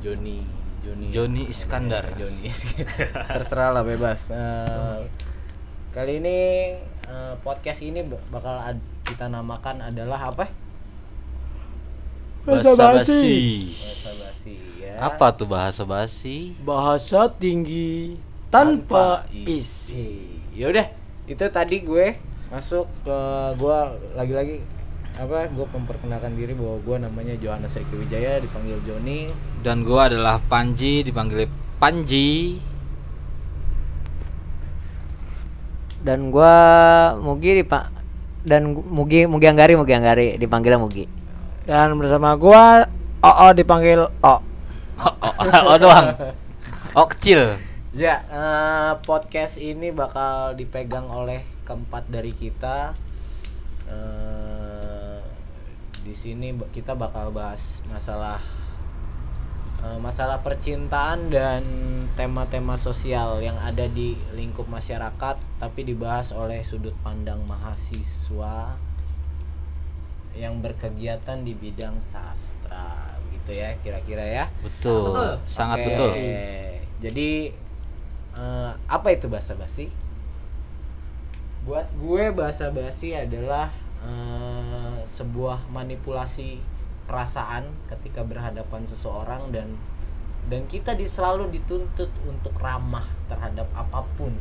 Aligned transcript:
Joni, 0.00 0.40
Joni. 0.80 1.06
Joni 1.12 1.42
Iskandar. 1.52 2.08
Joni. 2.20 2.48
Terserah 3.28 3.76
lah 3.76 3.84
bebas. 3.84 4.32
Eh, 4.32 4.98
kali 5.92 6.24
ini 6.24 6.38
eh, 7.04 7.34
podcast 7.44 7.84
ini 7.84 8.00
bakal 8.32 8.56
ad- 8.56 8.88
kita 9.04 9.28
namakan 9.28 9.92
adalah 9.92 10.32
apa? 10.32 10.48
Bahasa 12.48 12.72
basi. 12.72 13.76
Bahasa 13.76 14.10
basi 14.16 14.54
ya. 14.80 14.92
Apa 15.04 15.26
tuh 15.36 15.44
bahasa 15.44 15.82
basi? 15.84 16.56
Bahasa 16.64 17.28
tinggi 17.36 18.16
tanpa 18.48 19.28
isi. 19.30 20.40
Ya 20.56 20.72
udah, 20.72 20.88
itu 21.28 21.44
tadi 21.52 21.84
gue 21.84 22.16
masuk 22.48 22.88
ke 23.06 23.18
gua 23.60 23.92
lagi-lagi 24.16 24.58
apa 25.20 25.52
gue 25.52 25.66
memperkenalkan 25.68 26.32
diri 26.32 26.56
bahwa 26.56 26.80
gue 26.80 26.96
namanya 27.04 27.34
Johannes 27.36 27.76
Ricky 27.76 27.92
Wijaya 27.92 28.40
dipanggil 28.40 28.80
Joni 28.80 29.28
Dan 29.60 29.84
gua 29.84 30.08
adalah 30.08 30.40
Panji 30.40 31.04
dipanggil 31.04 31.44
Panji. 31.76 32.56
dan 36.00 36.32
gua 36.32 36.56
Mugi 37.20 37.60
di 37.60 37.64
Pak 37.68 37.84
dan 38.48 38.72
Mugi 38.72 39.28
Mugi 39.28 39.46
Anggari 39.52 39.76
Mugi 39.76 39.92
Anggari 39.92 40.26
dipanggilnya 40.40 40.80
Mugi 40.80 41.04
Dan 41.68 42.00
bersama 42.00 42.32
gua 42.40 42.88
Oo 43.20 43.46
dipanggil 43.52 44.00
O. 44.00 44.08
Oh, 44.24 44.40
oh, 45.04 45.32
oh 45.44 45.76
doang. 45.76 46.16
Oh 46.96 47.04
kecil. 47.04 47.60
ya 47.92 48.24
eh, 48.24 48.92
podcast 49.04 49.60
ini 49.60 49.92
bakal 49.92 50.56
dipegang 50.56 51.04
oleh 51.12 51.44
keempat 51.68 52.08
dari 52.08 52.32
kita 52.32 52.96
Eh, 53.90 54.39
di 56.10 56.18
sini 56.18 56.50
kita 56.74 56.98
bakal 56.98 57.30
bahas 57.30 57.86
masalah 57.86 58.42
eh, 59.78 59.98
masalah 60.02 60.42
percintaan 60.42 61.30
dan 61.30 61.62
tema-tema 62.18 62.74
sosial 62.74 63.38
yang 63.38 63.54
ada 63.62 63.86
di 63.86 64.18
lingkup 64.34 64.66
masyarakat 64.66 65.38
tapi 65.62 65.86
dibahas 65.86 66.34
oleh 66.34 66.66
sudut 66.66 66.98
pandang 67.06 67.38
mahasiswa 67.46 68.74
yang 70.34 70.58
berkegiatan 70.58 71.46
di 71.46 71.54
bidang 71.54 72.02
sastra 72.02 73.14
gitu 73.30 73.54
ya 73.54 73.78
kira-kira 73.78 74.26
ya 74.26 74.44
Betul. 74.66 75.38
Sangat 75.46 75.78
Oke, 75.78 75.86
betul. 75.94 76.10
Jadi 77.06 77.30
eh, 78.34 78.72
apa 78.74 79.08
itu 79.14 79.30
bahasa 79.30 79.54
basi? 79.54 79.86
Buat 81.62 81.86
gue 82.02 82.34
bahasa 82.34 82.74
basi 82.74 83.14
adalah 83.14 83.70
eh, 84.02 84.79
sebuah 85.10 85.66
manipulasi 85.74 86.62
perasaan 87.10 87.66
ketika 87.90 88.22
berhadapan 88.22 88.86
seseorang 88.86 89.50
dan 89.50 89.74
dan 90.46 90.64
kita 90.70 90.94
di, 90.94 91.10
selalu 91.10 91.50
dituntut 91.50 92.08
untuk 92.24 92.54
ramah 92.62 93.04
terhadap 93.26 93.66
apa 93.74 94.06
pun 94.14 94.32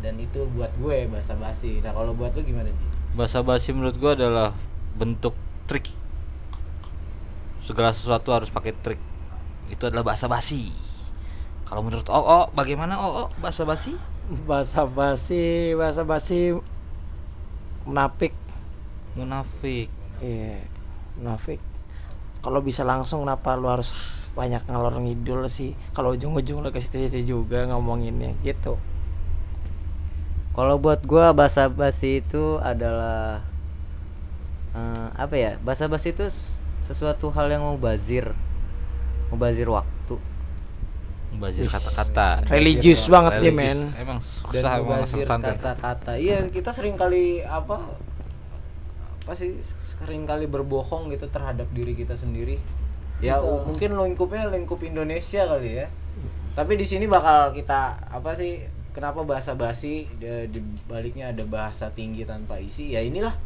dan 0.00 0.16
itu 0.16 0.48
buat 0.56 0.72
gue 0.80 1.06
bahasa 1.12 1.36
basi. 1.36 1.84
Nah 1.84 1.92
kalau 1.92 2.16
buat 2.16 2.32
lu 2.32 2.40
gimana 2.40 2.72
sih? 2.72 2.88
Bahasa 3.12 3.44
basi 3.44 3.76
menurut 3.76 4.00
gua 4.00 4.16
adalah 4.16 4.56
bentuk 4.96 5.36
trik. 5.68 5.92
Segala 7.62 7.92
sesuatu 7.92 8.32
harus 8.32 8.48
pakai 8.48 8.72
trik. 8.80 9.00
Itu 9.68 9.86
adalah 9.86 10.02
bahasa 10.02 10.26
basi. 10.26 10.72
Kalau 11.68 11.86
menurut 11.86 12.08
Oh, 12.10 12.24
oh 12.24 12.46
bagaimana 12.56 12.98
Oh, 12.98 13.26
oh 13.26 13.28
bahasa 13.38 13.62
basi? 13.68 13.94
Bahasa 14.48 14.88
basi, 14.88 15.76
bahasa 15.76 16.02
basi 16.02 16.56
menapik. 17.84 18.34
Munafik. 19.14 19.99
Iya, 20.20 20.60
munafik. 21.16 21.60
Kalau 22.40 22.60
bisa 22.60 22.84
langsung 22.84 23.24
kenapa 23.24 23.56
lu 23.56 23.68
harus 23.68 23.92
banyak 24.32 24.62
ngalor 24.64 24.96
ngidul 25.00 25.44
sih? 25.48 25.72
Kalau 25.92 26.14
ujung-ujung 26.14 26.60
lu 26.60 26.70
ke 26.70 26.80
situ-situ 26.80 27.24
juga 27.26 27.64
ngomonginnya 27.66 28.36
gitu. 28.40 28.76
kalau 30.50 30.76
buat 30.76 31.06
gua 31.06 31.30
bahasa 31.30 31.70
basi 31.70 32.20
itu 32.20 32.58
adalah 32.58 33.40
eh, 34.74 35.08
apa 35.14 35.34
ya 35.38 35.52
bahasa 35.62 35.86
basi 35.86 36.10
itu 36.10 36.26
sesuatu 36.84 37.30
hal 37.30 37.46
yang 37.48 37.62
mubazir 37.64 38.34
mubazir 39.30 39.70
waktu 39.70 40.18
Membazir 41.30 41.70
kata-kata. 41.70 42.42
Religius 42.50 43.06
banget 43.06 43.38
dia, 43.38 43.54
Religius. 43.54 43.86
men. 43.86 43.94
Emang 43.94 44.18
susah 44.18 44.82
pesantren. 45.06 45.54
kata-kata 45.54 46.12
iya 46.18 46.42
kita 46.50 46.74
sering 46.74 46.98
kali 46.98 47.38
apa 47.46 47.78
apa 49.30 49.38
sih 49.38 49.62
sering 49.78 50.26
kali 50.26 50.50
berbohong 50.50 51.06
gitu 51.14 51.30
terhadap 51.30 51.70
diri 51.70 51.94
kita 51.94 52.18
sendiri 52.18 52.58
ya 53.22 53.38
u- 53.38 53.62
mungkin 53.62 53.94
lingkupnya 53.94 54.50
lingkup 54.50 54.82
Indonesia 54.82 55.46
kali 55.46 55.78
ya 55.78 55.86
tapi 56.58 56.74
di 56.74 56.82
sini 56.82 57.06
bakal 57.06 57.54
kita 57.54 57.94
apa 58.10 58.34
sih 58.34 58.66
kenapa 58.90 59.22
bahasa 59.22 59.54
basi 59.54 60.10
di, 60.18 60.26
di 60.50 60.58
baliknya 60.90 61.30
ada 61.30 61.46
bahasa 61.46 61.94
tinggi 61.94 62.26
tanpa 62.26 62.58
isi 62.58 62.90
ya 62.90 63.06
inilah 63.06 63.38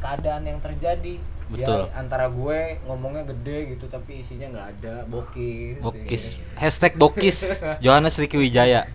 keadaan 0.00 0.48
yang 0.48 0.56
terjadi 0.64 1.20
Betul. 1.52 1.84
ya 1.84 2.00
antara 2.00 2.32
gue 2.32 2.80
ngomongnya 2.88 3.28
gede 3.28 3.76
gitu 3.76 3.92
tapi 3.92 4.24
isinya 4.24 4.48
nggak 4.56 4.68
ada 4.80 4.94
bokis 5.04 5.84
Bokis. 5.84 6.24
Hashtag 6.56 6.96
Bokis. 6.96 7.60
Johannes 7.84 8.16
Ricky 8.16 8.40
Wijaya. 8.40 8.88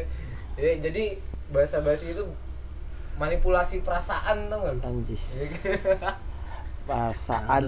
ya, 0.58 0.72
jadi 0.82 1.22
bahasa 1.54 1.78
basi 1.86 2.10
itu 2.18 2.26
manipulasi 3.14 3.80
perasaan 3.80 4.46
tau 4.46 4.62
gak 4.62 4.74
lu? 4.74 4.82
Anjis. 4.84 5.22
Iya. 5.36 5.78
Bahasaan. 6.84 7.62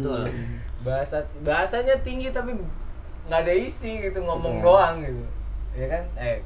bahasa 0.85 1.19
bahasanya 1.41 1.97
tinggi 2.01 2.29
tapi 2.31 2.53
nggak 3.27 3.41
ada 3.43 3.51
isi 3.51 3.99
gitu 3.99 4.21
ngomong 4.21 4.61
Iya. 4.61 4.63
doang 4.63 4.95
gitu 5.01 5.25
ya 5.75 5.87
kan 5.89 6.03
eh 6.15 6.39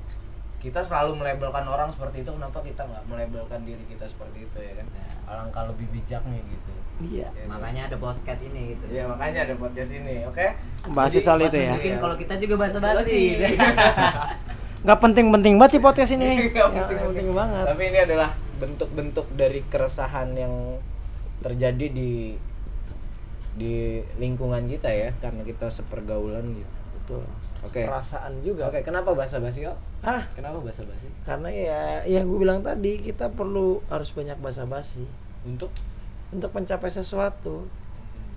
kita 0.57 0.79
selalu 0.79 1.13
melabelkan 1.15 1.61
orang 1.63 1.89
seperti 1.89 2.23
itu 2.23 2.31
kenapa 2.31 2.63
kita 2.63 2.81
nggak 2.81 3.05
melabelkan 3.05 3.61
diri 3.63 3.85
kita 3.85 4.07
seperti 4.07 4.47
itu 4.47 4.59
ya 4.59 4.73
kan 4.75 4.87
alangkah 5.27 5.67
lebih 5.67 5.91
bijaknya 5.91 6.41
gitu 6.43 6.73
Iya. 7.03 7.29
Ya, 7.29 7.45
makanya 7.47 7.83
ada 7.85 7.97
podcast 7.97 8.41
ini 8.43 8.61
gitu 8.71 8.85
ya 8.89 9.05
makanya 9.05 9.41
ada 9.43 9.55
podcast 9.57 9.91
ini 9.91 10.15
oke 10.23 10.47
Bahas 10.91 11.11
Jadi, 11.11 11.21
soal 11.21 11.41
itu 11.43 11.57
ya. 11.59 11.73
mungkin 11.75 11.91
Iya. 11.91 12.01
kalau 12.01 12.17
kita 12.17 12.35
juga 12.39 12.55
bahasa 12.57 12.77
Basi. 12.79 12.97
basi 12.97 13.21
Nggak 14.81 14.99
penting-penting 14.99 15.55
banget 15.55 15.71
sih 15.71 15.83
podcast 15.83 16.11
ini. 16.11 16.25
Nggak 16.25 16.49
Nggak 16.55 16.69
penting-penting. 16.71 17.09
penting 17.19 17.29
banget. 17.35 17.65
tapi 17.67 17.83
ini 17.85 17.99
adalah 18.01 18.31
bentuk-bentuk 18.61 19.27
dari 19.35 19.65
keresahan 19.67 20.37
yang 20.37 20.77
terjadi 21.41 21.89
di 21.89 22.37
di 23.57 24.05
lingkungan 24.21 24.69
kita 24.69 24.93
ya 24.93 25.11
karena 25.19 25.43
kita 25.43 25.67
sepergaulan 25.73 26.55
gitu. 26.55 26.75
Betul. 27.01 27.25
Oke. 27.67 27.83
Perasaan 27.89 28.39
juga. 28.45 28.71
oke 28.71 28.85
kenapa 28.87 29.17
bahasa 29.17 29.43
basi 29.43 29.67
kok? 29.67 29.75
Ah, 30.05 30.23
kenapa 30.37 30.63
bahasa 30.63 30.87
basi 30.87 31.11
karena 31.27 31.49
ya 31.51 31.81
ya 32.07 32.21
gue 32.23 32.39
bilang 32.39 32.63
tadi 32.63 33.03
kita 33.03 33.33
perlu 33.33 33.83
harus 33.91 34.13
banyak 34.15 34.39
basa-basi. 34.39 35.03
Untuk? 35.43 35.73
Untuk 36.31 36.55
mencapai 36.55 36.93
sesuatu 36.93 37.67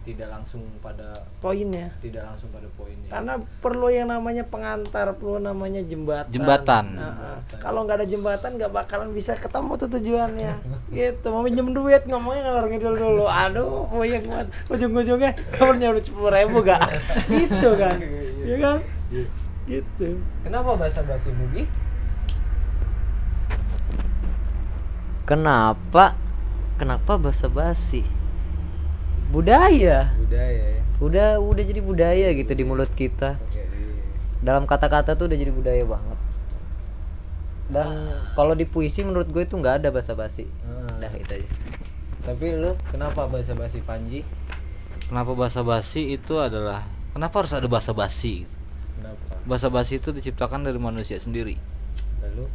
tidak 0.04 0.28
langsung 0.30 0.62
pada 0.84 1.24
poinnya. 1.40 1.88
tidak 2.04 2.28
langsung 2.28 2.52
pada 2.52 2.68
poinnya. 2.76 3.08
Karena 3.08 3.40
perlu 3.40 3.88
yang 3.88 4.12
namanya 4.12 4.44
pengantar 4.44 5.16
perlu 5.16 5.40
namanya 5.40 5.80
jembatan. 5.84 6.30
Jembatan. 6.30 6.86
Nah, 7.00 7.40
kalau 7.64 7.88
nggak 7.88 8.04
ada 8.04 8.08
jembatan 8.08 8.60
nggak 8.60 8.72
bakalan 8.72 9.16
bisa 9.16 9.34
ketemu 9.40 9.72
tuh 9.80 9.90
tujuannya. 9.90 10.54
Gitu 10.94 11.26
mau 11.32 11.42
minjem 11.42 11.72
duit 11.72 12.04
ngomongnya 12.04 12.52
ngalor 12.52 12.68
ngidul 12.68 12.96
dulu. 13.00 13.26
Aduh 13.26 13.88
banyak 13.90 14.24
banget 14.28 14.48
ujung-ujungnya 14.68 15.32
kamu 15.56 15.72
nyuruh 15.80 16.04
sepuluh 16.04 16.32
ribu 16.34 16.58
gak 16.62 16.82
gitu 17.32 17.70
kan 17.80 17.98
ya 18.44 18.56
kan 18.60 18.78
gitu. 19.64 20.20
Kenapa 20.44 20.76
bahasa 20.76 21.00
basi 21.08 21.32
mugi? 21.32 21.64
Kenapa? 25.24 26.20
Kenapa 26.76 27.16
bahasa 27.16 27.48
basi 27.48 28.04
budaya 29.34 30.14
budaya 30.14 30.64
ya 30.78 30.82
udah 31.02 31.28
udah 31.42 31.64
jadi 31.66 31.82
budaya 31.82 32.28
gitu 32.32 32.54
di 32.54 32.64
mulut 32.64 32.94
kita 32.94 33.36
oke 33.36 33.58
iya. 33.58 33.66
dalam 34.40 34.64
kata-kata 34.64 35.18
tuh 35.18 35.26
udah 35.26 35.36
jadi 35.36 35.50
budaya 35.50 35.84
banget 35.84 36.20
dan 37.68 37.88
kalau 38.34 38.54
di 38.54 38.64
puisi 38.64 39.02
menurut 39.02 39.26
gue 39.26 39.42
itu 39.42 39.56
nggak 39.56 39.82
ada 39.82 39.90
bahasa 39.90 40.14
basi 40.14 40.46
Ah. 40.62 40.86
dah 41.02 41.12
itu 41.12 41.34
aja 41.34 41.50
tapi 42.22 42.54
lu 42.54 42.78
kenapa 42.88 43.26
bahasa 43.26 43.52
basi 43.52 43.82
panji 43.82 44.22
Kenapa 45.04 45.36
bahasa 45.36 45.62
basi 45.62 46.16
itu 46.16 46.40
adalah 46.40 46.88
kenapa 47.12 47.44
harus 47.44 47.52
ada 47.52 47.68
bahasa 47.68 47.92
basi? 47.92 48.48
kenapa 48.96 49.36
Bahasa 49.44 49.68
basi 49.68 50.00
itu 50.00 50.10
diciptakan 50.10 50.64
dari 50.64 50.80
manusia 50.80 51.20
sendiri. 51.20 51.60
lalu 52.24 52.48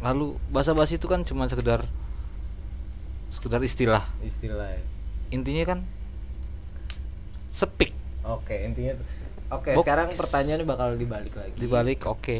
Lalu 0.00 0.26
bahasa 0.48 0.72
basi 0.72 0.96
itu 0.96 1.04
kan 1.04 1.20
cuma 1.22 1.44
sekedar 1.44 1.82
sekedar 3.28 3.58
istilah. 3.60 4.06
istilah 4.22 4.70
ya. 4.70 4.80
Intinya 5.28 5.64
kan 5.66 5.78
sepik. 7.52 7.92
Oke 8.24 8.54
intinya 8.64 8.94
oke 9.48 9.72
Bok- 9.76 9.84
sekarang 9.84 10.12
pertanyaannya 10.12 10.66
bakal 10.68 10.94
dibalik 10.94 11.34
lagi. 11.34 11.56
Dibalik 11.56 12.00
oke. 12.04 12.38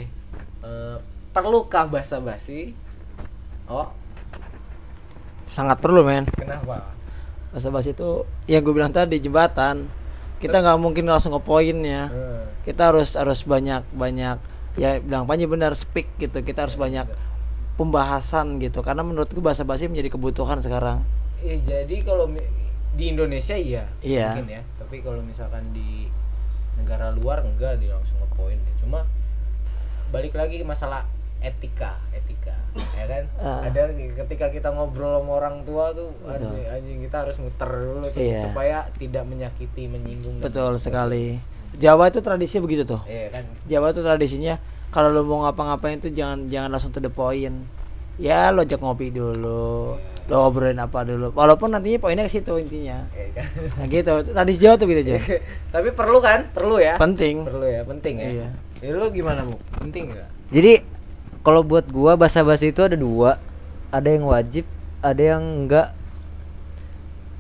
Eh, 0.58 0.96
perlukah 1.32 1.88
bahasa 1.88 2.20
basi 2.20 2.76
oh. 3.70 3.88
Sangat 5.48 5.80
perlu 5.80 6.04
men. 6.04 6.28
Kenapa? 6.36 6.98
bahasa 7.48 7.72
basi 7.72 7.96
itu 7.96 8.28
yang 8.44 8.60
gue 8.60 8.74
bilang 8.76 8.92
tadi 8.92 9.16
jembatan. 9.16 9.88
Kita 10.38 10.60
nggak 10.60 10.78
mungkin 10.78 11.08
langsung 11.08 11.32
ke 11.34 11.40
poinnya. 11.42 12.12
Eh, 12.12 12.42
kita 12.68 12.92
harus 12.92 13.16
harus 13.16 13.42
banyak 13.42 13.82
banyak 13.96 14.36
ya 14.78 15.02
bilang 15.02 15.24
Panji 15.24 15.48
benar 15.48 15.72
speak 15.74 16.06
gitu. 16.20 16.44
Kita 16.44 16.68
harus 16.68 16.76
banyak 16.76 17.08
pembahasan 17.80 18.60
gitu. 18.60 18.84
Karena 18.84 19.00
menurutku 19.02 19.40
bahasa 19.40 19.64
basi 19.64 19.88
menjadi 19.88 20.14
kebutuhan 20.14 20.60
sekarang. 20.60 21.02
Eh, 21.42 21.58
jadi 21.64 22.04
kalau 22.04 22.28
di 22.98 23.04
Indonesia 23.08 23.54
iya, 23.54 23.86
Iya. 24.02 24.34
mungkin 24.34 24.46
ya. 24.50 24.62
Tapi 24.76 24.96
kalau 25.00 25.22
misalkan 25.22 25.70
di 25.70 26.10
negara 26.74 27.10
luar 27.10 27.40
enggak 27.40 27.78
dia 27.78 27.94
langsung 27.94 28.18
ke 28.18 28.28
poin 28.34 28.58
deh. 28.58 28.74
Cuma 28.78 29.06
balik 30.08 30.34
lagi 30.34 30.60
masalah 30.62 31.06
etika, 31.38 32.02
etika, 32.10 32.58
ya 32.98 33.06
kan? 33.06 33.24
Ah. 33.38 33.62
Ada 33.62 33.94
ketika 33.94 34.50
kita 34.50 34.74
ngobrol 34.74 35.22
sama 35.22 35.38
orang 35.38 35.62
tua 35.62 35.94
tuh, 35.94 36.10
anjing, 36.26 36.66
anjing 36.66 36.98
kita 37.00 37.16
harus 37.22 37.38
muter 37.38 37.70
dulu 37.70 38.10
tuh 38.10 38.18
Iya. 38.18 38.42
supaya 38.42 38.78
tidak 38.98 39.22
menyakiti, 39.22 39.86
menyinggung. 39.86 40.42
betul 40.42 40.74
sekali 40.76 41.38
Jawa 41.68 42.08
itu 42.08 42.18
tradisinya 42.18 42.64
begitu 42.64 42.82
tuh 42.82 43.04
Iya 43.04 43.28
kan? 43.30 43.44
Jawa 43.68 43.92
tuh 43.92 44.02
tradisinya 44.02 44.58
kalau 44.88 45.12
lo 45.12 45.22
mau 45.22 45.44
ngapa-ngapain 45.44 46.00
tuh 46.00 46.10
jangan 46.10 46.48
jangan 46.48 46.72
langsung 46.72 46.90
to 46.90 46.98
the 46.98 47.06
point 47.06 47.54
ya 48.16 48.48
lo 48.48 48.64
ajak 48.64 48.80
ngopi 48.80 49.12
dulu 49.12 49.94
lo 50.28 50.44
ngobrolin 50.44 50.76
apa 50.76 51.08
dulu 51.08 51.32
walaupun 51.32 51.72
nantinya 51.72 52.04
poinnya 52.04 52.28
ke 52.28 52.36
situ 52.36 52.52
intinya 52.60 53.08
Iya 53.16 53.26
kan? 53.32 53.48
nah 53.80 53.86
gitu 53.88 54.12
tradisi 54.28 54.60
Jawa 54.60 54.74
tuh 54.76 54.86
gitu 54.92 55.00
aja 55.08 55.12
Tapi 55.74 55.88
perlu 55.96 56.18
kan? 56.20 56.52
Perlu 56.52 56.76
ya? 56.76 57.00
penting 57.00 57.48
Perlu 57.48 57.64
ya, 57.64 57.80
penting 57.84 58.14
ya. 58.20 58.28
Iya. 58.28 58.48
Ya, 58.78 58.94
lu 58.94 59.10
gimana 59.10 59.42
mu? 59.42 59.58
Penting 59.74 60.14
nggak? 60.14 60.28
Jadi 60.54 60.72
kalau 61.42 61.66
buat 61.66 61.88
gua 61.90 62.14
bahasa 62.14 62.46
basi 62.46 62.70
itu 62.70 62.78
ada 62.84 62.94
dua, 62.94 63.40
ada 63.90 64.08
yang 64.08 64.28
wajib, 64.28 64.68
ada 65.02 65.18
yang 65.18 65.42
enggak. 65.42 65.96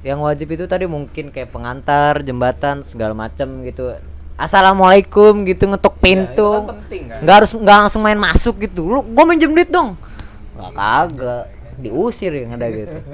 Yang 0.02 0.20
wajib 0.24 0.48
itu 0.54 0.64
tadi 0.66 0.84
mungkin 0.90 1.30
kayak 1.30 1.50
pengantar, 1.54 2.22
jembatan, 2.26 2.82
segala 2.82 3.14
macam 3.14 3.62
gitu. 3.62 3.94
Assalamualaikum 4.38 5.46
gitu 5.46 5.66
ngetok 5.66 5.94
pintu. 5.98 6.50
Ya, 6.50 6.58
kan 6.58 6.68
penting 6.74 7.02
kan? 7.10 7.18
Nggak 7.22 7.34
harus 7.42 7.50
nggak 7.54 7.78
langsung 7.86 8.02
main 8.02 8.18
masuk 8.18 8.54
gitu. 8.62 8.86
Lu 8.86 9.00
gua 9.02 9.24
minjem 9.26 9.54
duit 9.54 9.70
dong. 9.70 9.94
Nggak 10.58 10.72
kagak. 10.74 11.44
Diusir 11.78 12.32
yang 12.34 12.52
ada 12.52 12.66
gitu. 12.68 12.98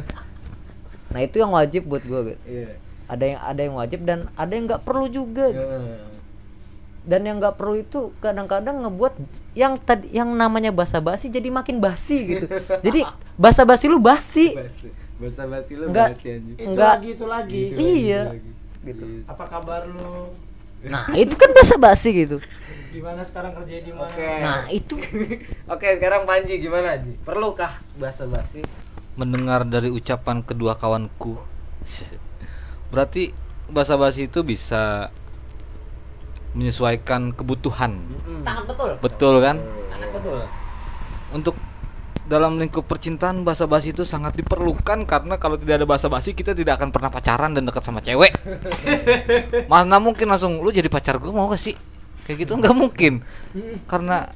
Nah, 1.07 1.23
itu 1.23 1.39
yang 1.39 1.55
wajib 1.55 1.87
buat 1.87 2.03
gua 2.03 2.27
gitu. 2.27 2.43
Iya. 2.43 2.75
Ada 3.07 3.23
yang 3.25 3.39
ada 3.39 3.61
yang 3.63 3.75
wajib 3.77 4.01
dan 4.03 4.27
ada 4.35 4.51
yang 4.51 4.67
nggak 4.67 4.83
perlu 4.83 5.07
juga. 5.07 5.47
Ya. 5.47 5.63
dan 7.05 7.21
yang 7.21 7.37
nggak 7.37 7.55
perlu 7.55 7.77
itu 7.79 8.17
kadang-kadang 8.19 8.81
ngebuat 8.81 9.13
yang 9.53 9.77
tadi 9.77 10.09
yang 10.09 10.33
namanya 10.33 10.73
basa-basi 10.73 11.29
jadi 11.29 11.53
makin 11.53 11.77
basi 11.77 12.17
gitu 12.25 12.49
jadi 12.87 13.05
basa-basi 13.37 13.87
lu 13.87 14.01
basi 14.01 14.57
Basi. 14.57 14.89
Bahasa 15.21 15.45
basi 15.45 15.73
lu 15.77 15.93
Enggak. 15.93 16.17
basi 16.17 16.27
anjing. 16.33 16.57
itu 16.57 16.65
Enggak. 16.65 16.93
lagi 16.97 17.09
itu 17.13 17.25
lagi 17.29 17.63
iya 17.77 18.23
Gitu. 18.81 19.05
apa 19.29 19.45
kabar 19.45 19.85
lu 19.85 20.33
nah. 20.89 21.05
Itu 21.15 21.35
kan 21.37 21.51
basa-basi 21.53 22.11
gitu. 22.13 22.37
Gimana 22.95 23.27
sekarang 23.27 23.53
kerja 23.59 23.83
di 23.83 23.91
mana? 23.91 24.07
Oke. 24.11 24.29
nah 24.41 24.63
itu. 24.71 24.95
Oke, 25.75 25.87
sekarang 25.99 26.25
Panji 26.29 26.63
gimana, 26.63 26.95
Ji? 27.01 27.19
Perlukah 27.27 27.83
bahasa 27.99 28.25
basi? 28.25 28.63
mendengar 29.15 29.63
dari 29.63 29.91
ucapan 29.91 30.43
kedua 30.43 30.75
kawanku. 30.75 31.39
Berarti 32.91 33.31
bahasa 33.71 33.95
basi 33.95 34.27
itu 34.27 34.43
bisa 34.43 35.11
menyesuaikan 36.55 37.35
kebutuhan. 37.35 37.99
Sangat 38.43 38.65
betul. 38.71 38.91
Betul 39.03 39.35
kan? 39.43 39.57
Sangat 39.91 40.11
betul. 40.15 40.39
Untuk 41.35 41.55
dalam 42.25 42.57
lingkup 42.57 42.89
percintaan 42.89 43.45
bahasa 43.45 43.69
basi 43.69 43.93
itu 43.93 44.01
sangat 44.03 44.33
diperlukan 44.33 45.05
karena 45.05 45.37
kalau 45.37 45.61
tidak 45.61 45.85
ada 45.85 45.87
bahasa 45.89 46.09
basi 46.09 46.33
kita 46.33 46.57
tidak 46.57 46.81
akan 46.81 46.89
pernah 46.89 47.13
pacaran 47.13 47.53
dan 47.53 47.69
dekat 47.69 47.85
sama 47.85 48.01
cewek. 48.01 48.33
Mana 49.73 50.01
mungkin 50.01 50.33
langsung 50.33 50.65
lu 50.65 50.73
jadi 50.73 50.89
pacar 50.89 51.21
gue 51.21 51.29
mau 51.29 51.53
gak 51.53 51.61
sih? 51.61 51.77
Kayak 52.25 52.49
gitu 52.49 52.53
nggak 52.57 52.73
mungkin. 52.77 53.21
Karena 53.85 54.33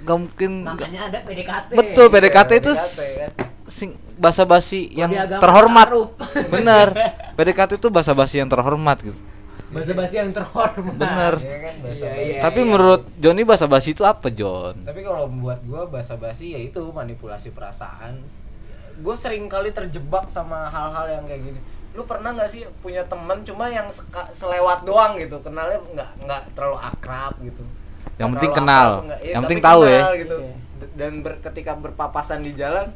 nggak 0.00 0.16
mungkin 0.16 0.50
makanya 0.64 1.12
ada 1.12 1.18
PDKT 1.20 1.68
betul 1.76 2.06
PDKT 2.08 2.50
itu 2.56 2.72
PDKT 2.72 3.00
kan. 3.20 3.30
sing 3.68 3.90
bahasa 4.16 4.48
basi 4.48 4.88
yang 4.96 5.12
terhormat. 5.12 5.92
bener 6.48 6.88
PDKT 7.36 7.76
itu 7.76 7.92
bahasa 7.92 8.16
basi 8.16 8.40
yang 8.40 8.48
terhormat 8.48 8.96
gitu 9.04 9.20
bahasa 9.70 9.92
basi 9.92 10.14
yang 10.16 10.30
terhormat 10.30 10.94
bener 10.94 11.34
Iya 11.36 11.56
kan 11.60 11.74
bahasa 11.78 12.02
Iya, 12.02 12.12
iya. 12.18 12.40
tapi 12.40 12.60
menurut 12.60 13.02
Joni 13.16 13.42
bahasa 13.42 13.66
basi 13.66 13.88
itu 13.90 14.02
apa 14.02 14.26
John 14.28 14.74
Tapi 14.82 15.00
kalau 15.00 15.30
buat 15.32 15.62
gua 15.62 15.86
bahasa 15.86 16.14
basi 16.14 16.50
ya 16.50 16.60
itu 16.60 16.82
manipulasi 16.82 17.50
perasaan. 17.50 18.18
Gue 18.98 19.14
sering 19.14 19.46
kali 19.46 19.70
terjebak 19.70 20.28
sama 20.28 20.66
hal-hal 20.66 21.06
yang 21.10 21.24
kayak 21.24 21.40
gini. 21.42 21.60
Lu 21.90 22.04
pernah 22.04 22.30
nggak 22.30 22.46
sih 22.46 22.62
punya 22.78 23.00
temen 23.02 23.40
cuma 23.40 23.66
yang 23.66 23.88
seka- 23.88 24.28
selewat 24.30 24.82
doang 24.82 25.16
gitu, 25.16 25.40
kenalnya 25.40 25.80
nggak 25.88 26.10
nggak 26.20 26.42
terlalu 26.52 26.78
akrab 26.78 27.32
gitu. 27.40 27.62
Yang 28.16 28.28
penting 28.36 28.52
kenal. 28.52 28.88
akrab, 29.00 29.18
iya, 29.18 29.32
Yang 29.32 29.42
penting 29.42 29.62
tahu 29.62 29.80
ya. 29.86 30.00
gitu. 30.14 30.36
Iya. 30.36 30.54
Dan 30.92 31.12
ber- 31.20 31.40
ketika 31.40 31.72
berpapasan 31.74 32.42
di 32.42 32.52
jalan 32.52 32.92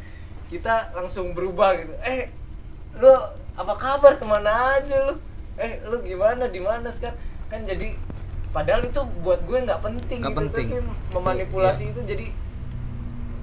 kita 0.46 0.92
langsung 0.92 1.32
berubah 1.32 1.72
gitu. 1.74 1.94
Eh, 2.02 2.28
lu 2.94 3.08
apa 3.54 3.74
kabar 3.74 4.12
ke 4.14 4.24
mana 4.24 4.76
aja 4.76 4.96
lu? 5.04 5.14
Eh, 5.56 5.78
lu 5.84 6.02
gimana? 6.02 6.46
Di 6.46 6.58
mana 6.58 6.90
sekarang? 6.90 7.18
Kan 7.46 7.62
jadi 7.62 7.94
padahal 8.50 8.86
itu 8.86 9.00
buat 9.20 9.42
gue 9.42 9.58
nggak 9.60 9.82
penting 9.82 10.18
Nggak 10.22 10.30
gitu 10.30 10.40
penting. 10.46 10.66
tapi 10.70 10.78
memanipulasi 11.10 11.84
itu 11.90 12.00
jadi 12.02 12.26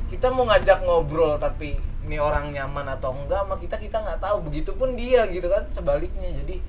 kita 0.07 0.27
mau 0.27 0.43
ngajak 0.43 0.83
ngobrol 0.83 1.35
tapi 1.35 1.75
ini 2.03 2.15
orang 2.15 2.51
nyaman 2.51 2.83
atau 2.89 3.11
enggak 3.13 3.43
sama 3.43 3.55
kita 3.55 3.75
kita 3.77 3.97
nggak 3.97 4.19
tahu. 4.19 4.37
Begitupun 4.43 4.95
dia 4.95 5.23
gitu 5.27 5.47
kan 5.47 5.63
sebaliknya. 5.71 6.31
Jadi 6.33 6.59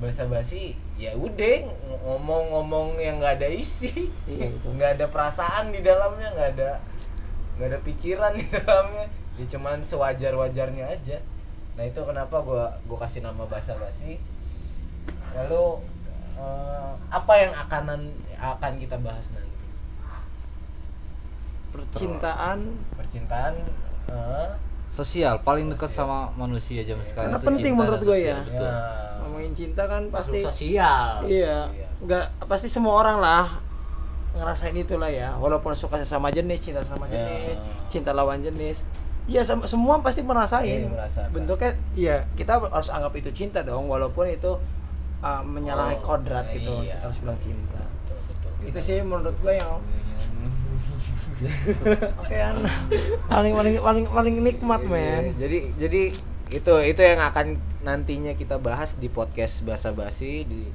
basa 0.00 0.24
basi 0.24 0.72
ya 0.96 1.12
udah 1.12 1.56
ng- 1.60 2.00
ngomong-ngomong 2.00 2.96
yang 2.96 3.20
nggak 3.20 3.36
ada 3.36 3.52
isi 3.52 4.08
Iya, 4.24 4.48
nggak 4.74 4.90
ada 4.96 5.06
perasaan 5.08 5.76
di 5.76 5.84
dalamnya 5.84 6.32
nggak 6.32 6.48
ada 6.56 6.80
nggak 7.58 7.68
ada 7.68 7.78
pikiran 7.84 8.32
di 8.40 8.46
dalamnya. 8.48 9.06
Ya 9.36 9.44
cuman 9.46 9.82
sewajar 9.82 10.32
wajarnya 10.32 10.86
aja. 10.86 11.18
Nah 11.76 11.84
itu 11.84 12.00
kenapa 12.00 12.40
gua 12.40 12.76
gua 12.84 12.98
kasih 13.00 13.20
nama 13.20 13.44
basa 13.44 13.76
basi 13.76 14.16
lalu 15.32 15.64
eh, 16.34 16.90
apa 17.08 17.32
yang 17.36 17.52
akan 17.52 17.84
akan 18.36 18.72
kita 18.76 18.96
bahas 18.98 19.28
nanti 19.30 19.48
percintaan 21.70 22.58
percintaan 22.92 23.54
eh, 24.10 24.48
sosial 24.90 25.38
paling 25.40 25.70
dekat 25.70 25.90
sama 25.90 26.34
manusia 26.34 26.82
zaman 26.82 27.04
sekarang 27.04 27.30
Karena 27.30 27.46
penting 27.46 27.72
cinta 27.72 27.80
menurut 27.80 28.00
gue 28.02 28.18
ya. 28.20 28.38
betul. 28.42 28.66
ya 28.66 28.78
ngomongin 29.20 29.52
cinta 29.54 29.82
kan 29.86 30.02
pasti 30.10 30.38
sosial 30.42 31.22
iya 31.24 31.70
Sosial. 31.70 31.88
nggak 32.00 32.24
pasti 32.48 32.66
semua 32.66 32.94
orang 32.96 33.18
lah 33.18 33.46
ngerasain 34.30 34.74
itulah 34.74 35.06
ya 35.06 35.34
walaupun 35.36 35.74
suka 35.74 35.94
sesama 35.96 36.30
jenis 36.30 36.58
cinta 36.60 36.82
sama 36.82 37.06
Ya. 37.06 37.22
jenis 37.22 37.58
cinta 37.86 38.10
lawan 38.10 38.42
jenis 38.42 38.82
ya 39.26 39.42
sem- 39.42 39.62
semua 39.64 39.98
pasti 40.00 40.22
merasain 40.22 40.66
Iya, 40.80 40.88
merasakan. 40.88 41.30
bentuknya 41.30 41.70
ya 41.94 42.16
kita 42.34 42.58
harus 42.58 42.90
anggap 42.90 43.14
itu 43.14 43.30
cinta 43.30 43.62
dong 43.62 43.86
walaupun 43.86 44.26
itu 44.26 44.58
uh, 45.20 45.42
menyalahi 45.44 45.96
Oh, 46.00 46.16
kodrat 46.16 46.46
gitu 46.52 46.84
iya. 46.84 46.96
kita 46.98 47.04
harus 47.08 47.18
bilang 47.20 47.38
cinta. 47.40 47.82
Betul 47.86 48.18
betul 48.28 48.50
itu 48.68 48.78
sih 48.80 48.98
menurut 49.00 49.36
gue 49.40 49.54
yang 49.56 49.72
oke 52.20 52.36
kan 52.36 52.56
paling 53.32 53.52
paling 53.56 53.74
paling 53.80 54.04
paling 54.04 54.36
nikmat 54.44 54.80
Iya, 54.84 54.92
men. 54.92 55.24
jadi 55.40 55.58
jadi 55.80 56.02
itu 56.52 56.74
itu 56.84 57.00
yang 57.00 57.20
akan 57.24 57.56
nantinya 57.80 58.36
kita 58.36 58.60
bahas 58.60 58.98
di 59.00 59.08
podcast 59.08 59.64
bahasa 59.64 59.94
basi 59.96 60.44
di 60.44 60.68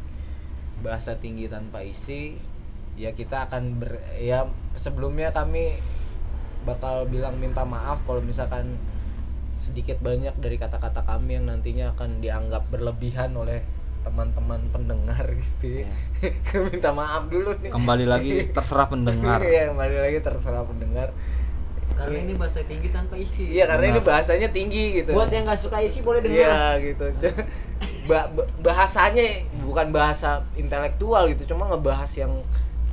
bahasa 0.81 1.17
tinggi 1.21 1.45
tanpa 1.45 1.85
isi. 1.85 2.37
Ya 2.95 3.11
kita 3.11 3.45
akan 3.51 3.77
ber 3.77 3.99
ya 4.17 4.47
sebelumnya 4.79 5.29
kami 5.35 5.75
bakal 6.65 7.05
bilang 7.05 7.37
minta 7.37 7.61
maaf 7.67 8.01
kalau 8.07 8.23
misalkan 8.23 8.79
sedikit 9.53 10.01
banyak 10.01 10.33
dari 10.41 10.57
kata-kata 10.57 11.05
kami 11.05 11.37
yang 11.37 11.45
nantinya 11.45 11.93
akan 11.93 12.23
dianggap 12.23 12.65
berlebihan 12.73 13.35
oleh 13.37 13.61
teman-teman 14.05 14.61
pendengar 14.69 15.25
gitu 15.33 15.81
ya. 15.81 15.89
minta 16.69 16.93
maaf 16.93 17.25
dulu 17.25 17.57
nih 17.57 17.73
kembali 17.73 18.05
lagi 18.05 18.31
terserah 18.53 18.85
pendengar 18.85 19.41
Iya, 19.41 19.73
kembali 19.73 19.97
lagi 19.97 20.17
terserah 20.21 20.61
pendengar 20.61 21.09
karena 21.95 22.17
ini 22.21 22.33
bahasa 22.35 22.59
tinggi 22.61 22.91
tanpa 22.91 23.15
isi 23.15 23.47
Iya 23.49 23.65
karena 23.65 23.85
ini 23.89 23.99
Benar. 23.99 24.09
bahasanya 24.11 24.49
tinggi 24.51 24.99
gitu. 24.99 25.15
buat 25.15 25.31
yang 25.31 25.47
nggak 25.47 25.57
suka 25.57 25.79
isi 25.79 26.03
boleh 26.03 26.19
dengar 26.19 26.37
Iya 26.37 26.59
gitu. 26.83 27.05
Ba- 28.05 28.29
ba- 28.29 28.49
bahasanya 28.61 29.25
bukan 29.59 29.89
bahasa 29.89 30.43
intelektual 30.53 31.25
gitu, 31.31 31.49
cuma 31.49 31.65
ngebahas 31.65 32.11
yang 32.13 32.31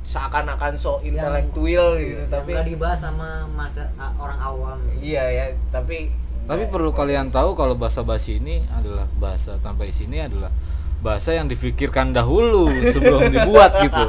seakan-akan 0.03 0.73
so 0.73 0.99
intelektual 0.99 1.95
gitu, 1.95 2.15
yang 2.17 2.31
tapi 2.31 2.51
nggak 2.51 2.67
dibahas 2.67 2.99
sama 2.99 3.43
masa 3.47 3.87
orang 4.15 4.39
awam 4.39 4.77
iya 4.99 5.23
ya, 5.27 5.45
tapi 5.69 6.11
Tapi 6.43 6.63
perlu 6.67 6.91
kalian 6.91 7.27
tahu 7.27 7.53
kalau 7.53 7.73
bahasa 7.73 8.01
basi 8.01 8.37
ini 8.37 8.61
adalah 8.69 9.07
bahasa 9.13 9.55
tanpa 9.57 9.83
isi 9.83 10.03
ini 10.03 10.19
adalah 10.19 10.51
bahasa 10.99 11.31
yang 11.31 11.45
difikirkan 11.45 12.11
dahulu 12.11 12.67
sebelum 12.85 13.27
dibuat 13.33 13.75
gitu. 13.77 14.05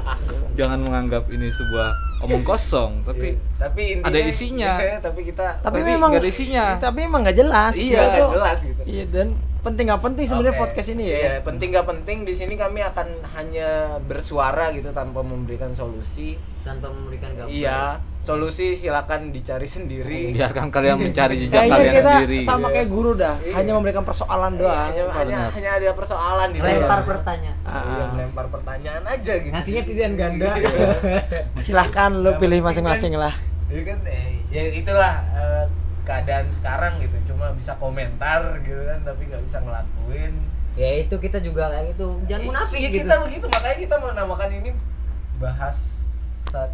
Jangan 0.55 0.79
menganggap 0.81 1.27
ini 1.29 1.47
sebuah 1.49 1.91
omong 2.21 2.43
kosong 2.43 3.03
tapi 3.03 3.35
Iya, 3.35 3.59
tapi 3.61 3.83
intinya 3.93 4.09
ada 4.09 4.19
isinya. 4.21 4.73
Iya, 4.77 4.97
tapi 5.07 5.21
kita 5.25 5.47
tapi, 5.59 5.65
Tapi 5.65 5.81
memang 5.85 6.09
nggak 6.11 6.23
ada 6.23 6.31
isinya. 6.31 6.65
tapi 6.79 6.99
memang 7.03 7.21
nggak 7.23 7.37
jelas 7.37 7.73
Iya, 7.75 7.99
nggak 8.01 8.11
tuh- 8.17 8.33
jelas 8.33 8.59
gitu. 8.63 8.83
iya 8.85 9.05
dan 9.07 9.27
penting 9.61 9.85
nggak 9.87 10.03
penting 10.03 10.25
sebenarnya 10.25 10.55
Oke. 10.55 10.63
podcast 10.63 10.89
ini 10.91 11.05
ya 11.05 11.17
Iya, 11.17 11.35
penting 11.41 11.69
nggak 11.71 11.87
penting 11.87 12.19
di 12.23 12.33
sini 12.33 12.55
kami 12.55 12.81
akan 12.81 13.09
hanya 13.33 13.69
bersuara 14.01 14.71
gitu 14.71 14.89
tanpa 14.91 15.21
memberikan 15.21 15.71
solusi. 15.71 16.35
tanpa 16.63 16.89
memberikan 16.89 17.29
gambar 17.35 17.53
Iya, 17.53 18.01
solusi 18.25 18.73
silakan 18.73 19.29
dicari 19.29 19.65
sendiri. 19.65 20.33
biarkan 20.37 20.69
kalian 20.69 20.97
mencari 20.99 21.37
jejak 21.39 21.69
kalian 21.69 21.93
kita 21.95 22.09
sendiri 22.11 22.39
sama 22.43 22.67
kayak 22.69 22.89
guru 22.89 23.13
dah 23.15 23.37
Iya. 23.39 23.53
hanya 23.55 23.73
memberikan 23.75 24.01
persoalan 24.01 24.53
Iya, 24.53 24.59
doang 24.59 24.81
hanya, 24.89 25.05
hanya, 25.13 25.39
hanya 25.53 25.71
ada 25.77 25.93
persoalan 25.93 26.49
di 26.49 26.59
lempar 26.59 27.01
pertanyaan 27.05 27.57
Iya, 27.61 27.71
Ah. 27.71 28.09
melempar 28.11 28.47
pertanyaan 28.49 29.05
aja 29.05 29.33
gitu. 29.37 29.53
ngasihnya 29.53 29.83
pilihan 29.85 30.13
ganda 30.15 30.51
silahkan 31.65 32.11
lu 32.13 32.33
pilih 32.37 32.61
masing-masing 32.61 33.15
lah 33.15 33.37
Iya 33.65 33.83
kan, 33.87 33.99
eh, 34.05 34.45
ya 34.49 34.63
itulah 34.73 35.15
eh, 35.35 35.65
keadaan 36.03 36.47
sekarang 36.49 37.01
gitu. 37.01 37.17
Cuma 37.27 37.49
bisa 37.53 37.73
komentar 37.75 38.61
gitu 38.61 38.77
kan, 38.79 39.01
tapi 39.03 39.25
nggak 39.25 39.41
bisa 39.43 39.59
ngelakuin. 39.59 40.33
ya 40.75 40.91
itu 40.99 41.15
kita 41.15 41.39
juga 41.39 41.71
kayak 41.71 41.95
gitu 41.95 42.19
jangan 42.27 42.45
munafik 42.45 42.77
Iya, 42.77 42.89
gitu 42.89 42.99
kita 43.03 43.15
begitu, 43.21 43.47
makanya 43.49 43.77
kita 43.79 43.97
menamakan 43.97 44.49
ini 44.53 44.71
bahas 45.37 45.94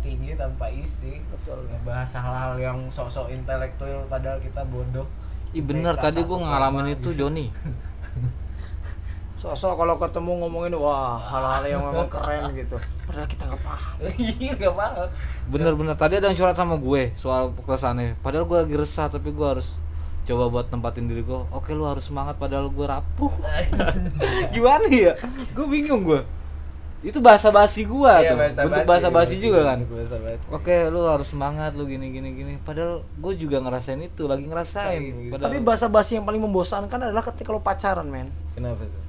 tinggi 0.05 0.37
tanpa 0.37 0.69
isi. 0.69 1.25
Betul. 1.33 1.65
Bahas 1.83 2.13
hal-hal 2.13 2.61
yang 2.61 2.79
sok-sok 2.93 3.33
intelektual 3.33 4.05
padahal 4.07 4.37
kita 4.39 4.61
bodoh. 4.69 5.09
Ih 5.51 5.65
bener 5.67 5.99
tadi 5.99 6.23
koma 6.23 6.47
ngalamin 6.47 6.95
itu 6.95 7.11
gitu. 7.11 7.27
Joni 7.27 7.51
sosok 9.41 9.73
kalau 9.73 9.97
ketemu 9.97 10.45
ngomongin 10.45 10.77
wah 10.77 11.17
hal-hal 11.17 11.65
yang 11.65 11.81
memang 11.81 12.13
keren 12.13 12.53
gitu 12.53 12.77
padahal 13.09 13.25
kita 13.25 13.49
nggak 13.49 13.63
paham 13.65 13.97
Iya, 14.21 14.53
nggak 14.53 14.75
paham. 14.77 15.09
Bener-bener 15.49 15.97
tadi 15.97 16.21
ada 16.21 16.29
yang 16.29 16.37
curhat 16.37 16.61
sama 16.61 16.77
gue 16.77 17.17
soal 17.17 17.57
keresahannya 17.65 18.21
Padahal 18.21 18.45
gue 18.45 18.59
lagi 18.61 18.77
resah 18.77 19.09
tapi 19.09 19.33
gue 19.33 19.47
harus 19.49 19.73
coba 20.29 20.53
buat 20.53 20.69
tempatin 20.69 21.09
diri 21.09 21.25
gue 21.25 21.41
Oke 21.57 21.73
lu 21.73 21.89
harus 21.89 22.05
semangat 22.05 22.37
padahal 22.37 22.69
gue 22.69 22.85
rapuh 22.85 23.33
Gimana 24.55 24.87
ya? 24.93 25.17
Gue 25.57 25.67
bingung 25.73 26.05
gue 26.05 26.21
Itu 27.01 27.19
bahasa 27.19 27.49
basi 27.49 27.83
gue 27.83 28.13
Iya, 28.13 28.37
tuh 28.53 28.69
Bentuk 28.69 28.85
bahasa 28.85 29.09
basi 29.09 29.35
juga 29.37 29.61
kan 29.67 29.79
bahasa-basi. 29.83 30.45
Oke 30.49 30.77
lu 30.87 31.01
harus 31.03 31.27
semangat 31.27 31.73
lu 31.73 31.85
gini 31.85 32.09
gini 32.09 32.29
gini 32.31 32.53
Padahal 32.57 33.01
gue 33.03 33.33
juga 33.35 33.57
ngerasain 33.59 33.97
itu 33.99 34.25
lagi 34.25 34.45
ngerasain 34.45 35.01
Padahal 35.29 35.45
tapi 35.47 35.59
bahasa 35.61 35.87
basi 35.87 36.15
yang 36.15 36.25
paling 36.25 36.41
membosankan 36.41 37.01
adalah 37.03 37.25
ketika 37.25 37.49
lo 37.49 37.59
pacaran 37.59 38.05
men 38.05 38.29
Kenapa 38.53 38.83
tuh? 38.83 39.03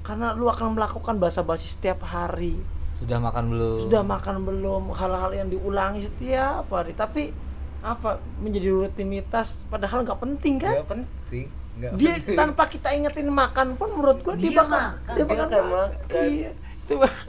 karena 0.00 0.32
lu 0.32 0.48
akan 0.48 0.72
melakukan 0.72 1.14
bahasa 1.16 1.42
basi 1.42 1.68
setiap 1.68 2.00
hari 2.02 2.56
sudah 2.96 3.20
makan 3.20 3.44
belum? 3.46 3.78
sudah 3.84 4.00
makan 4.00 4.36
belum 4.40 4.82
hal-hal 4.90 5.30
yang 5.30 5.46
diulangi 5.46 6.00
setiap 6.02 6.64
hari 6.66 6.90
tapi 6.90 7.30
apa 7.78 8.16
menjadi 8.38 8.72
rutinitas 8.72 9.62
padahal 9.68 10.02
nggak 10.02 10.18
penting 10.18 10.56
kan 10.56 10.74
Nggak 10.74 10.88
penting. 10.88 11.46
Nggak 11.76 11.90
dia 11.94 12.12
penting. 12.16 12.34
tanpa 12.34 12.64
kita 12.66 12.88
ingetin 12.90 13.28
makan 13.28 13.76
pun 13.76 13.88
menurut 13.92 14.18
gua 14.18 14.32
dia, 14.32 14.48
Dia 14.48 14.58
bakal 14.58 14.80
makan, 14.80 15.14
dia 15.14 15.22
bakal 15.22 15.38
akan 15.38 15.52
makan. 15.52 15.68
makan. 15.70 16.24
Iya. 16.26 16.50
Itu 16.88 16.96
bak- 16.96 17.20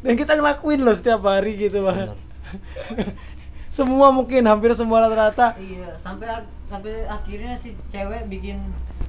dan 0.00 0.14
kita 0.16 0.32
ngelakuin 0.32 0.80
loh 0.80 0.96
setiap 0.96 1.20
hari 1.22 1.60
gitu 1.60 1.84
bang. 1.84 2.16
Semua 3.70 4.08
mungkin 4.10 4.42
hampir 4.42 4.72
semua 4.72 5.04
rata-rata. 5.04 5.54
Iya 5.54 5.92
sampai 5.94 6.26
ak- 6.26 6.48
sampai 6.66 7.04
akhirnya 7.04 7.54
si 7.54 7.76
cewek 7.86 8.26
bikin 8.26 8.64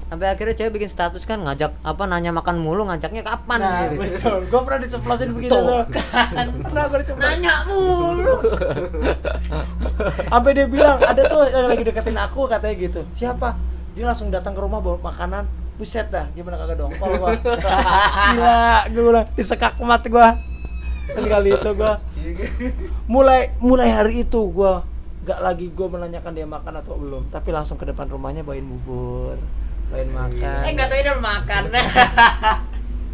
sampai 0.06 0.28
akhirnya 0.28 0.54
cewek 0.54 0.76
bikin 0.76 0.92
status 0.92 1.24
kan 1.24 1.40
ngajak 1.40 1.72
apa 1.82 2.04
nanya 2.04 2.30
makan 2.30 2.60
mulu 2.60 2.84
ngajaknya 2.84 3.24
kapan 3.24 3.58
nah 3.58 3.88
gitu. 3.88 4.04
betul. 4.04 4.38
Gua 4.52 4.62
pernah 4.62 4.80
diceplosin 4.84 5.32
begitu 5.32 5.56
Tuh, 5.56 5.88
kan. 5.96 6.48
pernah 6.62 6.84
gua 6.86 7.00
diceplosin. 7.00 7.26
Nanya 7.40 7.54
mulu. 7.66 8.36
Sampai 10.32 10.52
dia 10.52 10.68
bilang 10.68 11.00
ada 11.00 11.22
tuh 11.24 11.48
yang 11.48 11.66
lagi 11.66 11.84
deketin 11.84 12.18
aku 12.18 12.46
katanya 12.46 12.76
gitu. 12.78 13.02
Siapa? 13.16 13.56
Dia 13.96 14.04
langsung 14.06 14.28
datang 14.30 14.52
ke 14.52 14.60
rumah 14.60 14.80
bawa 14.80 15.00
makanan 15.02 15.48
buset 15.82 16.14
dah 16.14 16.30
gimana 16.38 16.62
kagak 16.62 16.78
dongkol 16.78 17.18
gua 17.18 17.34
gila 17.42 18.86
gua 18.86 19.02
bilang 19.10 19.26
disekak 19.34 19.74
mat 19.82 20.06
gua 20.06 20.38
Kan 21.10 21.26
kali 21.26 21.50
itu 21.58 21.70
gua 21.74 21.98
mulai 23.10 23.50
mulai 23.58 23.90
hari 23.90 24.22
itu 24.22 24.38
gua 24.54 24.86
gak 25.26 25.42
lagi 25.42 25.74
gua 25.74 25.90
menanyakan 25.90 26.38
dia 26.38 26.46
makan 26.46 26.74
atau 26.78 27.02
belum 27.02 27.34
tapi 27.34 27.50
langsung 27.50 27.82
ke 27.82 27.90
depan 27.90 28.06
rumahnya 28.06 28.46
bawain 28.46 28.62
bubur 28.62 29.42
bawain 29.90 30.14
makan 30.14 30.62
eh 30.70 30.72
nggak 30.78 30.88
tahu 30.88 31.02
udah 31.02 31.18
makan 31.18 31.64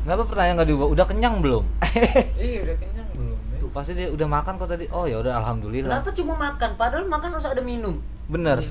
Kenapa 0.07 0.23
pertanyaan 0.23 0.55
nggak 0.55 0.69
diubah? 0.71 0.87
Udah 0.87 1.03
kenyang 1.03 1.43
belum? 1.43 1.67
Iya, 2.39 2.63
udah 2.63 2.75
kenyang 2.79 3.07
belum? 3.11 3.35
ya? 3.35 3.59
Tuh 3.59 3.69
pasti 3.75 3.91
dia 3.91 4.07
udah 4.07 4.23
makan 4.23 4.55
kok 4.55 4.71
tadi. 4.71 4.87
Oh 4.95 5.03
ya 5.03 5.19
udah 5.19 5.35
alhamdulillah. 5.43 5.99
kenapa 5.99 6.15
cuma 6.15 6.33
makan 6.39 6.69
padahal 6.79 7.03
makan 7.11 7.29
harus 7.35 7.43
ada 7.43 7.59
minum 7.59 7.99
Bener. 8.31 8.59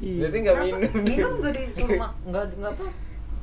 Iya. 0.00 0.26
Berarti 0.26 0.36
nggak 0.40 0.56
minum. 0.58 0.92
minum 1.06 1.32
nggak 1.38 1.52
disuruh 1.54 2.00
nggak 2.26 2.44
nggak 2.58 2.72
apa 2.74 2.84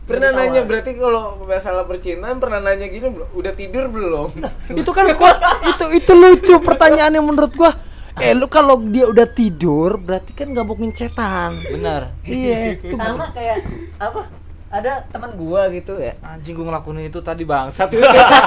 Pernah 0.01 0.33
nanya 0.33 0.65
ditawar. 0.65 0.69
berarti 0.69 0.91
kalau 0.97 1.23
masalah 1.45 1.83
percintaan 1.85 2.41
pernah 2.41 2.59
nanya 2.59 2.89
gini 2.89 3.07
belum? 3.07 3.29
Udah 3.37 3.53
tidur 3.53 3.85
belum? 3.87 4.29
itu 4.81 4.91
kan 4.91 5.05
kuat 5.13 5.37
itu 5.61 5.85
itu 5.93 6.11
lucu 6.17 6.55
pertanyaan 6.59 7.13
yang 7.15 7.25
menurut 7.25 7.53
gua 7.53 7.71
eh 8.19 8.35
lu 8.35 8.45
kalau 8.51 8.75
dia 8.91 9.07
udah 9.07 9.23
tidur 9.23 9.95
berarti 9.95 10.35
kan 10.35 10.51
nggak 10.51 10.67
mungkin 10.67 10.91
cetan 10.91 11.63
Bener. 11.63 12.11
iya 12.27 12.57
itu 12.75 12.91
sama 12.99 13.31
kayak 13.31 13.63
apa 13.97 14.27
ada 14.71 15.03
teman 15.07 15.31
gua 15.39 15.71
gitu 15.71 15.95
ya 15.99 16.15
Anjing 16.23 16.55
gue 16.55 16.63
ngelakuin 16.63 17.11
itu 17.11 17.19
tadi 17.19 17.43
bangsat. 17.43 17.91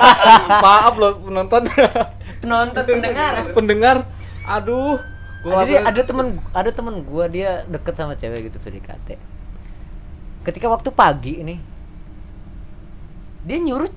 Maaf 0.65 0.97
loh 0.97 1.21
penonton. 1.21 1.69
penonton 2.41 2.85
pendengar 2.85 3.33
Pendengar. 3.53 3.97
Aduh. 4.49 4.97
Gua 5.45 5.69
jadi 5.69 5.85
ada 5.85 6.01
teman 6.01 6.41
ada 6.57 6.71
teman 6.73 7.05
gua 7.05 7.29
dia 7.29 7.69
deket 7.69 7.93
sama 7.93 8.17
cewek 8.17 8.49
gitu 8.49 8.57
PDKT 8.57 9.34
ketika 10.45 10.69
waktu 10.69 10.93
pagi 10.93 11.41
ini 11.41 11.57
dia 13.45 13.59
nyuruh 13.61 13.91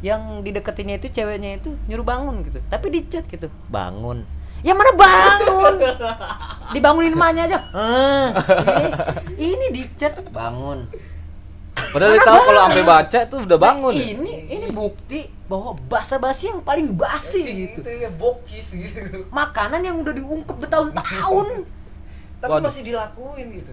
yang 0.00 0.40
dideketinnya 0.40 0.96
itu 0.96 1.12
ceweknya 1.12 1.60
itu 1.60 1.76
nyuruh 1.86 2.06
bangun 2.06 2.40
gitu 2.48 2.58
tapi 2.72 2.88
di 2.88 3.00
chat 3.10 3.26
gitu 3.28 3.52
bangun 3.68 4.24
yang 4.64 4.76
mana 4.76 4.92
bangun 4.96 5.74
dibangunin 6.74 7.12
emaknya 7.16 7.42
aja 7.48 7.58
ah, 7.72 8.28
ini, 9.38 9.54
ini 9.54 9.66
di 9.72 9.82
chat 9.98 10.16
bangun 10.32 10.88
Padahal 11.90 12.12
dia 12.12 12.22
tahu 12.22 12.40
kalau 12.44 12.60
sampai 12.68 12.84
baca 12.84 13.18
tuh 13.24 13.38
udah 13.46 13.58
bangun. 13.58 13.92
ya? 13.96 14.04
ini 14.14 14.34
ini 14.52 14.68
bukti 14.68 15.32
bahwa 15.48 15.74
basa 15.88 16.20
basi 16.20 16.52
yang 16.52 16.60
paling 16.60 16.92
basi 16.92 17.40
Sih, 17.40 17.54
gitu 17.66 17.80
itu 17.82 17.90
ya 18.04 18.10
bokis 18.12 18.66
gitu. 18.76 19.26
makanan 19.32 19.80
yang 19.82 19.96
udah 19.98 20.12
diungkep 20.12 20.56
bertahun-tahun 20.60 21.48
Tapi 22.40 22.52
Waduh. 22.52 22.64
masih 22.68 22.82
dilakuin 22.84 23.46
gitu. 23.52 23.72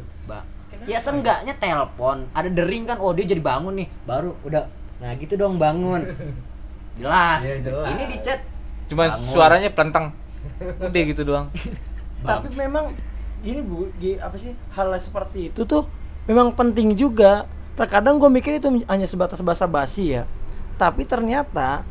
Kenapa? 0.78 0.90
Ya 0.90 1.00
seenggaknya 1.02 1.54
telepon, 1.58 2.18
ada 2.32 2.50
dering 2.50 2.86
kan, 2.86 2.98
oh 3.02 3.12
dia 3.12 3.26
jadi 3.26 3.42
bangun 3.42 3.74
nih, 3.82 3.88
baru 4.06 4.32
udah. 4.46 4.70
Nah 5.02 5.12
gitu 5.18 5.34
dong 5.38 5.58
bangun. 5.58 6.02
Jelas. 7.02 7.40
Ya, 7.46 7.62
jelas. 7.62 7.94
Ini 7.94 8.04
di 8.10 8.18
chat. 8.26 8.42
Cuma 8.90 9.06
Bangun. 9.06 9.30
suaranya 9.30 9.70
pelentang. 9.70 10.18
Udah 10.82 11.02
gitu 11.06 11.22
doang. 11.22 11.54
tapi 12.26 12.50
memang 12.58 12.98
gini 13.46 13.62
bu 13.62 13.94
gi- 14.02 14.18
apa 14.18 14.34
sih 14.42 14.58
hal 14.74 14.90
seperti 14.98 15.54
itu 15.54 15.62
tuh 15.70 15.86
memang 16.26 16.50
penting 16.58 16.98
juga 16.98 17.46
terkadang 17.78 18.18
gue 18.18 18.26
mikir 18.26 18.58
itu 18.58 18.82
hanya 18.90 19.06
sebatas 19.06 19.38
basa 19.46 19.70
basi 19.70 20.18
ya 20.18 20.24
tapi 20.82 21.06
ternyata 21.06 21.86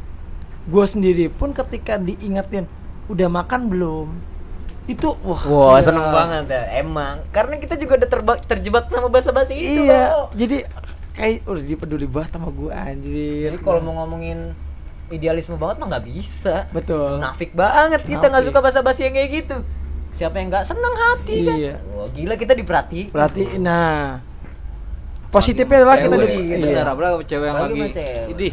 gue 0.67 0.83
sendiri 0.83 1.31
pun 1.31 1.55
ketika 1.55 1.95
diingetin 1.95 2.67
udah 3.07 3.31
makan 3.31 3.71
belum 3.71 4.09
itu 4.87 5.09
wah 5.21 5.43
Wah, 5.43 5.71
gila. 5.75 5.83
seneng 5.83 6.07
banget 6.09 6.45
ya. 6.47 6.63
Emang 6.79 7.19
karena 7.31 7.59
kita 7.59 7.75
juga 7.75 7.99
udah 7.99 8.09
terba- 8.09 8.43
terjebak 8.43 8.87
sama 8.87 9.11
basa-basi 9.11 9.55
itu. 9.55 9.83
iya 9.85 10.15
jadi 10.31 10.63
kayak 11.13 11.43
udah 11.43 11.63
dia 11.63 11.77
peduli 11.77 12.07
banget 12.07 12.31
sama 12.33 12.49
gue 12.51 12.71
anjir 12.71 13.51
Jadi 13.51 13.59
kalau 13.59 13.81
mau 13.81 14.05
ngomongin 14.05 14.55
idealisme 15.09 15.55
banget 15.57 15.77
mah 15.79 15.87
nggak 15.91 16.07
bisa. 16.07 16.71
betul 16.71 17.19
Nafik 17.19 17.51
banget 17.53 18.03
kita 18.05 18.27
nggak 18.27 18.43
Nafik. 18.43 18.55
suka 18.55 18.61
basa-basi 18.63 19.01
yang 19.05 19.15
kayak 19.15 19.31
gitu. 19.35 19.57
Siapa 20.15 20.39
yang 20.39 20.49
nggak 20.49 20.65
seneng 20.65 20.95
hati 20.97 21.37
kan? 21.45 21.57
Iya. 21.59 21.75
Wah, 21.93 22.09
gila 22.09 22.35
kita 22.35 22.53
diperhati. 22.55 23.01
berarti 23.11 23.43
nah 23.59 24.23
positifnya 25.29 25.83
adalah 25.83 25.99
kita 25.99 26.17
di 26.17 26.27
iya. 26.63 26.83
cewek 27.21 27.47
yang 27.47 27.59
lagi 27.59 27.81
cewek. 27.93 28.33
idih 28.33 28.53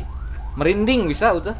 merinding 0.53 1.07
bisa 1.07 1.31
udah 1.31 1.55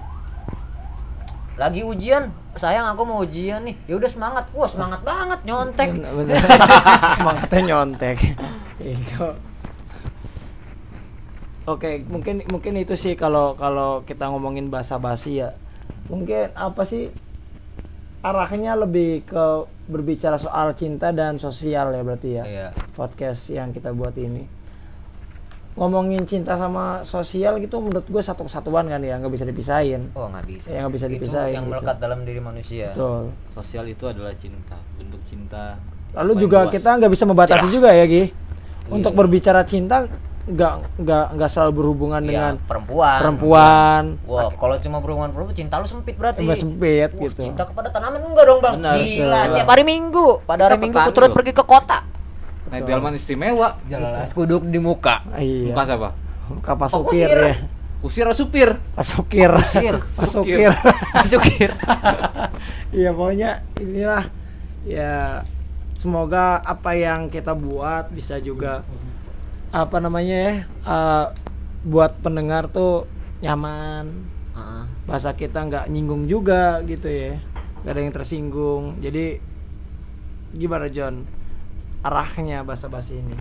Lagi 1.54 1.86
ujian, 1.86 2.34
sayang 2.56 2.86
aku 2.94 3.02
mau 3.04 3.22
ujian 3.22 3.66
nih. 3.66 3.76
Ya 3.90 3.96
udah 3.98 4.10
semangat. 4.10 4.46
Wah, 4.54 4.70
semangat 4.70 5.02
banget 5.02 5.40
nyontek. 5.46 5.90
Bener, 5.94 6.12
bener. 6.14 6.38
semangatnya 7.18 7.62
nyontek. 7.66 8.18
Oke, 11.64 12.04
mungkin 12.12 12.44
mungkin 12.52 12.74
itu 12.76 12.94
sih 13.00 13.16
kalau 13.16 13.56
kalau 13.56 14.04
kita 14.04 14.28
ngomongin 14.28 14.68
bahasa 14.68 15.00
basi 15.00 15.40
ya. 15.40 15.56
Mungkin 16.12 16.52
apa 16.54 16.84
sih 16.84 17.08
arahnya 18.24 18.80
lebih 18.80 19.28
ke 19.28 19.46
berbicara 19.88 20.40
soal 20.40 20.72
cinta 20.80 21.12
dan 21.12 21.40
sosial 21.40 21.92
ya 21.92 22.02
berarti 22.04 22.30
ya. 22.40 22.44
Iya. 22.44 22.68
Podcast 22.96 23.52
yang 23.52 23.72
kita 23.72 23.92
buat 23.92 24.16
ini. 24.16 24.63
Ngomongin 25.74 26.22
cinta 26.24 26.54
sama 26.54 27.02
sosial 27.02 27.58
gitu 27.58 27.82
menurut 27.82 28.06
gue 28.06 28.22
satu 28.22 28.46
kesatuan 28.46 28.86
kan 28.86 29.02
ya 29.02 29.18
nggak 29.18 29.34
bisa 29.34 29.42
dipisahin 29.44 30.14
Oh 30.14 30.30
nggak 30.30 30.46
bisa. 30.46 30.68
Ya, 30.70 30.86
nggak 30.86 30.94
bisa 30.94 31.06
Itu 31.06 31.14
dipisahin 31.18 31.50
yang 31.52 31.66
gitu. 31.66 31.74
melekat 31.74 31.96
dalam 31.98 32.20
diri 32.22 32.38
manusia. 32.38 32.94
betul 32.94 33.34
Sosial 33.50 33.86
itu 33.88 34.06
adalah 34.06 34.34
cinta, 34.36 34.78
bentuk 34.96 35.22
cinta. 35.26 35.82
lalu 36.14 36.32
juga 36.40 36.60
luas. 36.64 36.72
kita 36.72 36.90
nggak 36.94 37.12
bisa 37.12 37.26
membatasi 37.26 37.68
juga 37.68 37.90
ya 37.90 38.06
Gi 38.06 38.30
untuk 38.88 39.12
Iya. 39.12 39.18
berbicara 39.18 39.62
cinta 39.66 40.06
nggak 40.44 41.00
nggak 41.00 41.26
nggak 41.34 41.50
selalu 41.50 41.72
berhubungan 41.74 42.22
Iya, 42.22 42.30
dengan 42.30 42.54
perempuan. 42.62 43.18
perempuan 43.18 44.04
Wah, 44.28 44.52
kalau 44.54 44.76
cuma 44.78 45.00
berhubungan 45.00 45.32
perempuan 45.32 45.58
cinta 45.58 45.80
lu 45.80 45.88
sempit 45.88 46.14
berarti. 46.14 46.46
nggak 46.46 46.60
sempit 46.60 47.10
Wah, 47.10 47.22
gitu 47.26 47.42
cinta 47.42 47.64
kepada 47.66 47.90
tanaman 47.90 48.22
enggak 48.22 48.46
dong, 48.46 48.60
Bang? 48.62 48.78
Benar, 48.78 48.94
Gila, 48.94 49.26
betul. 49.42 49.56
tiap 49.58 49.68
hari 49.72 49.84
Minggu. 49.84 50.28
Pada 50.44 50.62
hari 50.68 50.76
Kita 50.76 50.84
Minggu 50.86 51.00
ku 51.02 51.34
pergi 51.34 51.54
ke 51.56 51.64
kota. 51.64 51.98
Naik 52.74 52.90
delman 52.90 53.14
istimewa. 53.14 53.78
Jalan 53.86 54.26
kuduk 54.34 54.66
di 54.66 54.82
muka. 54.82 55.22
iya 55.38 55.70
Muka 55.70 55.82
siapa? 55.86 56.10
kapal 56.60 56.86
Pak 56.86 56.90
sopir 56.92 57.24
Kusir. 57.24 57.40
ya 57.40 57.56
Usir 58.04 58.26
atau 58.28 58.36
supir? 58.36 58.70
pas 58.94 59.08
sopir 59.08 59.48
Kusir. 59.48 59.96
pas 60.12 60.28
sopir 60.28 60.60
Masukin. 61.16 61.72
Iya 62.92 63.10
pokoknya 63.16 63.52
inilah 63.80 64.28
ya 64.84 65.40
semoga 65.96 66.60
apa 66.60 66.92
yang 66.94 67.32
kita 67.32 67.56
buat 67.56 68.12
bisa 68.12 68.38
juga 68.38 68.84
apa 69.72 69.98
namanya 70.04 70.36
ya 70.36 70.54
eh, 70.68 71.26
buat 71.88 72.20
pendengar 72.20 72.68
tuh 72.68 73.08
nyaman 73.40 74.12
Heeh. 74.54 74.84
bahasa 75.08 75.32
kita 75.32 75.64
nggak 75.64 75.88
nyinggung 75.88 76.28
juga 76.28 76.84
gitu 76.84 77.08
ya 77.08 77.40
nggak 77.82 77.94
ada 77.96 78.02
yang 78.04 78.14
tersinggung 78.14 78.84
jadi 79.00 79.40
gimana 80.52 80.92
John 80.92 81.24
arahnya 82.04 82.68
bahasa 82.68 82.92
basi 82.92 83.18
ini? 83.18 83.38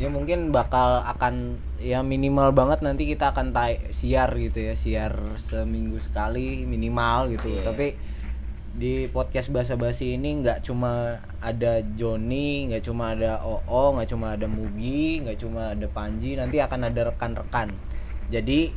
Ya 0.00 0.08
mungkin 0.08 0.50
bakal 0.50 1.04
akan 1.04 1.60
ya 1.76 2.00
minimal 2.00 2.56
banget 2.56 2.80
nanti 2.80 3.04
kita 3.04 3.36
akan 3.36 3.52
tay- 3.52 3.92
siar 3.92 4.32
gitu 4.40 4.72
ya 4.72 4.74
siar 4.74 5.12
seminggu 5.36 6.00
sekali 6.00 6.64
minimal 6.64 7.36
gitu. 7.36 7.52
Iya. 7.52 7.62
tapi 7.68 7.94
di 8.72 9.04
podcast 9.12 9.52
bahasa 9.52 9.76
basi 9.76 10.16
ini 10.16 10.40
nggak 10.40 10.64
cuma 10.64 11.20
ada 11.44 11.84
Joni 11.92 12.72
nggak 12.72 12.88
cuma 12.88 13.12
ada 13.12 13.44
Oo 13.44 13.92
nggak 13.92 14.08
cuma 14.08 14.32
ada 14.32 14.48
Mugi 14.48 15.20
nggak 15.20 15.36
cuma 15.44 15.76
ada 15.76 15.86
Panji 15.92 16.40
nanti 16.40 16.56
akan 16.56 16.88
ada 16.88 17.12
rekan-rekan. 17.12 17.68
Jadi 18.32 18.72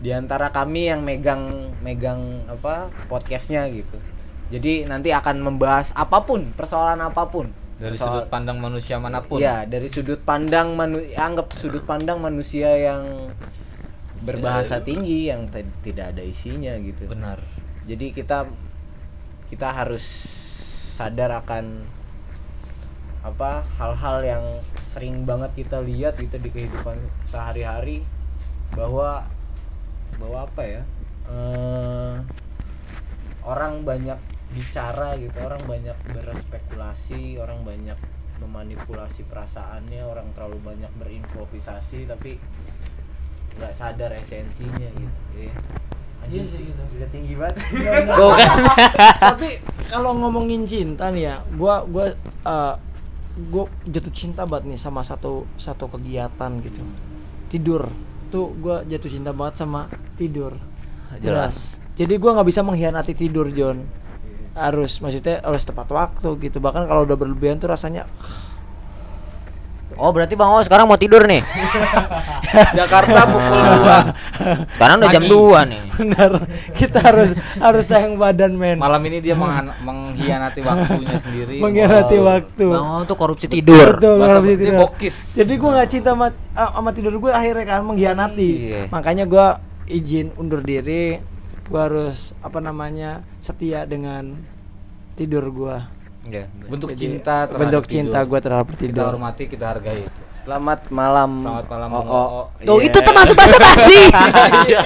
di 0.00 0.10
antara 0.16 0.48
kami 0.48 0.88
yang 0.88 1.04
megang 1.04 1.76
megang 1.84 2.48
apa 2.48 2.88
podcastnya 3.10 3.68
gitu 3.68 4.00
jadi 4.48 4.88
nanti 4.88 5.12
akan 5.12 5.44
membahas 5.44 5.92
apa 5.92 6.24
pun 6.24 6.52
persoalan 6.56 7.00
apa 7.04 7.28
pun 7.28 7.52
Dari 7.78 7.94
Persoal- 7.94 8.26
sudut 8.26 8.26
pandang 8.26 8.58
manusia 8.58 8.98
mana 8.98 9.22
pun. 9.22 9.38
Iya, 9.38 9.62
dari 9.62 9.86
sudut 9.86 10.18
pandang 10.26 10.74
manu 10.74 10.98
anggap 11.14 11.54
sudut 11.62 11.86
pandang 11.86 12.18
manusia 12.18 12.74
yang 12.74 13.30
berbahasa 14.18 14.82
tinggi 14.82 15.30
yang 15.30 15.46
tidak 15.86 16.10
ada 16.10 16.22
isinya 16.26 16.74
gitu. 16.82 17.06
Benar. 17.06 17.38
Jadi 17.86 18.10
kita 18.10 18.50
kita 19.46 19.70
harus 19.70 20.02
sadar 20.98 21.38
akan 21.38 21.86
apa 23.22 23.62
hal-hal 23.78 24.26
yang 24.26 24.44
sering 24.90 25.22
banget 25.22 25.62
kita 25.62 25.78
lihat 25.78 26.18
gitu 26.18 26.34
di 26.42 26.50
kehidupan 26.50 26.98
sehari-hari 27.30 28.02
bahwa 28.74 29.22
bahwa 30.18 30.38
apa 30.50 30.62
ya 30.66 30.82
eh, 31.30 32.14
orang 33.46 33.86
banyak 33.86 34.18
bicara 34.52 35.16
gitu 35.20 35.36
orang 35.44 35.60
banyak 35.68 35.96
berspekulasi 36.08 37.36
orang 37.36 37.60
banyak 37.64 37.98
memanipulasi 38.40 39.26
perasaannya 39.28 40.02
orang 40.06 40.30
terlalu 40.32 40.58
banyak 40.62 40.92
berimprovisasi 40.96 42.08
tapi 42.08 42.38
nggak 43.58 43.74
sadar 43.74 44.14
esensinya 44.14 44.88
gitu 44.94 45.50
ya. 45.50 45.54
Anjing, 46.18 46.46
udah 46.98 47.08
tinggi 47.14 47.34
banget. 47.38 47.56
Bukan. 48.18 48.58
tapi 49.34 49.62
kalau 49.90 50.14
ngomongin 50.18 50.66
cinta 50.66 51.10
nih 51.10 51.30
ya 51.30 51.36
gua 51.58 51.82
gua 51.86 52.14
eh, 52.46 52.74
gua 53.50 53.64
jatuh 53.86 54.14
cinta 54.14 54.46
banget 54.46 54.74
nih 54.74 54.78
sama 54.78 55.02
satu 55.02 55.46
satu 55.58 55.90
kegiatan 55.98 56.62
gitu. 56.62 56.82
Tidur. 57.50 57.90
Tuh 58.30 58.54
gua 58.62 58.86
jatuh 58.86 59.10
cinta 59.10 59.34
banget 59.34 59.66
sama 59.66 59.90
tidur. 60.14 60.54
Jelas. 61.18 61.80
jadi 61.98 62.14
gua 62.20 62.36
nggak 62.38 62.48
bisa 62.52 62.60
mengkhianati 62.62 63.16
tidur 63.16 63.48
John 63.50 63.80
harus 64.52 64.98
maksudnya 64.98 65.40
harus 65.40 65.62
tepat 65.62 65.88
waktu 65.88 66.28
gitu 66.40 66.58
bahkan 66.58 66.84
kalau 66.84 67.02
udah 67.02 67.14
berlebihan 67.14 67.56
tuh 67.56 67.68
rasanya 67.68 68.06
Oh, 69.96 70.14
berarti 70.14 70.38
Bang 70.38 70.54
O 70.54 70.62
sekarang 70.62 70.86
mau 70.86 70.94
tidur 70.94 71.26
nih. 71.26 71.42
Jakarta 72.78 73.18
pukul 73.26 73.58
2. 73.58 74.70
Sekarang 74.70 75.02
udah 75.02 75.10
jam. 75.10 75.24
2 75.26 75.34
nih. 75.64 75.80
benar 75.98 76.30
kita 76.70 77.02
harus 77.02 77.30
harus 77.58 77.84
sayang 77.84 78.14
badan 78.14 78.54
men 78.54 78.78
Malam 78.78 79.02
ini 79.02 79.18
dia 79.18 79.34
menghan- 79.34 79.74
mengkhianati 79.82 80.62
waktunya 80.62 81.18
sendiri. 81.18 81.58
mengkhianati 81.58 82.14
waktu 82.14 82.64
Bang 82.68 82.86
O 82.86 83.02
tuh 83.02 83.16
korupsi 83.16 83.50
tidur. 83.50 83.98
Betul, 83.98 84.22
Bahasa 84.22 84.38
dia 84.38 84.54
tidur. 84.54 84.74
bokis. 84.78 85.14
Jadi 85.34 85.52
gua 85.56 85.70
nggak 85.74 85.88
cinta 85.90 86.10
sama, 86.12 86.26
ah, 86.52 86.70
sama 86.70 86.90
tidur 86.92 87.12
gue 87.18 87.32
akhirnya 87.32 87.64
kan 87.66 87.80
mengkhianati. 87.82 88.50
Iya. 88.54 88.80
Makanya 88.88 89.24
gua 89.26 89.58
izin 89.84 90.30
undur 90.36 90.62
diri. 90.62 91.18
Gua 91.68 91.80
harus 91.84 92.32
apa 92.40 92.58
namanya 92.58 93.10
setia 93.38 93.84
dengan 93.84 94.40
tidur 95.14 95.44
gua. 95.48 95.92
Iya. 96.24 96.48
Bentuk 96.62 96.92
Jadi, 96.92 97.00
cinta 97.18 97.44
terhadap 97.44 97.58
bentuk 97.58 97.82
tidur. 97.84 97.92
cinta 97.92 98.18
gua 98.22 98.38
terhadap 98.38 98.68
Kita 98.70 98.80
tidur. 98.82 99.04
hormati, 99.06 99.44
kita 99.46 99.64
hargai. 99.68 100.02
selamat 100.38 100.88
malam 100.88 101.44
Selamat 101.44 101.66
malam, 101.68 101.88
Oh, 101.90 101.98
oh. 101.98 102.08
Oo. 102.08 102.42
Tuh, 102.58 102.78
Iya. 102.78 102.88
itu 102.88 102.98
termasuk 102.98 103.36
basa-basi. 103.36 103.98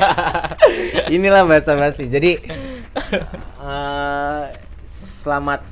inilah 1.14 1.46
bahasa 1.46 1.78
basi 1.78 2.10
jadi 2.10 2.42
eh, 3.62 4.42
selamat 5.22 5.62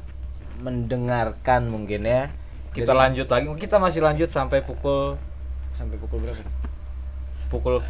mendengarkan 0.61 1.67
mungkin 1.67 2.07
ya 2.07 2.31
Kita 2.71 2.95
Jadi- 2.95 3.01
lanjut 3.01 3.27
lagi. 3.27 3.47
Kita 3.59 3.77
masih 3.77 3.99
lanjut 4.01 4.31
sampai 4.31 4.63
pukul 4.63 5.19
sampai 5.73 5.99
pukul 5.99 6.23
berapa 6.23 6.39
pukul 7.49 7.83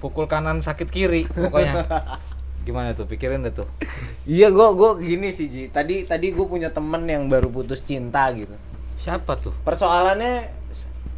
pukul 0.00 0.26
kanan 0.26 0.58
sakit 0.58 0.88
kiri 0.88 1.30
pokoknya. 1.30 1.86
Gimana 2.70 2.94
tuh? 2.94 3.02
Pikirin 3.04 3.42
deh 3.42 3.50
tuh. 3.52 3.66
iya 4.24 4.46
gua 4.46 4.70
gua 4.70 4.94
gini 4.94 5.28
sih 5.28 5.46
Ji 5.46 5.66
tadi 5.66 6.02
tadi 6.04 6.30
gue 6.30 6.42
punya 6.44 6.70
temen 6.70 7.02
yang 7.02 7.26
baru 7.26 7.48
putus 7.48 7.80
cinta 7.80 8.30
gitu 8.30 8.54
Siapa 8.96 9.34
tuh? 9.34 9.50
persoalannya 9.60 10.54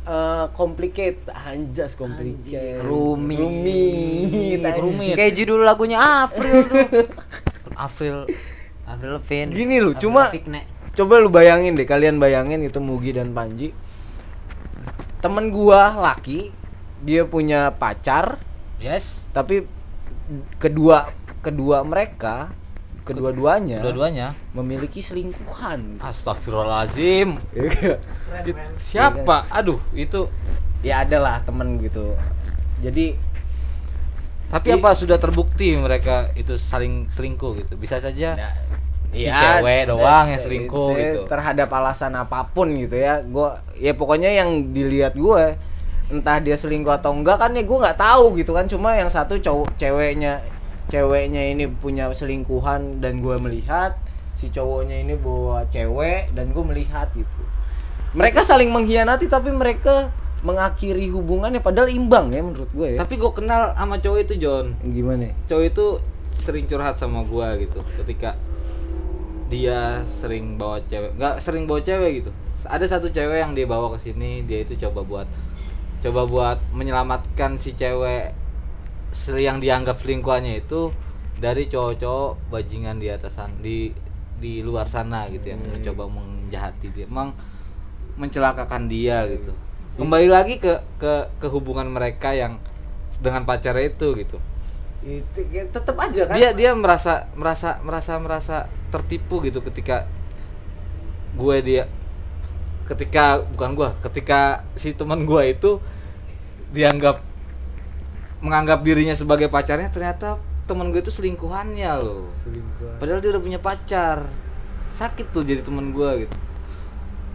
eh 0.03 0.45
complicated 0.51 1.29
anjas 1.29 1.93
complicated 1.93 2.81
Rumit. 2.81 3.39
rumit. 4.75 5.13
Kayak 5.13 5.33
judul 5.37 5.61
lagunya 5.61 5.99
April 6.25 6.65
tuh. 6.65 7.07
April 7.79 8.17
April 8.83 9.11
Lavigne. 9.15 9.53
Gini 9.53 9.77
loh, 9.77 9.93
Avril 9.93 10.03
cuma- 10.03 10.27
Lavigne. 10.27 10.63
coba 10.93 11.15
lu 11.17 11.29
bayangin 11.29 11.73
deh 11.73 11.85
kalian 11.85 12.17
bayangin 12.17 12.61
itu 12.61 12.77
Mugi 12.77 13.13
dan 13.13 13.31
Panji 13.31 13.71
temen 15.19 15.49
gua 15.49 15.95
laki 15.95 16.51
dia 17.01 17.23
punya 17.23 17.71
pacar 17.71 18.43
Yes. 18.77 19.23
tapi 19.31 19.63
kedua 20.59 21.07
kedua 21.43 21.83
mereka 21.83 22.49
kedua-duanya 23.03 23.83
Dua-duanya. 23.83 24.39
memiliki 24.55 25.03
selingkuhan 25.03 25.99
Astagfirullahalazim. 25.99 27.35
It- 27.51 27.99
Siapa? 28.79 29.51
Aduh, 29.51 29.83
itu 29.91 30.31
ya 30.87 31.03
ada 31.03 31.19
lah 31.19 31.37
temen 31.43 31.79
gitu 31.79 32.15
jadi 32.79 33.15
tapi 34.51 34.69
I- 34.71 34.77
apa 34.77 34.93
sudah 34.93 35.17
terbukti 35.17 35.75
mereka 35.75 36.31
itu 36.35 36.55
saling 36.55 37.07
selingkuh 37.09 37.63
gitu. 37.63 37.73
Bisa 37.75 37.99
saja 37.99 38.35
si 39.13 39.29
ya, 39.29 39.61
cewek 39.61 39.89
doang 39.89 40.31
yang 40.31 40.41
te- 40.41 40.45
selingkuh 40.45 40.89
te- 40.91 40.99
gitu. 40.99 41.21
terhadap 41.29 41.69
alasan 41.69 42.13
apa 42.15 42.49
pun 42.49 42.71
gitu 42.75 42.97
ya 42.97 43.21
gua 43.23 43.61
ya 43.77 43.93
pokoknya 43.93 44.31
yang 44.33 44.73
dilihat 44.73 45.13
gue 45.13 45.57
entah 46.09 46.41
dia 46.41 46.57
selingkuh 46.57 46.93
atau 46.93 47.13
enggak 47.13 47.37
kan 47.37 47.53
ya 47.53 47.61
gue 47.61 47.79
nggak 47.79 47.97
tahu 47.97 48.37
gitu 48.37 48.53
kan 48.53 48.65
cuma 48.65 48.97
yang 48.97 49.09
satu 49.09 49.37
cowok 49.37 49.77
ceweknya 49.77 50.41
ceweknya 50.91 51.53
ini 51.53 51.71
punya 51.71 52.11
selingkuhan 52.11 52.99
dan 52.99 53.23
gue 53.23 53.37
melihat 53.39 53.95
si 54.35 54.51
cowoknya 54.51 55.07
ini 55.07 55.15
bawa 55.15 55.67
cewek 55.71 56.35
dan 56.35 56.51
gue 56.51 56.65
melihat 56.67 57.11
gitu 57.15 57.43
mereka 58.13 58.43
saling 58.43 58.71
mengkhianati 58.75 59.31
tapi 59.31 59.55
mereka 59.55 60.11
mengakhiri 60.43 61.07
hubungannya 61.15 61.63
padahal 61.63 61.87
imbang 61.87 62.35
ya 62.35 62.43
menurut 62.43 62.71
gue 62.75 62.99
ya 62.99 62.99
Tapi 62.99 63.15
gue 63.15 63.31
kenal 63.31 63.79
sama 63.79 64.03
cowok 64.03 64.19
itu 64.27 64.35
John. 64.43 64.75
gimana? 64.83 65.31
Cowok 65.47 65.65
itu 65.71 65.87
sering 66.43 66.67
curhat 66.67 66.97
sama 66.97 67.23
gua 67.29 67.55
gitu 67.61 67.85
ketika 68.03 68.35
dia 69.53 70.01
sering 70.09 70.57
bawa 70.57 70.81
cewek 70.89 71.13
nggak 71.21 71.39
sering 71.45 71.69
bawa 71.69 71.85
cewek 71.85 72.25
gitu 72.25 72.31
ada 72.65 72.87
satu 72.89 73.13
cewek 73.13 73.43
yang 73.45 73.53
dia 73.53 73.69
bawa 73.69 73.93
ke 73.95 74.11
sini 74.11 74.43
dia 74.49 74.65
itu 74.65 74.75
coba 74.81 75.05
buat 75.05 75.29
coba 76.01 76.23
buat 76.25 76.59
menyelamatkan 76.73 77.61
si 77.61 77.77
cewek 77.77 78.33
yang 79.37 79.61
dianggap 79.61 80.01
selingkuhannya 80.01 80.65
itu 80.65 80.91
dari 81.37 81.69
cowok-cowok 81.69 82.49
bajingan 82.49 82.97
di 83.03 83.13
atasan 83.13 83.61
di 83.61 83.93
di 84.43 84.65
luar 84.65 84.91
sana 84.91 85.29
gitu 85.31 85.55
yang 85.55 85.61
mencoba 85.63 86.11
menjahati 86.11 86.91
dia 86.91 87.07
emang 87.07 87.31
mencelakakan 88.19 88.91
dia 88.91 89.25
gitu. 89.29 89.53
Kembali 89.97 90.29
lagi 90.29 90.57
ke 90.57 90.81
ke 90.97 91.29
ke 91.39 91.47
hubungan 91.53 91.87
mereka 91.87 92.33
yang 92.33 92.59
dengan 93.21 93.45
pacarnya 93.45 93.93
itu 93.93 94.09
gitu. 94.17 94.39
Itu 95.03 95.41
ya, 95.51 95.69
tetap 95.69 95.95
aja 96.01 96.27
kan? 96.27 96.35
Dia 96.35 96.51
dia 96.57 96.73
merasa 96.73 97.29
merasa 97.37 97.79
merasa 97.85 98.13
merasa 98.19 98.57
tertipu 98.91 99.45
gitu 99.45 99.61
ketika 99.61 100.09
gue 101.33 101.57
dia 101.65 101.85
ketika 102.85 103.41
bukan 103.41 103.73
gue 103.73 103.89
ketika 104.11 104.67
si 104.77 104.93
teman 104.93 105.25
gue 105.25 105.43
itu 105.49 105.81
dianggap 106.77 107.32
menganggap 108.43 108.83
dirinya 108.83 109.15
sebagai 109.15 109.47
pacarnya 109.47 109.89
ternyata 109.89 110.37
teman 110.67 110.91
gue 110.91 110.99
itu 110.99 111.15
selingkuhannya 111.15 111.91
loh. 111.99 112.27
Selingkuhan. 112.43 112.99
padahal 112.99 113.19
dia 113.23 113.31
udah 113.33 113.43
punya 113.43 113.61
pacar. 113.63 114.27
Sakit 114.93 115.31
tuh 115.31 115.47
jadi 115.47 115.63
teman 115.63 115.95
gue 115.95 116.27
gitu. 116.27 116.37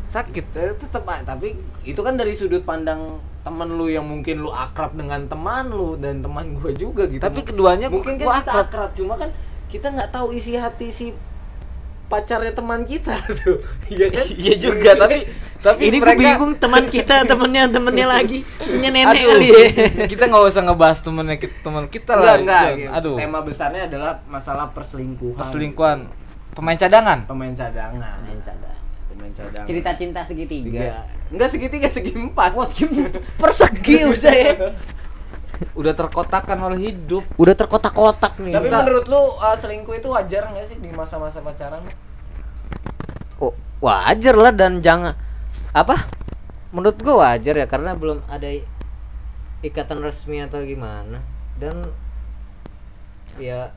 Sakit. 0.07 0.45
Tetap 0.53 1.03
tapi 1.25 1.55
itu 1.83 1.99
kan 1.99 2.15
dari 2.15 2.35
sudut 2.35 2.61
pandang 2.61 3.19
teman 3.41 3.71
lu 3.71 3.87
yang 3.87 4.03
mungkin 4.03 4.43
lu 4.43 4.51
akrab 4.51 4.91
dengan 4.93 5.23
teman 5.25 5.71
lu 5.71 5.95
dan 5.95 6.19
teman 6.19 6.55
gue 6.55 6.71
juga 6.75 7.07
gitu. 7.07 7.23
Tapi 7.23 7.41
keduanya 7.41 7.87
mungkin 7.87 8.19
gua- 8.19 8.19
kan 8.19 8.27
gua 8.27 8.35
kita 8.43 8.51
akrab. 8.51 8.67
akrab 8.67 8.91
cuma 8.95 9.13
kan 9.15 9.29
kita 9.67 9.87
nggak 9.91 10.09
tahu 10.11 10.27
isi 10.35 10.55
hati 10.55 10.87
si 10.91 11.05
pacarnya 12.07 12.51
teman 12.51 12.83
kita 12.83 13.15
tuh. 13.43 13.63
Iya 13.87 14.07
kan? 14.11 14.25
Iya 14.27 14.53
juga 14.59 14.91
tapi 14.95 15.27
tapi 15.57 15.89
ini 15.89 15.97
gue 15.97 16.05
mereka 16.05 16.21
bingung 16.37 16.53
teman 16.53 16.85
kita 16.85 17.15
temennya 17.29 17.63
temennya 17.65 18.07
lagi 18.07 18.45
punya 18.61 18.89
nenek 18.93 19.17
Aduh, 19.17 19.29
kali 19.33 19.47
ya. 19.49 19.65
kita 20.05 20.23
nggak 20.29 20.43
usah 20.53 20.61
ngebahas 20.69 20.97
temennya 21.01 21.37
kita 21.41 21.55
teman 21.65 21.83
kita 21.89 22.11
enggak 22.13 22.25
lah 22.25 22.37
enggak 22.37 22.61
Jon. 22.61 22.77
gitu. 22.77 22.91
aduh. 22.93 23.15
Tema 23.17 23.39
besarnya 23.41 23.81
adalah 23.89 24.11
masalah 24.29 24.65
perselingkuhan. 24.69 25.37
Perselingkuhan. 25.41 25.99
Pemain 26.53 26.77
cadangan? 26.77 27.19
Pemain 27.25 27.53
cadangan. 27.53 28.17
Cadang. 28.45 28.75
pemain 29.09 29.31
cadangan. 29.33 29.65
Cerita 29.65 29.91
cinta 29.97 30.19
segitiga. 30.21 30.69
Tiga. 30.69 30.97
Enggak 31.33 31.49
segitiga 31.49 31.87
segi 31.89 32.11
empat 32.13 32.53
persegi 33.41 33.97
udah 34.05 34.33
ya. 34.33 34.53
Udah 35.73 35.93
terkotakan 35.97 36.57
oleh 36.69 36.93
hidup. 36.93 37.25
Udah 37.33 37.57
terkotak-kotak 37.57 38.37
nih. 38.37 38.53
Tapi 38.53 38.69
Kita- 38.69 38.77
menurut 38.85 39.05
lu 39.09 39.21
uh, 39.41 39.57
selingkuh 39.57 39.97
itu 39.97 40.05
wajar 40.13 40.53
nggak 40.53 40.65
sih 40.69 40.77
di 40.77 40.93
masa-masa 40.93 41.41
pacaran? 41.41 41.81
Oh, 43.41 43.53
wajar 43.81 44.37
lah 44.37 44.53
dan 44.53 44.81
jangan 44.85 45.17
apa 45.71 45.95
menurut 46.69 46.97
gua 46.99 47.15
wajar 47.29 47.55
ya 47.55 47.65
karena 47.65 47.93
belum 47.93 48.21
ada 48.27 48.47
ikatan 49.61 49.99
resmi 49.99 50.39
atau 50.39 50.61
gimana 50.61 51.19
dan 51.57 51.89
ya 53.37 53.71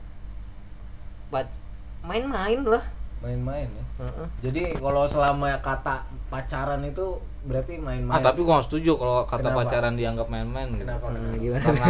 main-main 2.01 2.59
lah 2.65 2.83
main-main 3.21 3.69
ya 3.69 3.85
Heeh. 4.01 4.27
jadi 4.41 4.61
kalau 4.81 5.05
selama 5.05 5.53
kata 5.61 6.01
pacaran 6.27 6.81
itu 6.81 7.05
berarti 7.45 7.77
main-main 7.77 8.09
ah 8.11 8.19
tapi 8.19 8.41
gua 8.41 8.57
nggak 8.57 8.67
setuju 8.67 8.91
kalau 8.97 9.23
kata 9.23 9.45
Kenapa? 9.45 9.59
pacaran 9.61 9.93
dianggap 9.93 10.27
main-main 10.27 10.67
gitu 10.73 10.83
kenapa 10.83 11.05
Hmm, 11.07 11.15
kenapa? 11.15 11.37
gimana 11.37 11.61
karena 11.61 11.87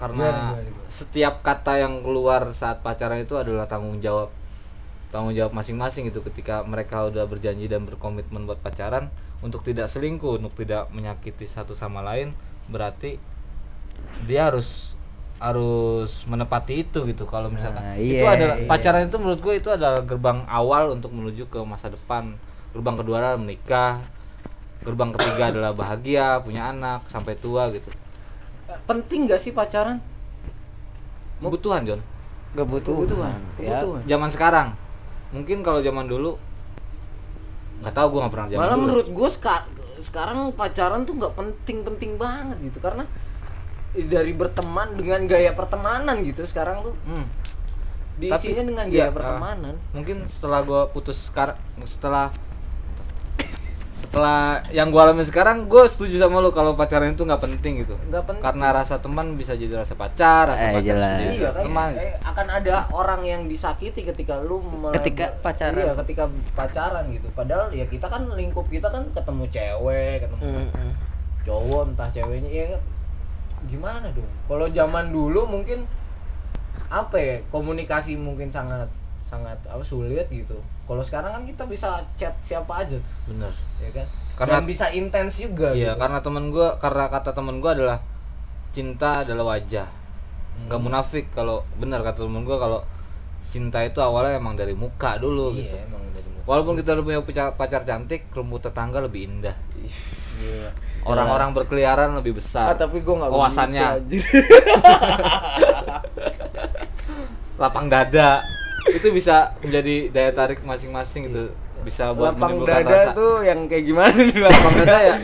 karena 0.00 0.24
Gimana, 0.24 0.40
gimana, 0.40 0.60
gimana? 0.64 0.88
setiap 0.88 1.34
kata 1.44 1.72
yang 1.76 1.94
keluar 2.00 2.42
saat 2.50 2.80
pacaran 2.80 3.20
itu 3.20 3.36
adalah 3.36 3.68
tanggung 3.68 4.00
jawab 4.00 4.32
tanggung 5.10 5.34
jawab 5.34 5.50
masing-masing 5.50 6.06
gitu 6.06 6.22
ketika 6.22 6.62
mereka 6.62 7.10
udah 7.10 7.26
berjanji 7.26 7.66
dan 7.66 7.82
berkomitmen 7.82 8.46
buat 8.46 8.62
pacaran 8.62 9.10
untuk 9.42 9.66
tidak 9.66 9.90
selingkuh 9.90 10.38
untuk 10.38 10.54
tidak 10.54 10.86
menyakiti 10.94 11.50
satu 11.50 11.74
sama 11.74 12.00
lain 12.00 12.32
berarti 12.70 13.18
dia 14.24 14.48
harus 14.48 14.94
harus 15.40 16.28
menepati 16.28 16.84
itu 16.84 17.00
gitu. 17.08 17.24
Kalau 17.24 17.48
misalkan 17.48 17.80
Nah, 17.80 17.96
itu 17.96 18.20
iya, 18.22 18.36
adalah 18.36 18.56
iya. 18.60 18.68
pacaran 18.68 19.08
itu 19.08 19.16
menurut 19.16 19.40
gue 19.40 19.54
itu 19.56 19.68
adalah 19.72 20.04
gerbang 20.04 20.44
awal 20.44 20.92
untuk 20.92 21.10
menuju 21.16 21.48
ke 21.48 21.58
masa 21.64 21.88
depan. 21.88 22.36
Gerbang 22.76 23.00
kedua 23.00 23.24
adalah 23.24 23.40
menikah 23.40 24.04
gerbang 24.80 25.12
ketiga 25.12 25.52
adalah 25.52 25.72
bahagia 25.76 26.40
punya 26.40 26.72
anak 26.72 27.04
sampai 27.08 27.36
tua 27.36 27.68
gitu. 27.72 27.88
Penting 28.88 29.28
gak 29.28 29.40
sih 29.40 29.52
pacaran? 29.52 30.00
Kebutuhan 31.40 31.88
John. 31.88 32.00
Kebutuhan. 32.52 33.40
Ya. 33.56 33.80
Kebutuhan. 33.80 34.02
zaman 34.08 34.30
sekarang 34.32 34.68
mungkin 35.30 35.62
kalau 35.62 35.80
zaman 35.80 36.06
dulu 36.10 36.34
nggak 37.80 37.94
tahu 37.96 38.06
gue 38.12 38.20
nggak 38.20 38.34
pernah 38.34 38.48
zaman 38.50 38.60
malah 38.60 38.76
dulu. 38.76 38.82
menurut 38.84 39.08
gue 39.08 39.28
sekarang 40.00 40.38
pacaran 40.52 41.00
tuh 41.08 41.14
nggak 41.16 41.34
penting-penting 41.38 42.20
banget 42.20 42.58
gitu 42.66 42.78
karena 42.82 43.04
dari 43.90 44.32
berteman 44.36 44.94
dengan 44.94 45.26
gaya 45.26 45.50
pertemanan 45.50 46.22
gitu 46.22 46.46
sekarang 46.46 46.86
tuh. 46.86 46.94
Hmm. 47.10 47.26
diisinya 48.20 48.62
dengan 48.68 48.86
iya, 48.92 49.08
gaya 49.08 49.08
ah, 49.08 49.14
pertemanan 49.16 49.74
mungkin 49.96 50.28
setelah 50.28 50.60
gue 50.60 50.82
putus 50.92 51.16
sekarang 51.24 51.56
setelah 51.88 52.28
setelah 54.00 54.40
yang 54.70 54.88
gue 54.88 54.96
alami 54.96 55.22
sekarang 55.22 55.68
gue 55.68 55.84
setuju 55.86 56.16
sama 56.18 56.40
lu 56.40 56.50
kalau 56.50 56.72
pacaran 56.72 57.12
itu 57.12 57.20
nggak 57.20 57.38
penting 57.38 57.84
gitu 57.84 57.94
nggak 58.08 58.24
penting 58.24 58.42
karena 58.42 58.66
rasa 58.72 58.96
teman 58.96 59.36
bisa 59.36 59.52
jadi 59.52 59.76
rasa 59.76 59.92
pacar 59.92 60.48
rasa 60.48 60.64
Eh, 60.64 60.72
pacar 60.72 60.82
jelas. 60.82 61.10
jadi 61.14 61.24
Iya 61.30 61.44
rasa 61.44 61.52
kan 61.52 61.64
teman 61.68 61.90
eh, 61.94 62.12
akan 62.18 62.46
ada 62.50 62.74
orang 62.90 63.20
yang 63.22 63.42
disakiti 63.44 64.00
ketika 64.02 64.40
lu 64.40 64.58
Ketika 64.90 65.36
pacaran. 65.38 65.76
Iya, 65.76 65.92
ketika 66.00 66.24
pacaran 66.52 67.04
gitu. 67.10 67.28
Padahal 67.30 67.68
ya 67.70 67.84
kita 67.84 68.06
kan 68.06 68.24
lingkup 68.30 68.66
kita 68.66 68.88
kan 68.88 69.04
ketemu 69.10 69.44
cewek, 69.46 70.16
ketemu 70.24 70.42
Mm-mm. 70.42 70.90
cowok 71.42 71.82
entah 71.88 72.08
ceweknya 72.10 72.50
ya 72.50 72.78
gimana 73.62 74.08
dong? 74.10 74.28
Kalau 74.46 74.66
zaman 74.66 75.12
dulu 75.12 75.44
mungkin 75.46 75.84
apa 76.88 77.16
ya? 77.16 77.36
Komunikasi 77.48 78.16
mungkin 78.16 78.48
sangat 78.48 78.88
sangat 79.30 79.54
apa 79.64 79.78
sulit 79.80 80.26
gitu. 80.26 80.58
Kalau 80.84 81.00
sekarang 81.00 81.30
kan 81.30 81.42
kita 81.44 81.62
bisa 81.64 81.88
chat 82.12 82.34
siapa 82.40 82.82
aja 82.82 82.98
tuh, 82.98 83.14
bener 83.28 83.54
ya 83.78 83.90
kan? 83.94 84.06
Karena- 84.34 84.58
Dan 84.58 84.66
bisa 84.66 84.90
intens 84.90 85.38
juga 85.38 85.70
iya 85.70 85.92
gitu. 85.92 86.00
karena 86.00 86.18
temen 86.18 86.48
gue 86.48 86.68
karena 86.76 87.04
kata 87.06 87.30
temen 87.30 87.56
gue 87.58 87.70
adalah 87.70 88.02
cinta 88.70 89.20
adalah 89.20 89.54
wajah 89.54 89.86
nggak 90.60 90.80
munafik 90.80 91.30
kalau 91.30 91.60
benar 91.74 92.00
kata 92.00 92.20
temen 92.20 92.42
gue 92.42 92.52
kalau 92.52 92.80
cinta 93.48 93.80
itu 93.80 93.98
awalnya 93.98 94.34
emang 94.34 94.54
dari 94.54 94.72
muka 94.72 95.14
dulu 95.16 95.52
gitu 95.52 95.68
Iya, 95.68 95.84
emang 95.84 96.02
dari 96.10 96.26
muka. 96.26 96.44
Walaupun 96.46 96.74
kita 96.74 96.90
udah 96.92 97.04
punya 97.04 97.20
pacar, 97.20 97.46
pacar 97.54 97.82
cantik, 97.82 98.26
rumput 98.30 98.62
tetangga 98.62 98.98
lebih 98.98 99.24
indah. 99.24 99.56
Iya. 99.76 100.70
Orang-orang 101.00 101.52
berkeliaran 101.52 102.12
lebih 102.14 102.36
besar. 102.36 102.66
Ah, 102.66 102.76
tapi 102.76 103.00
gua 103.00 103.24
nggak 103.24 103.30
Wawasannya. 103.30 103.86
Lapang 107.56 107.86
dada. 107.86 108.40
Itu 108.88 109.08
bisa 109.12 109.52
menjadi 109.60 110.08
daya 110.08 110.30
tarik 110.32 110.64
masing-masing 110.64 111.28
itu. 111.28 111.44
Bisa 111.80 112.12
buat 112.12 112.36
lapang 112.36 112.60
menimbulkan 112.60 112.84
dada 112.84 112.92
rasa. 112.92 113.10
tuh 113.16 113.34
yang 113.40 113.64
kayak 113.64 113.84
gimana 113.88 114.12
nih 114.20 114.36
lapang 114.36 114.74
dada 114.84 114.98
ya 115.00 115.16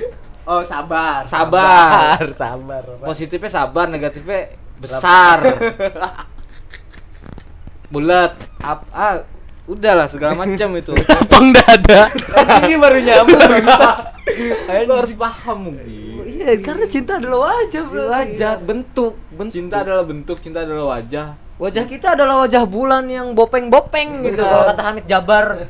oh 0.47 0.63
sabar 0.65 1.21
Sabar. 1.29 2.17
sabar 2.33 2.83
Pak. 2.97 3.05
positifnya 3.05 3.51
sabar, 3.53 3.87
negatifnya 3.93 4.57
besar. 4.81 5.39
Bulat, 7.87 8.35
ap, 8.59 8.83
ah, 8.91 9.23
udahlah 9.69 10.09
segala 10.11 10.35
macam 10.35 10.75
itu. 10.75 10.91
lapang 10.97 11.53
dada 11.55 12.09
ini 12.67 12.75
baru 12.81 12.99
nyambung 12.99 13.41
Lo 14.91 14.93
harus 14.99 15.15
paham 15.15 15.71
mungkin. 15.71 15.87
iya 16.27 16.57
karena 16.59 16.85
cinta 16.91 17.21
adalah 17.23 17.53
wajah 17.53 17.83
bro 17.87 18.05
wajah 18.11 18.53
bentuk 18.59 19.15
bentuk 19.31 19.55
Cinta 19.55 19.77
adalah 19.87 20.05
bentuk, 20.09 20.37
cinta 20.43 20.65
adalah 20.67 20.99
wajah. 20.99 21.39
Wajah 21.57 21.85
kita 21.85 22.13
adalah 22.13 22.43
wajah 22.43 22.65
bulan 22.65 23.05
yang 23.07 23.33
bopeng-bopeng 23.33 24.21
gitu 24.27 24.41
kalau 24.41 24.65
kata 24.65 24.83
Hamid 24.83 25.07
Jabar 25.07 25.67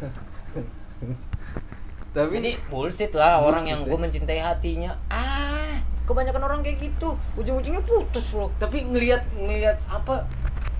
tapi 2.10 2.40
Jadi 2.40 2.52
bullshit 2.66 3.12
lah 3.12 3.44
orang 3.44 3.68
yang 3.68 3.84
gue 3.84 3.92
mencintai 3.92 4.40
hatinya. 4.40 4.96
Ah, 5.06 5.76
kebanyakan 6.08 6.42
orang 6.42 6.60
kayak 6.64 6.80
gitu. 6.80 7.12
Ujung-ujungnya 7.36 7.84
putus 7.84 8.32
loh. 8.32 8.48
tapi 8.56 8.80
ngelihat 8.80 9.20
ngelihat 9.36 9.76
apa 9.84 10.24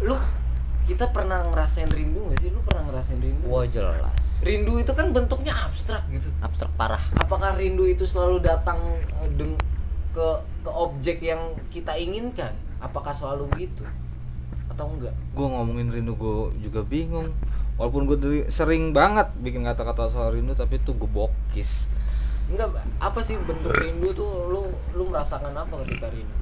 lu 0.01 0.17
kita 0.89 1.13
pernah 1.13 1.45
ngerasain 1.45 1.93
rindu 1.93 2.25
gak 2.31 2.41
sih 2.41 2.49
lu 2.49 2.63
pernah 2.63 2.89
ngerasain 2.89 3.21
rindu 3.21 3.45
Wah 3.51 3.67
jelas. 3.67 4.41
rindu 4.41 4.79
itu 4.79 4.93
kan 4.93 5.13
bentuknya 5.13 5.53
abstrak 5.53 6.09
gitu 6.09 6.31
Abstrak 6.41 6.73
parah. 6.73 7.05
apakah 7.19 7.53
rindu 7.53 7.85
itu 7.85 8.07
selalu 8.07 8.41
datang 8.41 8.81
eh, 9.21 9.29
deng- 9.35 9.61
ke 10.15 10.29
ke 10.63 10.71
objek 10.71 11.21
yang 11.21 11.43
kita 11.69 11.93
inginkan 11.93 12.55
apakah 12.79 13.11
selalu 13.11 13.45
begitu 13.51 13.85
atau 14.77 14.93
enggak 14.93 15.17
gue 15.33 15.47
ngomongin 15.49 15.89
rindu 15.89 16.13
gue 16.15 16.61
juga 16.61 16.85
bingung 16.85 17.33
walaupun 17.81 18.05
gue 18.05 18.17
sering 18.53 18.93
banget 18.93 19.33
bikin 19.41 19.65
kata-kata 19.65 20.13
soal 20.13 20.37
rindu 20.37 20.53
tapi 20.53 20.77
itu 20.77 20.93
gue 20.93 21.09
bokis 21.09 21.89
enggak 22.53 22.69
apa 23.01 23.21
sih 23.25 23.41
bentuk 23.41 23.73
rindu 23.73 24.13
tuh 24.13 24.53
lu 24.53 24.69
lu 24.93 25.09
merasakan 25.09 25.57
apa 25.57 25.81
ketika 25.89 26.13
rindu 26.13 26.37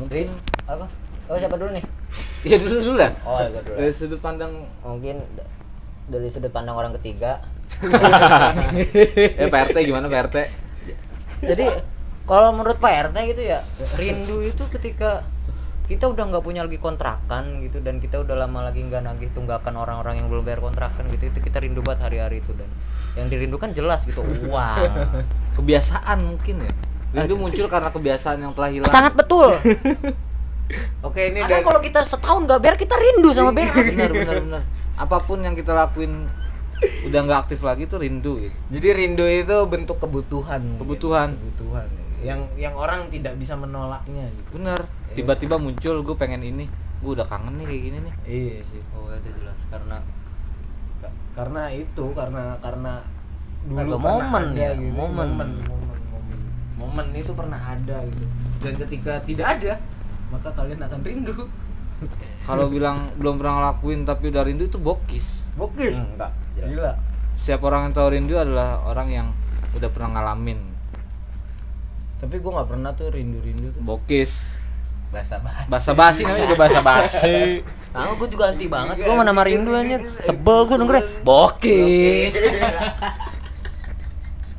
mungkin 0.00 0.32
Apa? 0.64 0.86
Oh 1.28 1.36
siapa 1.36 1.60
dulu 1.60 1.76
nih? 1.76 1.84
ya 2.48 2.56
dulu 2.56 2.76
dulu 2.80 2.96
lah 2.96 3.12
Oh 3.22 3.38
ya 3.38 3.60
dulu. 3.60 3.76
dari 3.76 3.92
sudut 3.92 4.20
pandang 4.22 4.64
Mungkin 4.80 5.22
dari 6.08 6.26
sudut 6.26 6.50
pandang 6.50 6.74
orang 6.74 6.96
ketiga. 6.98 7.44
ya 9.40 9.46
PRT 9.46 9.76
gimana 9.84 10.08
PRT 10.08 10.36
Jadi 11.44 11.64
kalau 12.26 12.54
menurut 12.54 12.78
Pak 12.78 13.10
RT 13.10 13.16
gitu 13.34 13.42
ya, 13.42 13.58
rindu 13.98 14.38
itu 14.38 14.62
ketika 14.70 15.26
kita 15.90 16.06
udah 16.06 16.22
nggak 16.30 16.44
punya 16.46 16.62
lagi 16.62 16.78
kontrakan 16.78 17.66
gitu 17.66 17.82
dan 17.82 17.98
kita 17.98 18.22
udah 18.22 18.46
lama 18.46 18.70
lagi 18.70 18.78
nggak 18.86 19.02
nagih 19.02 19.34
tunggakan 19.34 19.74
orang-orang 19.74 20.22
yang 20.22 20.30
belum 20.30 20.46
bayar 20.46 20.62
kontrakan 20.62 21.10
gitu. 21.10 21.34
Itu 21.34 21.42
kita 21.42 21.58
rindu 21.58 21.82
banget 21.82 22.06
hari-hari 22.06 22.38
itu 22.38 22.54
dan 22.54 22.70
yang 23.18 23.26
dirindukan 23.26 23.74
jelas 23.74 24.06
gitu 24.06 24.22
uang. 24.22 24.86
Kebiasaan 25.58 26.22
mungkin 26.22 26.62
ya. 26.62 26.72
Rindu 27.10 27.34
muncul 27.34 27.66
karena 27.66 27.90
kebiasaan 27.90 28.38
yang 28.38 28.54
telah 28.54 28.70
hilang. 28.70 28.86
Sangat 28.86 29.18
betul. 29.18 29.50
Oke 31.10 31.34
ini 31.34 31.42
karena 31.42 31.58
dari 31.58 31.66
kalau 31.66 31.82
kita 31.82 32.06
setahun 32.06 32.46
nggak 32.46 32.60
bayar 32.62 32.76
kita 32.78 32.94
rindu 32.94 33.34
sama 33.34 33.50
bayar. 33.50 33.74
Benar 33.90 34.10
benar 34.14 34.36
benar. 34.46 34.62
Apa 34.94 35.18
pun 35.26 35.42
yang 35.42 35.58
kita 35.58 35.74
lakuin 35.74 36.30
udah 37.10 37.20
nggak 37.26 37.50
aktif 37.50 37.66
lagi 37.66 37.90
tuh 37.90 37.98
rindu 37.98 38.38
gitu. 38.38 38.54
Jadi 38.78 38.88
rindu 38.94 39.26
itu 39.26 39.58
bentuk 39.66 39.98
kebutuhan. 39.98 40.78
Kebutuhan. 40.78 41.34
Kebutuhan. 41.34 41.99
Yang 42.20 42.40
yang 42.60 42.74
orang 42.76 43.08
tidak 43.08 43.34
bisa 43.40 43.56
menolaknya 43.56 44.28
gitu. 44.28 44.60
bener 44.60 44.80
tiba-tiba 45.16 45.56
muncul 45.56 45.96
gue 46.04 46.16
pengen 46.16 46.42
ini. 46.44 46.64
Gue 47.00 47.16
udah 47.16 47.24
kangen 47.24 47.56
nih 47.56 47.66
kayak 47.66 47.82
gini 47.82 47.98
nih. 48.04 48.14
Iya 48.28 48.56
sih. 48.60 48.80
oh 48.92 49.08
itu 49.08 49.28
jelas. 49.40 49.60
Karena 49.72 49.96
Ka- 51.00 51.16
Karena 51.32 51.72
itu 51.72 52.04
karena 52.12 52.60
karena 52.60 53.00
dulu 53.60 53.96
momen 54.00 54.44
ada 54.52 54.60
ya, 54.60 54.70
gitu. 54.76 54.92
momen. 54.92 55.28
momen 55.32 55.50
momen 55.64 56.00
momen. 56.12 56.38
Momen 56.76 57.06
itu 57.16 57.32
pernah 57.32 57.56
ada 57.56 57.96
gitu. 58.04 58.24
Dan 58.60 58.72
ketika 58.76 59.12
tidak 59.24 59.46
ada 59.56 59.72
maka 60.30 60.48
kalian 60.52 60.80
akan 60.84 61.00
rindu. 61.00 61.34
Kalau 62.48 62.68
bilang 62.68 63.12
belum 63.16 63.40
pernah 63.40 63.54
ngelakuin 63.60 64.04
tapi 64.04 64.28
udah 64.28 64.42
rindu 64.44 64.68
itu 64.68 64.76
bokis. 64.76 65.48
Bokil 65.56 65.96
enggak. 65.96 66.32
Gila. 66.56 66.92
Setiap 67.40 67.64
orang 67.64 67.88
yang 67.88 67.94
tahu 67.96 68.08
rindu 68.12 68.36
adalah 68.36 68.84
orang 68.84 69.08
yang 69.08 69.28
udah 69.72 69.88
pernah 69.88 70.20
ngalamin 70.20 70.69
tapi 72.20 72.36
gue 72.36 72.52
nggak 72.52 72.68
pernah 72.68 72.90
tuh 72.92 73.08
rindu 73.08 73.40
rindu 73.40 73.72
tuh 73.72 73.80
bokis 73.80 74.60
bahasa 75.10 75.40
basi 75.92 76.22
namanya 76.22 76.46
udah 76.46 76.58
basa 76.58 76.80
basi 76.80 77.40
Nah, 77.90 78.06
gue 78.14 78.30
juga 78.30 78.54
anti 78.54 78.70
banget. 78.70 79.02
Gue 79.02 79.10
mana 79.10 79.34
nama 79.34 79.42
rindu 79.42 79.74
anjir. 79.74 79.98
Sebel 80.22 80.62
gue 80.62 80.78
dengernya. 80.78 81.10
Bokis. 81.26 82.38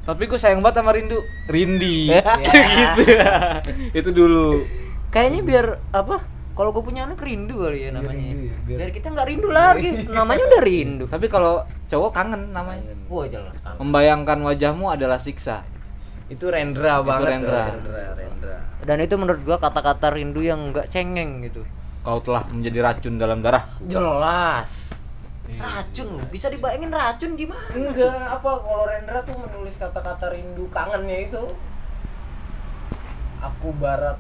tapi 0.02 0.28
gue 0.28 0.36
sayang 0.36 0.60
banget 0.60 0.82
sama 0.82 0.92
rindu 0.92 1.22
rindi 1.48 2.10
Ya. 2.10 2.26
gitu 2.52 3.04
itu 3.94 4.10
dulu 4.12 4.66
Kayaknya 5.08 5.42
biar 5.44 5.66
apa? 5.92 6.28
Kalau 6.52 6.76
gue 6.76 6.84
punya 6.84 7.08
anak 7.08 7.24
rindu 7.24 7.64
kali 7.64 7.88
ya 7.88 7.92
namanya. 7.92 8.20
rindu 8.20 8.46
ya, 8.48 8.58
biar... 8.68 8.78
biar- 8.84 8.92
kita 8.92 9.08
nggak 9.12 9.28
rindu 9.28 9.48
lagi. 9.48 9.90
Namanya 10.08 10.44
udah 10.48 10.62
rindu. 10.64 11.06
tapi 11.08 11.28
kalau 11.28 11.64
cowok 11.88 12.12
kangen 12.12 12.52
namanya 12.52 12.92
Wah 13.08 13.28
jelas 13.28 13.56
kan. 13.60 13.80
membayangkan 13.80 14.40
wajahmu 14.42 14.92
adalah 14.92 15.16
siksa 15.16 15.64
itu 16.32 16.46
Rendra 16.48 17.04
Itu 17.04 17.08
banget 17.12 17.20
tuh, 17.20 17.28
Rendra. 17.28 17.64
Rendra 17.68 18.04
Rendra 18.16 18.58
Dan 18.82 18.98
itu 19.04 19.16
menurut 19.20 19.42
gua 19.44 19.58
kata-kata 19.60 20.08
rindu 20.16 20.42
yang 20.42 20.72
nggak 20.72 20.88
cengeng 20.88 21.44
gitu. 21.46 21.62
kau 22.02 22.18
telah 22.24 22.48
menjadi 22.50 22.80
racun 22.82 23.20
dalam 23.22 23.44
darah 23.46 23.68
Jelas. 23.86 24.90
Racun 25.52 26.18
loh. 26.18 26.26
Bisa 26.32 26.48
dibayangin 26.50 26.90
racun 26.90 27.36
gimana? 27.38 27.68
enggak 27.70 28.16
apa 28.32 28.52
kalau 28.64 28.88
Rendra 28.88 29.20
tuh 29.22 29.36
menulis 29.38 29.76
kata-kata 29.78 30.34
rindu 30.34 30.66
kangennya 30.72 31.30
itu 31.30 31.44
aku 33.42 33.74
bara 33.76 34.16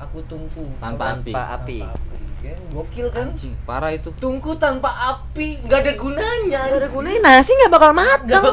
aku 0.00 0.18
tungku 0.26 0.64
Tanpa 0.80 1.14
Apa? 1.14 1.20
api. 1.20 1.32
Tanpa 1.34 1.44
api. 1.60 1.78
Tanpa 1.84 1.94
api. 1.94 2.18
Kan 2.40 2.58
gokil 2.72 3.06
kan? 3.12 3.36
Anjing 3.36 3.52
parah 3.68 3.92
itu. 3.92 4.08
Tungku 4.16 4.56
tanpa 4.56 4.88
api 4.88 5.60
nggak 5.60 5.80
ada 5.84 5.92
gunanya. 5.94 6.60
Gak 6.72 6.80
ada 6.80 6.88
gunanya 6.88 7.20
nasi 7.20 7.52
nggak 7.52 7.72
bakal 7.72 7.92
matang. 7.92 8.44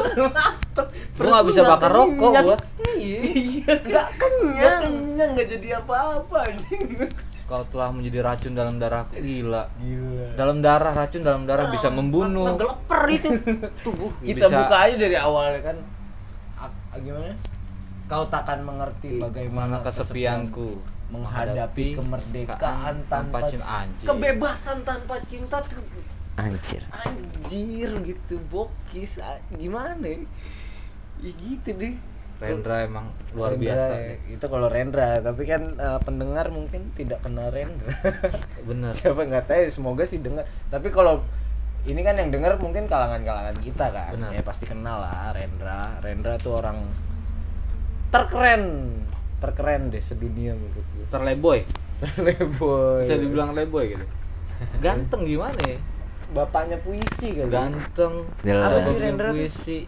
Gua 1.16 1.26
nggak 1.32 1.46
bisa 1.48 1.60
bakar 1.64 1.90
rokok, 1.90 2.30
gua. 2.44 2.56
iya. 3.00 3.64
Nggak 3.64 3.78
nggak 3.88 4.08
kenyang. 4.20 4.80
kenyang 4.84 5.30
nggak 5.32 5.48
jadi 5.56 5.68
apa-apa 5.80 6.36
anjing. 6.44 7.08
Kau 7.48 7.64
telah 7.72 7.88
menjadi 7.88 8.20
racun 8.20 8.52
dalam 8.52 8.76
darah 8.76 9.08
gila. 9.08 9.72
Gila. 9.80 10.36
Dalam 10.36 10.60
darah 10.60 10.92
racun 10.92 11.24
dalam 11.24 11.48
darah 11.48 11.72
bisa 11.72 11.88
membunuh. 11.88 12.44
Ngegeleper 12.44 13.02
itu. 13.08 13.28
Tubuh. 13.88 14.12
kita 14.20 14.52
Bisa- 14.52 14.58
buka 14.68 14.76
aja 14.84 14.96
dari 15.00 15.16
awalnya 15.16 15.60
kan? 15.64 15.76
A- 16.60 17.00
gimana? 17.00 17.32
Kau 18.04 18.24
takkan 18.28 18.60
mengerti 18.64 19.16
bagaimana 19.20 19.80
mana 19.80 19.84
kesepianku 19.84 20.97
menghadapi 21.08 21.96
kemerdekaan 21.96 22.96
tanpa, 23.08 23.48
cinta 23.48 23.64
anjing 23.64 24.06
kebebasan 24.06 24.78
tanpa 24.84 25.16
cinta 25.24 25.58
tuh. 25.64 25.80
Anjir. 26.38 26.86
anjir 26.94 27.90
gitu 28.06 28.38
bokis 28.46 29.18
gimana 29.58 29.98
ya? 30.06 30.22
Ya 31.18 31.32
gitu 31.34 31.70
deh. 31.74 31.98
Rendra 32.38 32.86
emang 32.86 33.10
luar 33.34 33.58
Rendra, 33.58 33.74
biasa. 33.74 33.92
ya. 33.98 34.14
itu 34.30 34.46
kalau 34.46 34.70
Rendra 34.70 35.18
tapi 35.18 35.42
kan 35.42 35.74
eh, 35.74 36.00
pendengar 36.06 36.46
mungkin 36.54 36.94
tidak 36.94 37.18
kenal 37.26 37.50
Rendra. 37.50 37.90
Bener. 38.68 38.94
Siapa 38.94 39.26
nggak 39.26 39.50
tahu 39.50 39.66
semoga 39.74 40.06
sih 40.06 40.22
dengar. 40.22 40.46
Tapi 40.70 40.94
kalau 40.94 41.26
ini 41.82 41.98
kan 42.06 42.14
yang 42.14 42.30
dengar 42.30 42.54
mungkin 42.62 42.86
kalangan-kalangan 42.86 43.58
kita 43.58 43.90
kan. 43.90 44.14
Benar. 44.14 44.30
ya 44.30 44.42
pasti 44.46 44.70
kenal 44.70 45.02
lah 45.02 45.34
Rendra. 45.34 45.98
Rendra 45.98 46.38
tuh 46.38 46.62
orang 46.62 46.78
terkeren 48.14 48.62
terkeren 49.38 49.88
deh 49.88 49.98
sedunia 49.98 50.52
menurut 50.52 50.86
gue 50.88 51.06
terleboy 51.12 51.60
Terleboy. 51.98 53.02
bisa 53.02 53.14
dibilang 53.14 53.50
leboy 53.52 53.92
gitu 53.92 54.06
ganteng 54.84 55.22
gimana 55.24 55.58
ya 55.60 55.78
bapaknya 56.28 56.76
puisi 56.78 57.32
kali 57.32 57.48
ganteng 57.48 58.26
Jelas. 58.42 58.64
Apa 58.66 58.78
sih 58.84 58.96
Rendra 59.00 59.30
puisi 59.30 59.78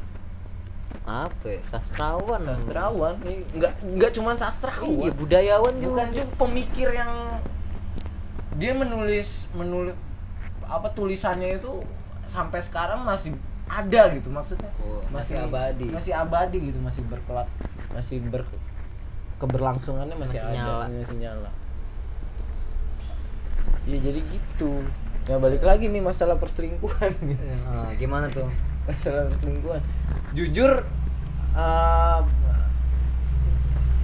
Apa 1.02 1.46
ya? 1.48 1.60
Sastrawan. 1.62 2.40
sastrawan 2.40 3.14
nih 3.20 3.42
nggak 3.52 3.72
nggak 3.94 4.10
cuma 4.12 4.32
sastrawan 4.32 5.00
Iya, 5.00 5.12
budayawan 5.12 5.74
juga. 5.74 5.86
bukan 5.86 6.08
juga 6.12 6.30
pemikir 6.36 6.88
yang 6.92 7.12
dia 8.52 8.72
menulis 8.72 9.48
menulis 9.50 9.94
apa 10.62 10.86
tulisannya 10.90 11.56
itu 11.56 11.82
sampai 12.24 12.58
sekarang 12.58 13.02
masih 13.02 13.34
ada 13.66 14.10
gitu 14.10 14.28
maksudnya 14.28 14.70
Oh, 14.78 15.02
masih 15.08 15.34
abadi. 15.36 15.86
masih 15.88 16.12
abadi 16.12 16.58
gitu 16.64 16.78
masih 16.78 17.02
berkelak 17.04 17.46
masih 17.90 18.18
ber 18.24 18.46
keberlangsungannya 19.40 20.14
masih, 20.20 20.36
Masih 20.36 20.52
ada 20.52 20.54
nyala. 20.54 20.84
masih 20.92 21.16
nyala. 21.16 21.50
Ya 23.88 23.96
jadi 23.98 24.20
gitu. 24.20 24.84
Ya 25.24 25.40
balik 25.40 25.64
lagi 25.64 25.88
nih 25.88 26.04
masalah 26.04 26.36
perselingkuhan. 26.36 27.12
Ah, 27.64 27.88
gimana 28.00 28.28
tuh? 28.28 28.46
masalah 28.84 29.32
perselingkuhan. 29.32 29.80
Jujur 30.36 30.84
eh, 31.56 32.20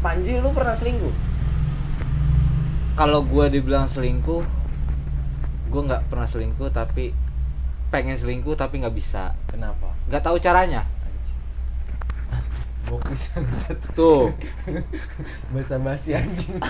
Panji 0.00 0.38
lu 0.38 0.50
pernah 0.56 0.72
selingkuh? 0.72 1.12
Kalau 2.96 3.20
gua 3.20 3.52
dibilang 3.52 3.84
selingkuh 3.84 4.40
gua 5.68 5.82
nggak 5.82 6.02
pernah 6.08 6.28
selingkuh 6.30 6.70
tapi 6.70 7.10
pengen 7.92 8.16
selingkuh 8.16 8.56
tapi 8.56 8.80
nggak 8.80 8.96
bisa. 8.96 9.36
Kenapa? 9.50 9.92
Nggak 10.08 10.22
tahu 10.24 10.36
caranya 10.40 10.86
Bokis 12.86 13.34
tuh 13.92 14.30
Basa 15.52 15.76
basi 15.76 16.14
anjing 16.14 16.56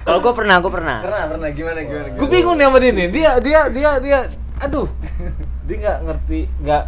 Kalau 0.00 0.16
gue 0.18 0.32
pernah, 0.32 0.56
gue 0.58 0.72
pernah. 0.72 1.04
Pernah 1.04 1.24
pernah 1.28 1.48
gimana 1.52 1.78
gimana, 1.84 2.08
gue 2.10 2.24
bingung 2.26 2.56
nih 2.56 2.66
sama 2.66 2.78
dia 2.80 2.92
nih 2.92 3.08
dia 3.10 3.30
dia 3.36 3.60
dia 3.68 3.90
dia 4.00 4.18
aduh 4.56 4.88
dia 5.68 5.76
nggak 5.76 5.98
ngerti 6.02 6.40
nggak 6.58 6.84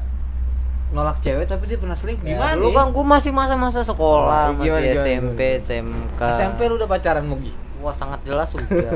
nolak 0.93 1.17
cewek 1.21 1.45
tapi 1.45 1.65
dia 1.67 1.77
pernah 1.77 1.93
selingkuh 1.93 2.25
Ya, 2.25 2.37
gimana 2.37 2.57
ya? 2.59 2.73
kan 2.73 2.87
gue 2.89 3.05
masih 3.07 3.33
masa-masa 3.33 3.81
sekolah, 3.81 4.49
Oh, 4.49 4.57
masih 4.57 4.65
gimana, 4.65 4.87
SMP, 4.95 5.41
gimana? 5.41 5.61
SMK. 5.61 6.21
SMP 6.37 6.61
lu 6.69 6.75
udah 6.77 6.89
pacaran 6.89 7.25
Mugi 7.25 7.53
Wah 7.81 7.91
sangat 7.91 8.23
jelas 8.23 8.47
sudah. 8.47 8.95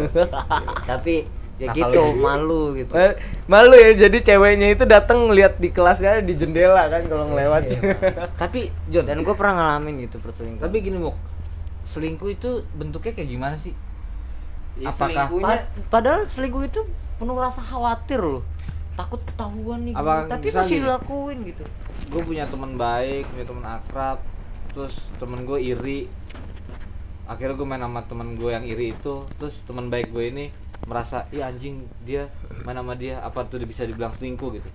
Tapi 0.86 1.26
ya 1.56 1.66
Nah, 1.66 1.74
gitu, 1.74 1.88
kalau 1.90 2.12
malu 2.14 2.62
gitu. 2.74 2.92
Ma- 2.92 3.16
Malu 3.48 3.74
ya 3.74 3.90
jadi 3.98 4.18
ceweknya 4.22 4.68
itu 4.70 4.84
datang 4.84 5.26
ngeliat 5.26 5.56
di 5.56 5.68
kelasnya 5.68 6.20
di 6.20 6.32
jendela 6.32 6.84
kan 6.86 7.04
kalau 7.04 7.28
ngelewat. 7.28 7.62
Iya. 7.66 7.80
tapi 8.36 8.68
John 8.86 9.04
Dan 9.04 9.20
gue 9.20 9.32
pernah 9.32 9.54
ngalamin 9.56 10.04
gitu 10.04 10.16
perselingkuhan. 10.18 10.62
tapi 10.62 10.76
gini 10.80 10.98
Muk 10.98 11.16
selingkuh 11.82 12.30
itu 12.30 12.50
bentuknya 12.72 13.12
kayak 13.12 13.28
gimana 13.28 13.56
sih 13.56 13.72
Ya, 14.76 14.86
Apakah- 14.86 15.08
selingkuhnya 15.30 15.56
Pa- 15.56 15.66
padahal 15.90 16.22
selingkuh 16.22 16.62
itu 16.62 16.84
penuh 17.16 17.32
rasa 17.34 17.58
khawatir 17.58 18.20
loh. 18.20 18.44
Takut 18.92 19.20
ketahuan 19.22 19.80
nih, 19.82 19.92
Apa 19.92 20.12
gini. 20.18 20.30
tapi 20.30 20.46
masih 20.50 20.76
dilakuin 20.78 21.38
gitu. 21.46 21.64
gue 22.06 22.22
punya 22.22 22.44
teman 22.44 22.76
baik 22.76 23.24
punya 23.26 23.44
teman 23.44 23.64
akrab 23.66 24.20
terus 24.68 24.94
temen 25.16 25.42
gue 25.42 25.58
iri 25.58 26.06
akhirnya 27.26 27.54
gue 27.58 27.66
main 27.66 27.82
sama 27.82 28.00
temen 28.06 28.38
gue 28.38 28.50
yang 28.54 28.64
iri 28.64 28.94
itu 28.94 29.26
terus 29.36 29.58
teman 29.66 29.90
baik 29.90 30.14
gue 30.14 30.24
ini 30.30 30.44
merasa 30.86 31.26
iya 31.34 31.50
anjing 31.50 31.82
dia 32.06 32.30
main 32.62 32.78
sama 32.78 32.94
dia 32.94 33.18
apa 33.18 33.42
tuh 33.46 33.58
bisa 33.66 33.82
dibilang 33.82 34.14
selingkuh 34.14 34.50
gitu. 34.58 34.70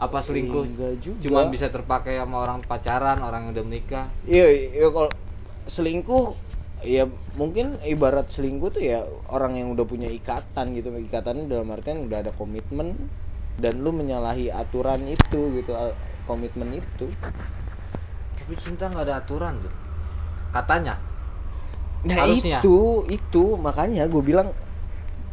Apa 0.00 0.22
selingkuh? 0.22 0.64
Enggak 0.64 0.94
juga. 1.02 1.20
cuman 1.28 1.52
bisa 1.52 1.66
terpakai 1.68 2.16
sama 2.16 2.40
orang 2.40 2.62
pacaran 2.64 3.20
orang 3.20 3.50
yang 3.50 3.52
udah 3.58 3.64
menikah. 3.66 4.06
Iya, 4.24 4.72
iya 4.72 4.88
kalau 4.88 5.10
selingkuh 5.66 6.38
ya 6.80 7.04
mungkin 7.36 7.76
ibarat 7.84 8.32
selingkuh 8.32 8.72
tuh 8.72 8.80
ya 8.80 9.04
orang 9.28 9.58
yang 9.58 9.74
udah 9.74 9.84
punya 9.84 10.08
ikatan 10.08 10.72
gitu. 10.78 10.94
Ikatan 10.94 11.50
dalam 11.50 11.68
artian 11.74 12.06
udah 12.06 12.24
ada 12.24 12.32
komitmen 12.32 12.96
dan 13.60 13.82
lu 13.82 13.92
menyalahi 13.92 14.48
aturan 14.48 15.04
itu 15.04 15.60
gitu 15.60 15.74
komitmen 16.24 16.80
itu. 16.80 17.10
Tapi 18.38 18.54
cinta 18.56 18.88
nggak 18.88 19.04
ada 19.04 19.20
aturan 19.20 19.58
tuh 19.60 19.74
katanya 20.50 20.98
Nah 22.00 22.16
Harusnya. 22.24 22.58
itu 22.64 23.04
itu. 23.12 23.44
Makanya 23.60 24.08
gue 24.08 24.22
bilang 24.24 24.56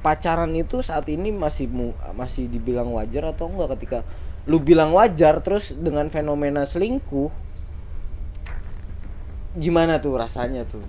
pacaran 0.04 0.52
itu 0.56 0.84
saat 0.84 1.08
ini 1.08 1.32
masih 1.32 1.68
mu- 1.72 1.98
masih 2.16 2.48
dibilang 2.52 2.92
wajar 2.96 3.32
atau 3.32 3.48
enggak? 3.48 3.80
Ketika 3.80 4.00
lu 4.48 4.60
bilang 4.64 4.96
wajar 4.96 5.44
terus 5.44 5.76
dengan 5.76 6.08
fenomena 6.08 6.64
selingkuh 6.64 7.32
gimana 9.58 9.98
tuh 9.98 10.16
rasanya 10.20 10.64
tuh? 10.68 10.84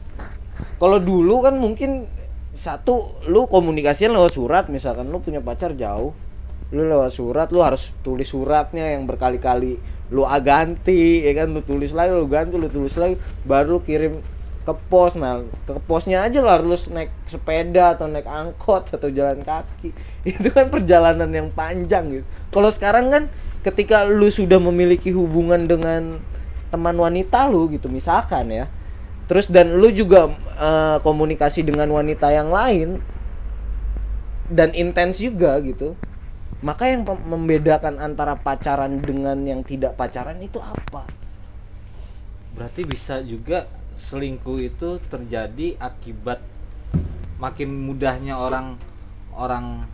Kalau 0.79 0.99
dulu 0.99 1.43
kan 1.47 1.55
mungkin 1.57 2.07
satu 2.53 3.23
lu 3.31 3.47
komunikasinya 3.47 4.19
lewat 4.19 4.33
surat. 4.35 4.65
Misalkan 4.67 5.09
lu 5.09 5.23
punya 5.23 5.39
pacar 5.43 5.75
jauh 5.79 6.13
lu 6.69 6.85
lewat 6.85 7.17
surat 7.17 7.49
lu 7.49 7.65
harus 7.65 7.97
tulis 8.05 8.29
suratnya 8.29 8.93
yang 8.93 9.09
berkali-kali 9.09 9.81
lu 10.13 10.27
ah 10.29 10.37
ganti 10.43 11.25
ya 11.25 11.33
kan? 11.39 11.55
Lu 11.55 11.65
tulis 11.65 11.95
lagi 11.97 12.13
lu 12.13 12.29
ganti 12.29 12.59
lu 12.61 12.69
tulis 12.69 12.93
lagi 13.01 13.17
baru 13.47 13.79
lu 13.79 13.81
kirim 13.81 14.21
ke 14.69 14.75
pos 14.93 15.17
nah 15.17 15.41
ke 15.65 15.81
posnya 15.89 16.29
aja 16.29 16.45
lu 16.45 16.53
harus 16.53 16.93
naik 16.93 17.09
sepeda 17.25 17.97
atau 17.97 18.05
naik 18.05 18.29
angkot 18.29 18.93
atau 18.93 19.09
jalan 19.09 19.41
kaki. 19.41 19.97
Itu 20.29 20.53
kan 20.53 20.69
perjalanan 20.69 21.33
yang 21.33 21.49
panjang 21.49 22.21
gitu. 22.21 22.27
Kalau 22.53 22.69
sekarang 22.69 23.09
kan 23.09 23.23
ketika 23.65 24.05
lu 24.05 24.29
sudah 24.29 24.61
memiliki 24.61 25.09
hubungan 25.09 25.65
dengan 25.65 26.21
teman 26.69 26.97
wanita 27.01 27.49
lu 27.49 27.73
gitu 27.73 27.89
misalkan 27.89 28.53
ya 28.53 28.69
terus 29.25 29.49
dan 29.49 29.73
lu 29.73 29.89
juga 29.89 30.29
eh, 30.61 30.97
komunikasi 31.01 31.65
dengan 31.65 31.89
wanita 31.89 32.29
yang 32.29 32.53
lain 32.53 33.01
dan 34.53 34.73
intens 34.77 35.17
juga 35.17 35.57
gitu 35.65 35.97
maka 36.59 36.91
yang 36.91 37.07
membedakan 37.07 38.03
antara 38.03 38.35
pacaran 38.35 38.99
dengan 38.99 39.39
yang 39.47 39.63
tidak 39.63 39.95
pacaran 39.95 40.43
itu 40.43 40.59
apa? 40.59 41.07
Berarti 42.59 42.83
bisa 42.83 43.23
juga 43.23 43.71
selingkuh 43.99 44.59
itu 44.63 45.03
terjadi 45.11 45.75
akibat 45.77 46.39
makin 47.43 47.71
mudahnya 47.75 48.39
orang 48.39 48.79
orang 49.35 49.87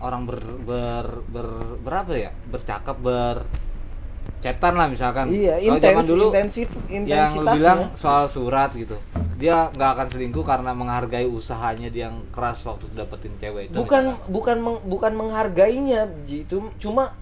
orang 0.00 0.22
ber, 0.24 0.40
ber, 0.64 1.06
ber 1.28 1.48
berapa 1.84 2.12
ya? 2.16 2.30
Bercakap 2.48 2.96
ber 2.98 3.44
cetan 4.40 4.72
lah 4.76 4.88
misalkan. 4.88 5.28
Iya 5.32 5.60
Kalau 5.60 5.76
intens 5.76 5.92
zaman 5.92 6.04
dulu 6.08 6.24
intensif 6.32 6.68
yang 6.88 7.30
lu 7.36 7.44
bilang 7.52 7.80
soal 8.00 8.24
surat 8.24 8.72
gitu 8.72 8.96
dia 9.40 9.72
nggak 9.72 9.90
akan 9.96 10.06
selingkuh 10.12 10.44
karena 10.44 10.76
menghargai 10.76 11.24
usahanya 11.24 11.88
dia 11.88 12.12
yang 12.12 12.20
keras 12.28 12.60
waktu 12.60 12.92
dapetin 12.92 13.32
cewek 13.40 13.72
itu 13.72 13.76
bukan 13.80 14.12
misalkan. 14.12 14.28
bukan 14.28 14.56
meng- 14.60 14.84
bukan 14.84 15.12
menghargainya 15.16 16.00
itu 16.28 16.68
cuma 16.76 17.16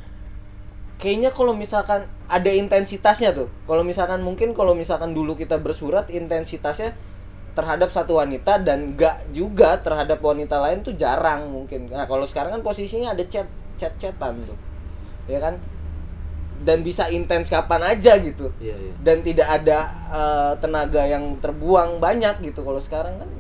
kayaknya 0.98 1.30
kalau 1.30 1.54
misalkan 1.54 2.10
ada 2.26 2.50
intensitasnya 2.50 3.32
tuh. 3.32 3.48
Kalau 3.64 3.86
misalkan 3.86 4.20
mungkin 4.20 4.52
kalau 4.52 4.74
misalkan 4.74 5.14
dulu 5.14 5.38
kita 5.38 5.56
bersurat 5.56 6.10
intensitasnya 6.10 6.92
terhadap 7.54 7.90
satu 7.90 8.18
wanita 8.18 8.62
dan 8.62 8.94
enggak 8.94 9.22
juga 9.34 9.78
terhadap 9.82 10.18
wanita 10.22 10.58
lain 10.58 10.82
tuh 10.82 10.94
jarang 10.98 11.48
mungkin. 11.48 11.88
Nah 11.88 12.04
kalau 12.10 12.26
sekarang 12.26 12.58
kan 12.58 12.62
posisinya 12.66 13.14
ada 13.14 13.24
chat 13.30 13.46
chat 13.78 13.94
chatan 13.96 14.42
tuh. 14.44 14.58
Ya 15.30 15.38
kan? 15.38 15.56
Dan 16.58 16.82
bisa 16.82 17.06
intens 17.14 17.46
kapan 17.46 17.86
aja 17.86 18.18
gitu. 18.18 18.50
Iya 18.58 18.74
iya. 18.74 18.92
Dan 18.98 19.22
tidak 19.22 19.46
ada 19.46 19.78
eh, 20.10 20.52
tenaga 20.58 21.06
yang 21.06 21.38
terbuang 21.38 22.02
banyak 22.02 22.42
gitu. 22.42 22.66
Kalau 22.66 22.82
sekarang 22.82 23.22
kan 23.22 23.30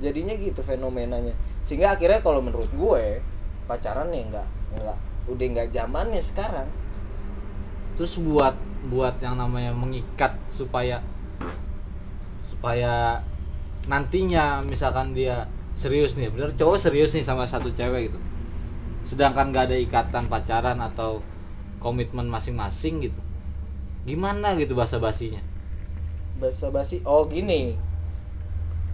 jadinya 0.00 0.32
gitu 0.32 0.64
fenomenanya. 0.64 1.36
Sehingga 1.68 1.94
akhirnya 1.94 2.24
kalau 2.24 2.40
menurut 2.40 2.72
gue 2.72 3.20
pacaran 3.68 4.08
ya 4.10 4.24
nggak 4.26 4.48
nggak 4.80 4.98
udah 5.30 5.46
nggak 5.54 5.68
zamannya 5.70 6.18
sekarang 6.18 6.66
terus 7.98 8.16
buat 8.18 8.56
buat 8.88 9.16
yang 9.22 9.38
namanya 9.38 9.70
mengikat 9.70 10.34
supaya 10.52 10.98
supaya 12.48 13.22
nantinya 13.86 14.62
misalkan 14.62 15.14
dia 15.14 15.46
serius 15.74 16.14
nih 16.14 16.30
bener 16.30 16.54
cowok 16.54 16.78
serius 16.78 17.10
nih 17.14 17.24
sama 17.24 17.46
satu 17.48 17.70
cewek 17.74 18.10
gitu. 18.10 18.18
Sedangkan 19.02 19.50
nggak 19.50 19.70
ada 19.70 19.76
ikatan 19.76 20.30
pacaran 20.30 20.78
atau 20.78 21.18
komitmen 21.82 22.30
masing-masing 22.30 23.10
gitu. 23.10 23.20
Gimana 24.06 24.54
gitu 24.58 24.78
bahasa 24.78 24.98
basinya 25.02 25.42
basa 26.42 26.74
basi 26.74 26.98
oh 27.06 27.22
gini 27.30 27.78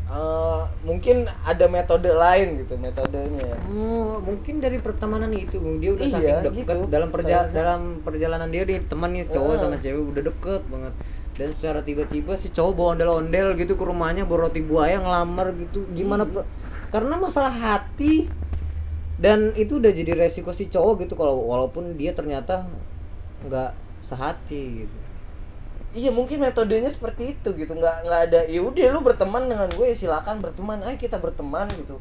Eh, 0.09 0.61
mungkin 0.83 1.29
ada 1.45 1.69
metode 1.69 2.09
lain 2.09 2.65
gitu 2.65 2.81
metodenya 2.81 3.61
Oh, 3.69 4.17
mungkin 4.19 4.57
dari 4.57 4.81
pertemanan 4.81 5.29
itu. 5.31 5.61
Dia 5.77 5.91
udah 5.93 6.07
Iya, 6.07 6.15
saking 6.17 6.37
deket 6.65 6.65
gitu. 6.65 6.89
dalam 6.89 7.09
perja 7.09 7.45
Sayangnya. 7.45 7.53
dalam 7.53 7.81
perjalanan 8.01 8.49
dia 8.49 8.65
dia 8.65 8.81
teman 8.83 9.13
nih 9.13 9.29
cowok 9.29 9.53
Ah. 9.53 9.61
sama 9.61 9.77
cewek 9.77 10.05
udah 10.09 10.23
deket 10.25 10.63
banget. 10.65 10.93
Dan 11.37 11.49
secara 11.53 11.81
tiba-tiba 11.85 12.33
si 12.35 12.49
cowok 12.49 12.73
bawa 12.73 12.89
ondel-ondel 12.91 13.53
gitu 13.55 13.77
ke 13.77 13.85
rumahnya 13.85 14.25
bawa 14.25 14.49
roti 14.49 14.61
buaya 14.61 14.97
ngelamar 14.97 15.53
gitu. 15.55 15.85
Gimana 15.93 16.25
per- 16.25 16.49
Karena 16.89 17.15
masalah 17.15 17.53
hati 17.53 18.33
dan 19.15 19.53
itu 19.55 19.77
udah 19.77 19.93
jadi 19.93 20.17
resiko 20.17 20.51
si 20.51 20.67
cowok 20.67 21.05
gitu 21.05 21.15
kalau 21.15 21.37
walaupun 21.45 21.95
dia 21.95 22.11
ternyata 22.11 22.65
nggak 23.45 23.71
sehati 24.01 24.83
gitu. 24.83 24.97
Iya 25.97 26.13
mungkin 26.13 26.45
metodenya 26.45 26.93
seperti 26.93 27.37
itu 27.37 27.49
gitu. 27.57 27.73
Nggak 27.73 28.05
nggak 28.05 28.21
ada 28.29 28.41
ya 28.45 28.61
udah 28.61 28.87
lu 28.93 29.01
berteman 29.01 29.49
dengan 29.49 29.69
gue 29.73 29.87
ya 29.89 29.97
silakan 29.97 30.45
berteman. 30.45 30.85
Ayo 30.85 31.01
kita 31.01 31.17
berteman 31.17 31.65
gitu. 31.73 31.97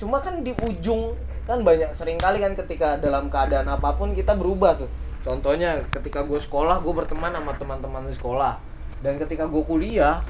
Cuma 0.00 0.24
kan 0.24 0.40
di 0.40 0.56
ujung 0.64 1.12
kan 1.44 1.62
banyak 1.62 1.92
sering 1.92 2.16
kali 2.16 2.42
kan 2.42 2.56
ketika 2.56 2.96
dalam 2.96 3.28
keadaan 3.28 3.68
apa 3.68 3.92
pun 3.94 4.16
kita 4.16 4.32
berubah 4.32 4.80
tuh. 4.80 4.90
Contohnya 5.20 5.84
ketika 5.92 6.24
gue 6.24 6.40
sekolah 6.40 6.80
gue 6.80 6.94
berteman 6.96 7.32
sama 7.32 7.52
teman-teman 7.56 8.08
di 8.08 8.16
sekolah. 8.16 8.56
Dan 9.04 9.20
ketika 9.20 9.44
gue 9.44 9.62
kuliah 9.68 10.24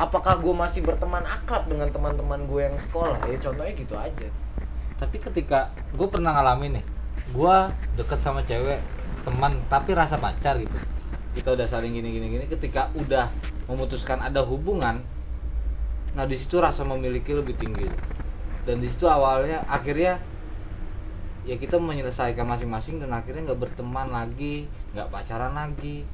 apakah 0.00 0.40
gue 0.40 0.52
masih 0.56 0.80
berteman 0.80 1.24
akrab 1.28 1.68
dengan 1.68 1.92
teman-teman 1.92 2.48
gue 2.48 2.60
yang 2.72 2.76
sekolah? 2.80 3.20
Ya 3.28 3.36
contohnya 3.36 3.72
gitu 3.76 3.94
aja. 3.96 4.28
Tapi 4.96 5.16
ketika 5.20 5.68
gue 5.92 6.08
pernah 6.08 6.32
ngalamin 6.32 6.80
nih 6.80 6.86
gue 7.34 7.56
deket 7.98 8.22
sama 8.22 8.40
cewek 8.46 8.78
teman 9.26 9.58
tapi 9.66 9.90
rasa 9.98 10.14
pacar 10.14 10.62
gitu 10.62 10.95
kita 11.36 11.52
udah 11.52 11.68
saling 11.68 11.92
gini 11.92 12.08
gini 12.16 12.26
gini 12.32 12.44
ketika 12.48 12.88
udah 12.96 13.28
memutuskan 13.68 14.24
ada 14.24 14.40
hubungan 14.40 15.04
nah 16.16 16.24
di 16.24 16.32
situ 16.32 16.56
rasa 16.56 16.80
memiliki 16.80 17.36
lebih 17.36 17.52
tinggi. 17.60 17.84
Dan 18.64 18.80
di 18.80 18.88
situ 18.88 19.04
awalnya 19.04 19.62
akhirnya 19.68 20.16
ya 21.44 21.54
kita 21.60 21.76
menyelesaikan 21.76 22.42
masing-masing 22.42 22.98
dan 23.04 23.12
akhirnya 23.12 23.52
nggak 23.52 23.60
berteman 23.68 24.10
lagi 24.10 24.66
nggak 24.96 25.12
pacaran 25.12 25.52
lagi 25.54 26.08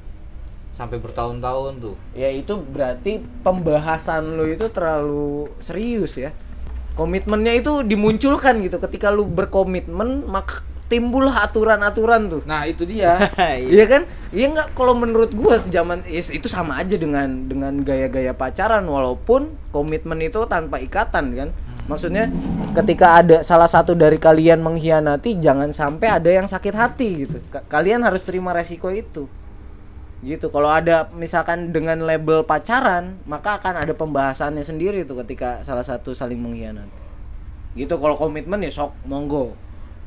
sampai 0.75 0.99
bertahun-tahun 0.99 1.79
tuh. 1.79 1.95
Ya 2.13 2.27
itu 2.29 2.59
berarti 2.59 3.23
pembahasan 3.47 4.35
lu 4.35 4.43
itu 4.43 4.67
terlalu 4.69 5.49
serius 5.63 6.19
ya. 6.19 6.35
Komitmennya 6.99 7.57
itu 7.57 7.81
dimunculkan 7.81 8.59
gitu. 8.59 8.77
Ketika 8.83 9.07
lu 9.09 9.25
berkomitmen 9.25 10.27
maka 10.27 10.61
timbullah 10.87 11.47
aturan-aturan 11.47 12.29
tuh 12.29 12.41
nah 12.43 12.67
itu 12.67 12.83
dia 12.83 13.17
Iya 13.73 13.85
kan? 13.89 14.01
Iya 14.33 14.45
nggak 14.49 14.67
kalau 14.73 14.97
menurut 14.97 15.29
gua 15.33 15.57
sejaman 15.61 16.01
itu 16.09 16.47
sama 16.49 16.81
aja 16.81 16.97
dengan 16.97 17.45
dengan 17.45 17.73
gaya-gaya 17.81 18.33
pacaran 18.33 18.81
walaupun 18.85 19.53
komitmen 19.69 20.17
itu 20.25 20.41
tanpa 20.49 20.81
ikatan 20.81 21.33
kan. 21.37 21.49
Maksudnya 21.85 22.31
ketika 22.73 23.19
ada 23.21 23.37
salah 23.43 23.67
satu 23.67 23.93
dari 23.93 24.15
kalian 24.17 24.63
mengkhianati 24.63 25.37
jangan 25.37 25.69
sampai 25.69 26.07
ada 26.17 26.29
yang 26.31 26.47
sakit 26.49 26.73
hati 26.73 27.09
gitu. 27.27 27.37
Ka- 27.51 27.61
Kalian 27.69 28.01
harus 28.01 28.23
terima 28.25 28.55
resiko 28.55 28.89
itu. 28.89 29.29
Gitu. 30.23 30.47
Kalau 30.49 30.71
ada 30.71 31.11
misalkan 31.11 31.75
dengan 31.75 31.99
label 32.01 32.47
pacaran, 32.47 33.19
maka 33.27 33.59
akan 33.59 33.83
ada 33.83 33.93
pembahasannya 33.93 34.63
sendiri 34.63 35.03
tuh 35.03 35.19
ketika 35.21 35.59
salah 35.61 35.83
satu 35.83 36.15
saling 36.15 36.39
mengkhianati. 36.39 37.01
Gitu 37.75 37.93
kalau 37.99 38.15
komitmen 38.15 38.63
ya 38.63 38.71
sok 38.71 38.95
monggo. 39.05 39.53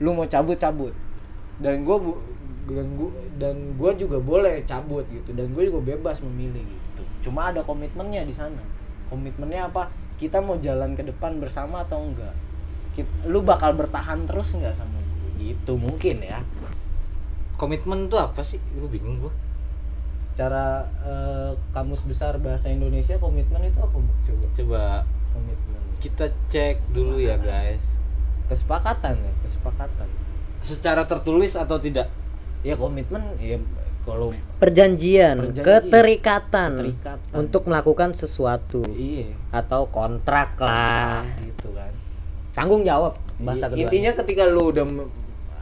Lu 0.03 0.13
mau 0.13 0.29
cabut 0.29 0.57
cabut 0.57 0.93
dan 1.57 1.85
gue 1.89 1.97
dan 2.67 2.87
gue 2.99 3.11
dan 3.41 3.55
gue 3.79 3.91
juga 3.97 4.19
boleh 4.21 4.61
cabut 4.67 5.07
gitu. 5.09 5.33
Dan 5.33 5.55
gue 5.57 5.69
juga 5.69 5.81
bebas 5.97 6.21
memilih 6.21 6.63
gitu. 6.63 7.03
Cuma 7.29 7.49
ada 7.55 7.65
komitmennya 7.65 8.27
di 8.27 8.35
sana. 8.35 8.61
Komitmennya 9.09 9.71
apa? 9.71 9.89
Kita 10.17 10.41
mau 10.41 10.57
jalan 10.61 10.97
ke 10.97 11.05
depan 11.05 11.39
bersama 11.41 11.85
atau 11.85 12.01
enggak? 12.03 12.35
Kit- 12.97 13.23
lu 13.29 13.45
bakal 13.45 13.77
bertahan 13.77 14.25
terus 14.25 14.57
nggak 14.57 14.73
sama 14.73 14.97
gue 15.01 15.31
gitu 15.53 15.77
mungkin 15.77 16.25
ya. 16.25 16.41
Komitmen 17.57 18.09
tuh 18.13 18.21
apa 18.21 18.45
sih? 18.45 18.61
Gue 18.77 18.89
bingung 18.89 19.21
gue 19.25 19.33
secara 20.21 20.85
eh, 21.01 21.53
kamus 21.73 22.05
besar 22.05 22.37
bahasa 22.37 22.69
Indonesia 22.69 23.17
komitmen 23.17 23.65
itu 23.65 23.81
apa 23.81 23.97
coba. 23.97 24.45
Coba 24.53 24.83
komitmen. 25.33 25.81
kita 25.97 26.29
cek 26.53 26.77
dulu 26.93 27.17
ya 27.17 27.41
guys 27.41 27.81
kesepakatan 28.47 29.15
ya 29.19 29.33
kesepakatan. 29.43 30.09
Secara 30.63 31.07
tertulis 31.07 31.55
atau 31.55 31.79
tidak? 31.79 32.11
Ya 32.67 32.75
komitmen 32.75 33.23
ya 33.39 33.59
kalau 34.07 34.31
Perjanjian, 34.63 35.51
Perjanjian. 35.51 35.67
keterikatan, 35.67 36.73
Keterikatan. 36.79 37.35
untuk 37.35 37.67
melakukan 37.67 38.15
sesuatu. 38.15 38.87
Iya. 38.95 39.35
Atau 39.51 39.91
kontrak 39.91 40.55
lah. 40.63 41.27
gitu 41.43 41.75
kan. 41.75 41.91
Tanggung 42.55 42.87
jawab 42.87 43.19
bahasa 43.43 43.67
I- 43.67 43.71
kedua. 43.75 43.83
intinya 43.91 44.13
ketika 44.17 44.47
lu 44.47 44.71
udah 44.73 44.87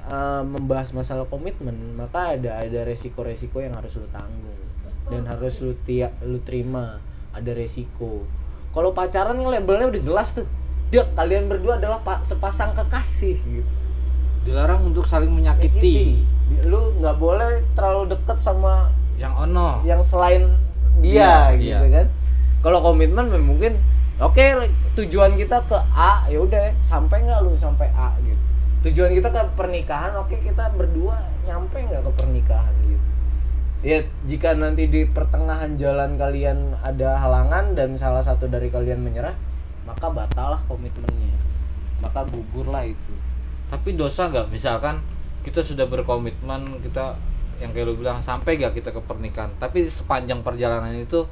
uh, 0.06 0.42
membahas 0.44 0.92
masalah 0.94 1.26
komitmen 1.26 1.74
maka 1.98 2.36
ada 2.38 2.60
ada 2.62 2.84
resiko-resiko 2.86 3.64
yang 3.64 3.74
harus 3.74 3.96
lu 3.96 4.06
tanggung. 4.12 4.60
Dan 5.08 5.24
harus 5.24 5.60
lu 5.64 5.72
tiap 5.88 6.12
lu 6.24 6.36
terima. 6.44 7.00
Ada 7.34 7.50
resiko. 7.50 8.28
Kalau 8.70 8.94
pacaran 8.94 9.40
yang 9.40 9.50
labelnya 9.50 9.90
udah 9.90 10.02
jelas 10.04 10.36
tuh 10.36 10.46
dia 10.88 11.02
kalian 11.10 11.46
berdua 11.46 11.76
adalah 11.76 12.00
pa- 12.00 12.20
sepasang 12.20 12.72
kekasih 12.72 13.38
gitu 13.40 13.72
Dilarang 14.44 14.84
untuk 14.84 15.08
saling 15.08 15.32
menyakiti. 15.32 16.20
Di- 16.20 16.68
lu 16.68 16.92
nggak 17.00 17.16
boleh 17.16 17.64
terlalu 17.72 18.12
deket 18.12 18.36
sama 18.36 18.92
Yang 19.16 19.34
ono. 19.40 19.68
yang 19.82 20.02
selain 20.04 20.52
dia 21.00 21.48
Iya, 21.50 21.56
gitu 21.56 21.86
iya. 21.86 21.94
kan 21.94 22.06
kalau 22.60 22.78
komitmen 22.80 23.32
mungkin 23.40 23.80
oke 24.16 24.44
tujuan 24.94 25.34
kita 25.34 25.64
ke 25.64 25.78
A 25.90 26.28
ya 26.28 26.38
udah 26.38 26.72
sampai 26.80 27.24
nggak 27.24 27.40
lu 27.40 27.56
sampai 27.56 27.88
A 27.90 28.12
gitu 28.20 28.40
tujuan 28.84 29.10
kita 29.12 29.28
ke 29.28 29.40
pernikahan 29.52 30.12
oke 30.14 30.36
kita 30.36 30.70
berdua 30.70 31.16
nyampe 31.42 31.80
nggak 31.80 32.04
ke 32.04 32.10
pernikahan 32.14 32.74
gitu 32.84 33.06
ya 33.82 33.98
jika 34.24 34.52
nanti 34.52 34.86
di 34.86 35.04
pertengahan 35.04 35.76
jalan 35.76 36.14
kalian 36.14 36.76
ada 36.80 37.16
halangan 37.16 37.72
dan 37.72 37.96
salah 37.96 38.20
satu 38.20 38.46
dari 38.46 38.68
kalian 38.68 39.00
menyerah 39.00 39.34
maka 39.84 40.06
batalah 40.10 40.60
komitmennya. 40.68 41.36
Maka 42.00 42.24
gugurlah 42.28 42.84
itu. 42.84 43.14
Tapi 43.68 43.96
dosa 43.96 44.28
nggak? 44.28 44.52
Misalkan 44.52 45.00
kita 45.44 45.60
sudah 45.60 45.84
berkomitmen 45.88 46.80
kita 46.80 47.16
yang 47.62 47.70
kayak 47.70 47.86
lu 47.86 47.94
bilang 47.94 48.18
sampai 48.18 48.58
gak 48.58 48.74
kita 48.74 48.90
ke 48.90 49.00
pernikahan? 49.04 49.52
Tapi 49.60 49.86
sepanjang 49.86 50.42
perjalanan 50.42 50.96
itu 50.96 51.22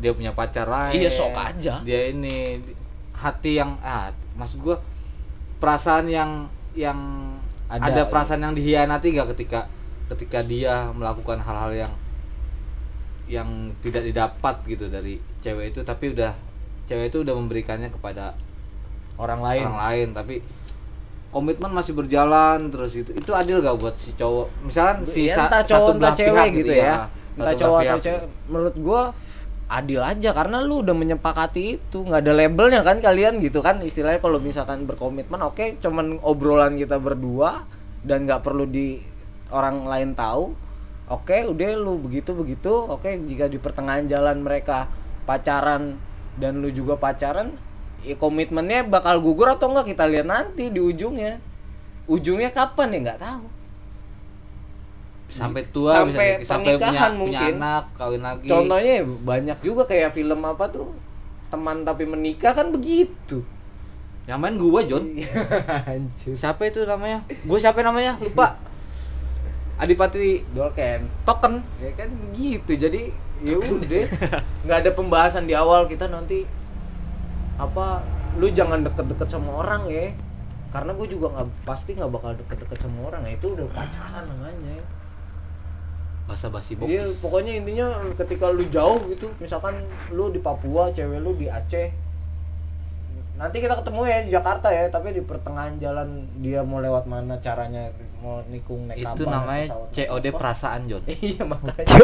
dia 0.00 0.16
punya 0.16 0.32
pacar 0.32 0.64
lain. 0.64 0.96
Iya, 0.96 1.10
sok 1.12 1.36
aja. 1.36 1.84
dia 1.84 2.08
ini 2.08 2.56
hati 3.12 3.60
yang 3.60 3.76
ah 3.84 4.08
maksud 4.32 4.64
gua 4.64 4.80
perasaan 5.60 6.08
yang 6.08 6.48
yang 6.72 6.96
Ada. 7.68 7.92
ada, 7.92 8.02
perasaan 8.08 8.42
yang 8.42 8.54
dihianati 8.56 9.12
gak 9.14 9.36
ketika 9.36 9.68
ketika 10.10 10.42
dia 10.42 10.90
melakukan 10.90 11.38
hal-hal 11.38 11.70
yang 11.86 11.92
yang 13.30 13.46
tidak 13.78 14.02
didapat 14.02 14.58
gitu 14.66 14.90
dari 14.90 15.22
cewek 15.38 15.70
itu 15.70 15.86
tapi 15.86 16.10
udah 16.10 16.34
cewek 16.90 17.14
itu 17.14 17.22
udah 17.22 17.34
memberikannya 17.38 17.94
kepada 17.94 18.34
orang 19.14 19.38
lain. 19.38 19.62
orang 19.70 19.80
lain 19.86 20.08
tapi 20.10 20.34
komitmen 21.30 21.70
masih 21.70 21.94
berjalan 21.94 22.58
terus 22.74 22.98
itu 22.98 23.14
itu 23.14 23.30
adil 23.30 23.62
gak 23.62 23.78
buat 23.78 23.94
si 24.02 24.10
cowok? 24.18 24.66
Misalkan 24.66 25.06
si 25.06 25.30
Ya, 25.30 25.38
sa- 25.38 25.46
entah 25.46 25.62
satu 25.62 25.70
cowok 25.70 25.86
entah 25.86 25.98
belah 26.02 26.14
cewek 26.18 26.34
pihak 26.34 26.48
gitu 26.58 26.72
ya, 26.74 26.94
entah 27.38 27.54
satu 27.54 27.62
cowok 27.62 27.78
atau 27.86 27.98
cewek. 28.02 28.22
menurut 28.50 28.76
gua 28.82 29.02
adil 29.70 30.00
aja 30.02 30.30
karena 30.34 30.58
lu 30.58 30.82
udah 30.82 30.96
menyepakati 30.98 31.78
itu. 31.78 31.98
Nggak 32.02 32.26
ada 32.26 32.32
labelnya 32.34 32.80
kan 32.82 32.98
kalian 32.98 33.38
gitu 33.38 33.62
kan. 33.62 33.78
Istilahnya 33.78 34.18
kalau 34.18 34.42
misalkan 34.42 34.82
berkomitmen 34.90 35.38
oke 35.38 35.78
cuman 35.78 36.18
obrolan 36.26 36.74
kita 36.74 36.98
berdua 36.98 37.62
dan 38.02 38.26
nggak 38.26 38.42
perlu 38.42 38.66
di 38.66 38.98
orang 39.54 39.86
lain 39.86 40.18
tahu 40.18 40.54
oke 41.10 41.36
udah 41.50 41.70
lu 41.76 41.98
begitu 42.00 42.32
begitu 42.32 42.70
oke 42.70 43.10
jika 43.26 43.50
di 43.50 43.58
pertengahan 43.58 44.06
jalan 44.06 44.40
mereka 44.40 44.86
pacaran 45.26 45.98
dan 46.40 46.64
lu 46.64 46.72
juga 46.72 46.96
pacaran 46.96 47.52
ya 48.00 48.16
komitmennya 48.16 48.88
bakal 48.88 49.20
gugur 49.20 49.52
atau 49.52 49.68
enggak 49.68 49.92
kita 49.92 50.08
lihat 50.08 50.26
nanti 50.26 50.72
di 50.72 50.80
ujungnya. 50.80 51.36
Ujungnya 52.08 52.50
kapan 52.50 52.96
ya 52.96 52.98
nggak 53.06 53.20
tahu. 53.20 53.44
Sampai 55.30 55.62
tua 55.70 55.94
Sampai 55.94 56.42
bisa, 56.42 56.58
sampai 56.58 56.74
punya, 56.74 56.82
pernikahan 56.82 57.12
punya 57.14 57.20
mungkin. 57.22 57.52
anak 57.62 57.84
kawin 57.94 58.22
lagi. 58.24 58.46
Contohnya 58.50 58.92
ya 58.98 59.04
banyak 59.06 59.58
juga 59.62 59.82
kayak 59.86 60.10
film 60.10 60.40
apa 60.42 60.64
tuh 60.66 60.90
teman 61.52 61.86
tapi 61.86 62.02
menikah 62.08 62.50
kan 62.56 62.72
begitu. 62.72 63.44
yang 64.28 64.38
main 64.38 64.54
gua 64.58 64.82
John. 64.86 65.10
Anjir. 65.90 66.34
siapa 66.38 66.62
itu 66.66 66.86
namanya? 66.86 67.22
Gua 67.46 67.58
siapa 67.58 67.82
namanya? 67.82 68.14
Lupa 68.18 68.54
Adipati 69.80 70.44
Dolken. 70.52 71.08
Token 71.24 71.64
Ya 71.80 71.90
kan 71.96 72.08
begitu. 72.12 72.72
Jadi 72.76 73.02
ya 73.40 73.56
udah 73.56 74.04
nggak 74.68 74.78
ada 74.84 74.90
pembahasan 74.92 75.48
di 75.48 75.56
awal 75.56 75.88
kita 75.88 76.04
nanti 76.12 76.44
apa 77.56 78.04
lu 78.36 78.52
jangan 78.52 78.84
deket-deket 78.84 79.28
sama 79.32 79.64
orang 79.64 79.88
ya 79.88 80.12
karena 80.70 80.94
gue 80.94 81.06
juga 81.08 81.34
nggak 81.34 81.48
pasti 81.66 81.98
nggak 81.98 82.12
bakal 82.12 82.30
deket-deket 82.36 82.78
sama 82.78 83.10
orang 83.10 83.26
ya 83.26 83.32
itu 83.34 83.48
udah 83.52 83.66
pacaran 83.74 84.24
namanya 84.28 84.76
bahasa 86.30 86.46
basi 86.46 86.78
bokis 86.78 86.94
Iya, 86.94 87.04
pokoknya 87.18 87.52
intinya 87.58 87.86
ketika 88.14 88.54
lu 88.54 88.62
jauh 88.70 89.02
gitu, 89.10 89.34
misalkan 89.42 89.82
lu 90.14 90.30
di 90.30 90.38
Papua, 90.38 90.94
cewek 90.94 91.18
lu 91.18 91.34
di 91.34 91.50
Aceh. 91.50 91.90
Nanti 93.34 93.58
kita 93.58 93.74
ketemu 93.82 94.00
ya 94.06 94.18
di 94.22 94.30
Jakarta 94.30 94.70
ya, 94.70 94.86
tapi 94.94 95.10
di 95.10 95.26
pertengahan 95.26 95.82
jalan 95.82 96.30
dia 96.38 96.62
mau 96.62 96.78
lewat 96.78 97.10
mana 97.10 97.34
caranya 97.42 97.90
mau 98.20 98.44
nikung 98.46 98.84
naik 98.84 99.00
itu 99.00 99.22
kapal, 99.22 99.32
namanya 99.32 99.64
COD 99.90 100.26
apa. 100.28 100.36
perasaan 100.36 100.80
John 100.84 101.02
iya 101.24 101.42
makanya. 101.42 101.96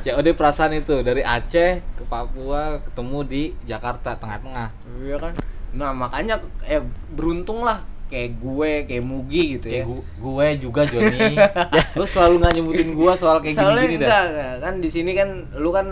COD 0.00 0.26
perasaan 0.38 0.72
itu 0.72 0.94
dari 1.00 1.20
Aceh 1.20 1.70
ke 1.78 2.04
Papua 2.04 2.80
ketemu 2.80 3.18
di 3.22 3.42
Jakarta 3.62 4.16
tengah-tengah 4.16 4.68
Iya 4.98 5.16
kan. 5.18 5.32
Nah, 5.74 5.90
makanya 5.90 6.40
eh 6.64 6.80
beruntung 7.10 7.62
lah 7.62 7.76
kayak 8.06 8.38
gue, 8.38 8.70
kayak 8.86 9.02
Mugi 9.02 9.58
gitu 9.58 9.66
ya. 9.66 9.82
kayak 9.82 9.86
gu- 9.90 10.06
gue 10.16 10.46
juga 10.62 10.80
Joni 10.86 11.34
lu 11.98 12.04
selalu 12.04 12.34
nggak 12.38 12.52
nyebutin 12.54 12.90
gua 12.92 13.12
soal 13.12 13.40
kayak 13.40 13.56
Soalnya 13.56 13.84
gini-gini 13.84 14.00
dah 14.00 14.08
enggak, 14.08 14.24
enggak, 14.24 14.54
kan 14.60 14.74
di 14.78 14.88
sini 14.88 15.10
kan 15.12 15.28
lu 15.52 15.68
kan 15.68 15.86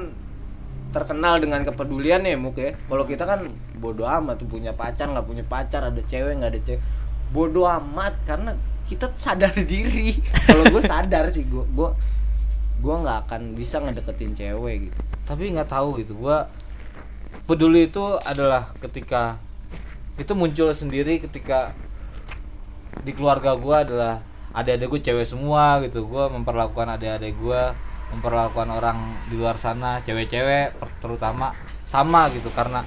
terkenal 0.93 1.41
dengan 1.41 1.61
kepedulian 1.63 2.21
ya 2.21 2.37
Muk 2.37 2.55
ya. 2.55 2.77
Kalau 2.79 3.05
kita 3.05 3.25
kan 3.25 3.49
bodoh 3.77 4.07
amat 4.07 4.39
punya 4.45 4.71
pacar 4.73 5.09
nggak 5.09 5.27
punya 5.27 5.43
pacar 5.43 5.83
ada 5.83 6.01
cewek 6.01 6.39
nggak 6.39 6.53
ada 6.55 6.61
cewek 6.63 6.83
bodoh 7.33 7.67
amat 7.67 8.15
karena 8.23 8.53
kita 8.89 9.12
sadar 9.14 9.55
diri. 9.72 10.18
Kalau 10.47 10.64
gue 10.68 10.83
sadar 10.83 11.30
sih 11.30 11.47
gue 11.47 11.64
gue 11.74 11.89
gue 12.83 12.95
nggak 12.99 13.18
akan 13.30 13.55
bisa 13.55 13.78
ngedeketin 13.78 14.35
cewek 14.35 14.91
gitu. 14.91 15.01
tapi 15.22 15.55
nggak 15.55 15.70
tahu 15.70 16.03
gitu 16.03 16.18
gua 16.18 16.51
peduli 17.47 17.87
itu 17.87 18.03
adalah 18.26 18.74
ketika 18.83 19.39
itu 20.18 20.35
muncul 20.35 20.66
sendiri 20.74 21.22
ketika 21.22 21.70
di 23.07 23.14
keluarga 23.14 23.55
gua 23.55 23.87
adalah 23.87 24.14
adik-adik 24.51 24.99
gue 24.99 25.01
cewek 25.07 25.26
semua 25.30 25.78
gitu 25.87 26.11
gua 26.11 26.26
memperlakukan 26.26 26.99
adik-adik 26.99 27.39
gua 27.39 27.70
memperlakukan 28.11 28.68
orang 28.68 28.99
di 29.30 29.39
luar 29.39 29.57
sana 29.57 30.03
cewek-cewek 30.03 30.74
terutama 30.99 31.55
sama 31.87 32.28
gitu 32.35 32.51
karena 32.51 32.83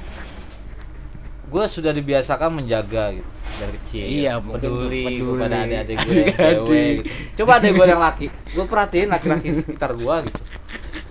gue 1.46 1.64
sudah 1.66 1.92
dibiasakan 1.92 2.50
menjaga 2.52 3.14
gitu 3.14 3.30
dari 3.56 3.72
kecil 3.80 4.04
Iya, 4.04 4.34
mungkin 4.42 4.60
peduli, 4.60 5.04
peduli. 5.06 5.32
kepada 5.38 5.56
adik-adik 5.64 5.96
gue 5.98 6.14
yang 6.16 6.28
cewek 6.36 6.90
gitu. 7.00 7.10
coba 7.38 7.52
adik 7.56 7.72
gue 7.72 7.86
yang 7.88 8.02
laki 8.02 8.26
gue 8.28 8.66
perhatiin 8.66 9.08
laki-laki 9.08 9.48
sekitar 9.54 9.92
gue 9.94 10.16
gitu 10.26 10.40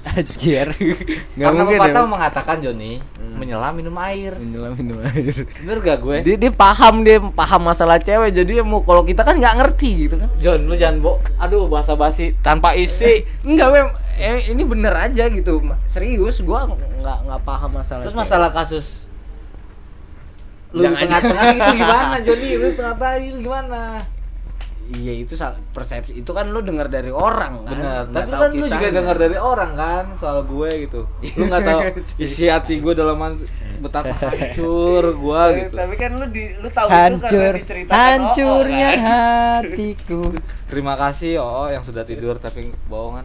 Anjir. 0.05 0.69
Nggak 1.33 1.49
karena 1.49 1.63
mungkin 1.65 1.81
pepatah 1.81 2.05
ya. 2.05 2.07
mengatakan 2.07 2.57
Joni 2.61 3.01
menyelam 3.35 3.73
minum 3.73 3.97
air 3.99 4.37
Menyelam 4.37 4.77
minum 4.77 5.01
air. 5.01 5.49
bener 5.59 5.79
gak 5.81 5.99
gue 5.99 6.17
Dia, 6.23 6.37
dia 6.37 6.53
paham 6.53 7.01
dia 7.03 7.19
paham 7.25 7.65
masalah 7.65 7.97
cewek 7.97 8.31
jadi 8.31 8.61
mau 8.61 8.85
kalau 8.85 9.03
kita 9.03 9.25
kan 9.25 9.41
nggak 9.41 9.55
ngerti 9.59 10.07
gitu 10.07 10.21
kan. 10.21 10.29
John 10.39 10.69
lu 10.69 10.77
jangan 10.77 11.01
bo 11.01 11.13
aduh 11.35 11.67
bahasa 11.67 11.97
basi 11.97 12.37
tanpa 12.45 12.77
isi 12.77 13.25
Enggak 13.43 13.69
mem 13.73 13.89
eh, 14.15 14.53
ini 14.53 14.63
bener 14.63 14.93
aja 14.93 15.25
gitu 15.27 15.65
serius 15.89 16.39
gua 16.45 16.69
nggak 16.69 17.19
nggak 17.25 17.41
paham 17.43 17.71
masalah 17.73 18.05
terus 18.05 18.13
cewek. 18.13 18.23
masalah 18.23 18.51
kasus 18.53 19.04
lu 20.75 20.83
tengah-tengah 20.83 21.45
itu 21.49 21.71
gimana 21.73 22.17
Joni? 22.21 22.49
Lu 22.55 22.69
tengah-tengah 22.73 23.15
itu 23.17 23.39
gimana? 23.41 23.83
Iya 24.85 25.13
itu 25.17 25.33
persepsi 25.73 26.13
itu 26.13 26.29
kan 26.29 26.53
lu 26.53 26.61
dengar 26.61 26.87
dari 26.87 27.09
orang 27.09 27.65
kan? 27.65 27.73
Benar. 27.73 28.03
Nggak 28.05 28.21
tapi 28.21 28.29
tahu 28.29 28.43
kan 28.43 28.51
lu 28.53 28.67
juga 28.69 28.89
dengar 28.93 29.17
dari 29.17 29.37
orang 29.41 29.71
kan? 29.75 30.05
Soal 30.15 30.45
gue 30.45 30.69
gitu. 30.85 31.01
Lu 31.33 31.43
nggak 31.47 31.63
tahu 31.63 31.81
isi 32.25 32.45
hati 32.47 32.75
gue 32.79 32.93
dalam 32.93 33.17
man- 33.17 33.41
betapa 33.75 34.13
hancur 34.29 35.05
gue 35.15 35.41
Eh, 35.41 35.57
gitu. 35.59 35.75
tapi 35.75 35.95
kan 35.95 36.11
lu 36.15 36.27
di 36.29 36.45
lu 36.55 36.69
tahu 36.69 36.87
Hancur. 36.87 37.17
itu 37.17 37.33
karena 37.33 37.57
diceritakan 37.57 37.97
Hancurnya 37.97 38.89
Oh, 38.89 38.93
kan? 38.93 39.63
hatiku. 39.65 40.21
terima 40.67 40.95
kasih 40.95 41.33
oh 41.39 41.67
yang 41.67 41.81
sudah 41.81 42.05
tidur 42.05 42.37
tapi 42.37 42.69
bohongan. 42.85 43.25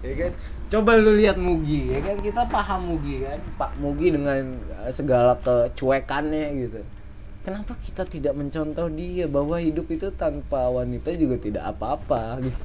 Ya 0.00 0.12
kan 0.18 0.32
coba 0.74 0.98
lu 0.98 1.14
lihat 1.14 1.38
Mugi 1.38 1.94
ya 1.94 2.02
kan? 2.02 2.18
Kita 2.18 2.42
paham 2.50 2.80
Mugi 2.90 3.22
kan? 3.22 3.38
Pak 3.54 3.78
Mugi 3.78 4.10
dengan 4.10 4.58
eh, 4.82 4.90
segala 4.90 5.38
kecuekannya 5.38 6.46
gitu. 6.66 6.82
Kenapa 7.44 7.76
kita 7.78 8.02
tidak 8.08 8.34
mencontoh 8.34 8.88
dia 8.90 9.28
bahwa 9.28 9.60
hidup 9.60 9.86
itu 9.92 10.08
tanpa 10.16 10.66
wanita 10.72 11.14
juga 11.14 11.38
tidak 11.38 11.62
apa-apa 11.76 12.40
gitu? 12.42 12.62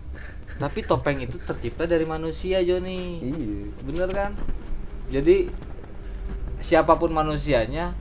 Tapi 0.58 0.80
topeng 0.84 1.20
itu 1.22 1.38
tercipta 1.40 1.86
dari 1.86 2.04
manusia 2.08 2.64
Joni. 2.66 3.22
Iya. 3.22 3.70
Bener 3.86 4.10
kan? 4.10 4.32
Jadi 5.12 5.52
siapa 6.60 6.96
pun 7.00 7.14
manusianya 7.14 7.94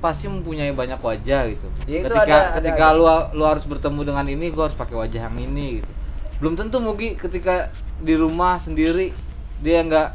pasti 0.00 0.26
mempunyai 0.32 0.72
banyak 0.72 0.96
wajah 0.96 1.42
gitu. 1.52 1.68
Ya, 1.84 2.00
ketika 2.08 2.24
ada- 2.24 2.32
ada- 2.32 2.54
ketika 2.56 2.84
ada. 2.90 2.96
lu 2.96 3.04
lu 3.36 3.44
harus 3.44 3.68
bertemu 3.68 4.00
dengan 4.08 4.26
ini 4.26 4.46
gua 4.48 4.72
harus 4.72 4.78
pakai 4.78 4.96
wajah 4.96 5.28
yang 5.28 5.36
ini 5.36 5.82
gitu. 5.84 5.90
Belum 6.40 6.56
tentu 6.56 6.80
Mugi 6.80 7.20
ketika 7.20 7.68
di 8.00 8.14
rumah 8.16 8.56
sendiri 8.56 9.12
dia 9.60 9.84
nggak 9.84 10.08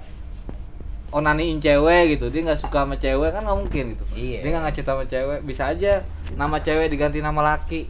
onaniin 1.16 1.64
cewek 1.64 2.18
gitu. 2.18 2.28
Dia 2.28 2.42
nggak 2.52 2.60
suka 2.60 2.84
sama 2.84 2.96
cewek 3.00 3.30
kan 3.32 3.42
nggak 3.46 3.60
mungkin 3.62 3.86
gitu. 3.96 4.06
Iya. 4.18 4.40
dia 4.44 4.50
nggak 4.52 4.64
ngechat 4.70 4.86
sama 4.86 5.04
cewek. 5.08 5.40
Bisa 5.48 5.64
aja 5.72 5.92
nama 6.36 6.58
cewek 6.60 6.88
diganti 6.92 7.20
nama 7.24 7.56
laki. 7.56 7.82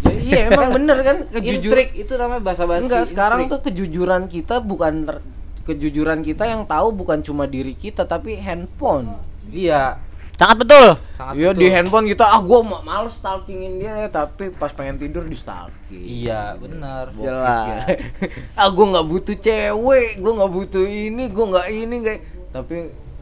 Ya, 0.00 0.12
iya 0.16 0.40
emang 0.48 0.72
bener 0.72 0.98
kan? 1.04 1.16
Kejujuran 1.28 1.76
intrik. 1.76 1.88
Itu 1.98 2.16
namanya 2.16 2.40
bahasa 2.40 2.64
basi 2.64 2.88
enggak 2.88 3.04
sekarang 3.12 3.50
tuh 3.52 3.60
kejujuran 3.68 4.30
kita 4.32 4.64
bukan 4.64 5.20
kejujuran 5.68 6.24
kita 6.24 6.48
yang 6.48 6.64
tahu 6.64 6.90
bukan 6.96 7.20
cuma 7.20 7.44
diri 7.44 7.76
kita 7.76 8.08
tapi 8.08 8.40
handphone. 8.40 9.12
Iya. 9.52 10.09
Sangat 10.40 10.56
betul. 10.64 10.88
Sangat 11.20 11.34
Iya 11.36 11.48
betul. 11.52 11.60
di 11.60 11.66
handphone 11.68 12.06
kita 12.08 12.24
ah 12.24 12.40
gua 12.40 12.60
ma- 12.64 12.80
males 12.80 13.12
stalkingin 13.12 13.76
dia 13.76 14.08
tapi 14.08 14.48
pas 14.48 14.72
pengen 14.72 14.96
tidur 14.96 15.28
di 15.28 15.36
stalking. 15.36 16.00
Iya, 16.00 16.56
benar. 16.56 17.12
Jelas. 17.12 17.84
ah 18.60 18.68
gua 18.72 18.86
nggak 18.96 19.06
butuh 19.12 19.36
cewek, 19.36 20.16
gua 20.16 20.32
nggak 20.40 20.52
butuh 20.56 20.84
ini, 20.88 21.28
gua 21.28 21.44
nggak 21.52 21.68
ini 21.68 21.96
kayak 22.00 22.20
tapi 22.56 22.76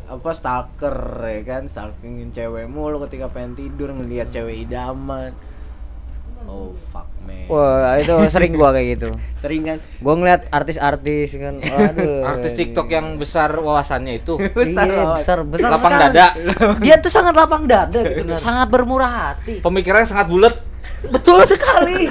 apa 0.08 0.30
stalker 0.30 0.96
ya 1.26 1.42
kan 1.42 1.62
stalkingin 1.66 2.30
cewek 2.30 2.64
mulu 2.70 3.02
ketika 3.04 3.26
pengen 3.28 3.58
tidur 3.58 3.90
ngelihat 3.90 4.30
cewek 4.30 4.70
idaman. 4.70 5.34
Oh 6.48 6.72
fuck 6.88 7.04
man. 7.28 7.44
Wah, 7.52 8.00
itu 8.00 8.08
sering 8.32 8.56
gua 8.56 8.72
kayak 8.72 8.88
gitu. 8.96 9.08
Sering 9.44 9.62
kan? 9.68 9.78
Gua 10.00 10.16
ngeliat 10.16 10.48
artis-artis 10.48 11.36
kan. 11.36 11.60
Waduh. 11.60 12.24
Artis 12.24 12.56
TikTok 12.56 12.88
yang 12.88 13.20
besar 13.20 13.52
wawasannya 13.52 14.24
itu. 14.24 14.40
Besar 14.56 14.88
iya, 14.88 15.04
besar, 15.12 15.38
besar 15.44 15.70
Lapang 15.76 15.92
sekali. 15.92 16.04
dada. 16.08 16.26
Dia 16.80 16.96
tuh 16.98 17.12
sangat 17.12 17.34
lapang 17.36 17.68
dada 17.68 18.00
gitu, 18.02 18.32
sangat 18.40 18.66
bermurah 18.72 19.12
hati. 19.36 19.60
Pemikirannya 19.60 20.08
sangat 20.08 20.26
bulat. 20.32 20.54
Betul 21.12 21.44
sekali. 21.46 22.08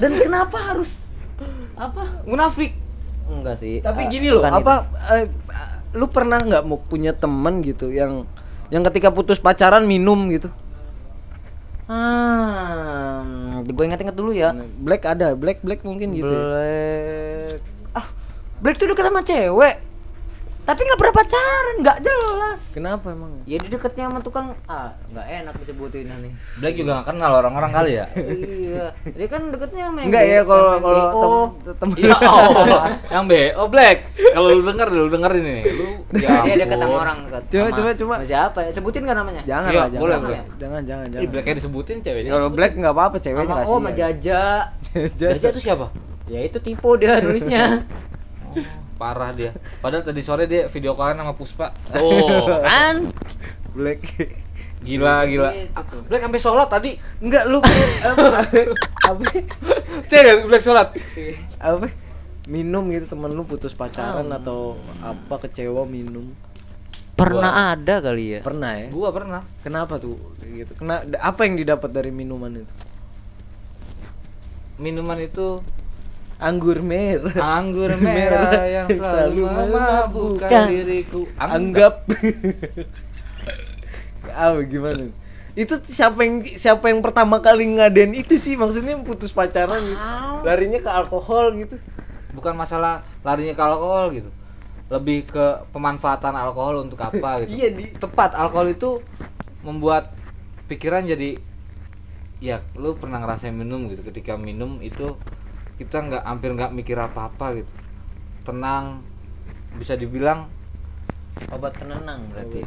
Dan 0.00 0.10
kenapa 0.18 0.56
harus 0.72 1.06
apa? 1.76 2.24
Munafik. 2.26 2.74
Enggak 3.28 3.60
sih. 3.60 3.84
Tapi 3.84 4.08
eh, 4.08 4.10
gini 4.10 4.28
loh, 4.32 4.42
apa 4.42 4.88
eh, 5.14 5.28
lu 5.94 6.10
pernah 6.10 6.42
nggak 6.42 6.64
mau 6.66 6.80
punya 6.80 7.14
temen 7.14 7.62
gitu 7.62 7.92
yang 7.92 8.26
yang 8.72 8.82
ketika 8.90 9.14
putus 9.14 9.38
pacaran 9.38 9.86
minum 9.86 10.26
gitu? 10.32 10.50
Hmm, 11.84 13.60
gue 13.68 13.84
inget-inget 13.84 14.16
dulu 14.16 14.32
ya. 14.32 14.56
Black 14.80 15.04
ada, 15.04 15.36
Black 15.36 15.60
Black 15.60 15.84
mungkin 15.84 16.16
gitu. 16.16 16.32
ya. 16.32 16.44
Black. 16.48 17.60
Ah, 17.92 18.06
Black 18.64 18.76
tuh 18.80 18.88
deket 18.88 19.04
sama 19.04 19.20
cewek. 19.20 19.76
Tapi 20.64 20.80
nggak 20.80 20.96
pernah 20.96 21.14
pacaran, 21.20 21.76
nggak 21.84 21.98
jelas. 22.00 22.60
Kenapa 22.72 23.12
emang? 23.12 23.44
Ya 23.44 23.60
di 23.60 23.68
deketnya 23.68 24.08
sama 24.08 24.24
tukang 24.24 24.56
ah 24.64 24.96
nggak 25.12 25.26
enak 25.44 25.54
disebutin 25.60 26.08
nih. 26.08 26.32
Black 26.56 26.74
juga 26.80 26.90
gak 27.04 27.06
kenal 27.12 27.32
orang-orang 27.36 27.68
kali 27.68 27.90
ya. 28.00 28.06
iya, 28.64 28.86
dia 29.04 29.26
kan 29.28 29.52
deketnya 29.52 29.92
sama 29.92 29.98
yang 30.00 30.08
Enggak 30.08 30.24
ya 30.24 30.40
kalau 30.48 30.72
kalau 30.80 31.42
temen 31.76 31.96
Ya 32.00 32.16
oh, 32.32 32.84
yang 33.12 33.24
B. 33.28 33.32
Oh 33.60 33.68
Black. 33.68 34.08
Kalau 34.16 34.48
lu 34.56 34.64
denger, 34.64 34.88
lu 34.88 35.06
dengerin 35.12 35.44
ini. 35.44 35.62
Lu 35.68 35.86
ya 36.16 36.40
dia 36.48 36.54
deket 36.56 36.78
sama 36.80 36.96
orang 36.96 37.18
dekat. 37.28 37.42
Coba, 37.44 37.60
Sama- 37.60 37.76
coba, 37.76 37.90
coba. 37.92 38.14
sama 38.16 38.24
siapa 38.24 38.58
ya? 38.64 38.70
Sebutin 38.72 39.02
kan 39.04 39.16
namanya? 39.20 39.42
Jangan 39.44 39.68
Iya, 39.68 39.76
lah, 39.76 39.88
jangan. 39.92 40.00
boleh, 40.00 40.14
jangan, 40.16 40.24
boleh. 40.24 40.40
jangan, 40.56 40.82
jangan, 40.88 41.04
Ih, 41.04 41.12
jangan. 41.12 41.28
Blacknya 41.28 41.54
disebutin 41.60 41.96
ceweknya. 42.00 42.30
Kalau 42.32 42.48
Black 42.48 42.72
nggak 42.72 42.94
apa-apa, 42.96 43.16
ceweknya 43.20 43.46
kasih. 43.52 43.68
oh, 43.68 43.76
sama 43.76 43.90
Jaja. 43.92 44.42
Jaja 45.20 45.46
itu 45.52 45.60
siapa? 45.60 45.86
Ya 46.24 46.40
itu 46.40 46.56
tipe 46.56 46.88
dia 46.96 47.20
nulisnya. 47.20 47.84
Parah 48.94 49.30
dia. 49.30 49.50
Padahal 49.78 50.02
tadi 50.02 50.20
sore 50.20 50.46
dia 50.46 50.66
video 50.66 50.94
callan 50.94 51.18
sama 51.18 51.34
Puspa. 51.34 51.74
Oh, 51.98 52.46
kan? 52.62 53.10
Black. 53.72 54.00
Gila, 54.80 55.24
gila. 55.24 55.50
Black 56.06 56.22
sampai 56.22 56.38
sholat 56.38 56.68
tadi. 56.68 56.90
Enggak 57.18 57.48
lu 57.48 57.58
apa? 57.58 58.44
apa? 59.08 59.24
Cek 60.10 60.44
Black 60.44 60.60
sholat. 60.60 60.92
apa? 61.56 61.88
Minum 62.44 62.92
gitu 62.92 63.08
temen 63.08 63.32
lu 63.32 63.42
putus 63.42 63.72
pacaran 63.72 64.28
Hmm. 64.28 64.36
atau 64.36 64.76
apa 65.00 65.40
kecewa 65.42 65.88
minum? 65.88 66.28
Pernah 67.16 67.72
ada 67.72 68.02
kali 68.02 68.36
ya? 68.36 68.40
Pernah 68.42 68.72
ya? 68.76 68.88
Gua 68.92 69.08
pernah. 69.08 69.42
Kenapa 69.64 69.96
tuh 69.96 70.20
kayak 70.36 70.52
gitu? 70.52 70.72
Kena 70.76 71.00
apa 71.16 71.40
yang 71.46 71.56
didapat 71.56 71.88
dari 71.88 72.12
minuman 72.12 72.52
itu? 72.60 72.74
Minuman 74.76 75.18
itu 75.18 75.62
Anggur 76.44 76.84
merah. 76.84 77.32
anggur 77.40 77.96
merah 78.04 78.68
yang 78.68 78.88
selalu 79.00 79.48
memabukkan 79.48 79.80
memabukkan. 79.80 80.64
diriku. 80.68 81.20
Anggap. 81.40 82.04
ah 84.36 84.52
gimana? 84.60 85.08
Itu 85.56 85.80
siapa 85.86 86.20
yang 86.26 86.44
siapa 86.44 86.90
yang 86.92 87.00
pertama 87.00 87.40
kali 87.40 87.64
ngadain 87.78 88.12
itu 88.12 88.36
sih 88.36 88.58
maksudnya 88.60 88.98
putus 89.00 89.32
pacaran 89.32 89.80
gitu. 89.80 90.04
Larinya 90.44 90.80
ke 90.84 90.90
alkohol 90.90 91.56
gitu. 91.56 91.80
bukan 92.34 92.58
masalah 92.58 93.06
larinya 93.22 93.54
ke 93.54 93.62
alkohol 93.62 94.10
gitu. 94.12 94.30
Lebih 94.90 95.30
ke 95.30 95.46
pemanfaatan 95.72 96.34
alkohol 96.34 96.84
untuk 96.84 97.00
apa 97.00 97.46
gitu. 97.46 97.56
Iya 97.56 97.68
di 97.72 97.84
Tepat, 97.94 98.34
alkohol 98.36 98.74
itu 98.74 99.00
membuat 99.64 100.12
pikiran 100.68 101.06
jadi 101.08 101.38
ya 102.42 102.60
lu 102.76 102.92
pernah 102.98 103.22
ngerasain 103.22 103.54
minum 103.54 103.88
gitu 103.88 104.04
ketika 104.04 104.36
minum 104.36 104.82
itu 104.84 105.16
kita 105.80 105.96
nggak 106.06 106.22
hampir 106.22 106.50
nggak 106.54 106.72
mikir 106.72 106.98
apa-apa 106.98 107.62
gitu. 107.62 107.72
Tenang 108.46 109.02
bisa 109.78 109.98
dibilang 109.98 110.50
Obat 111.50 111.74
penenang 111.74 112.30
berarti. 112.30 112.62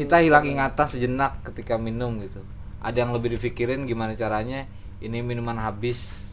kita 0.00 0.24
hilang 0.24 0.48
ingatan 0.48 0.88
sejenak 0.88 1.44
ketika 1.44 1.76
minum 1.76 2.16
gitu. 2.24 2.40
Ada 2.80 3.04
yang 3.04 3.12
lebih 3.12 3.36
dipikirin 3.36 3.84
gimana 3.84 4.16
caranya 4.16 4.64
ini 5.04 5.20
minuman 5.20 5.60
habis 5.60 6.24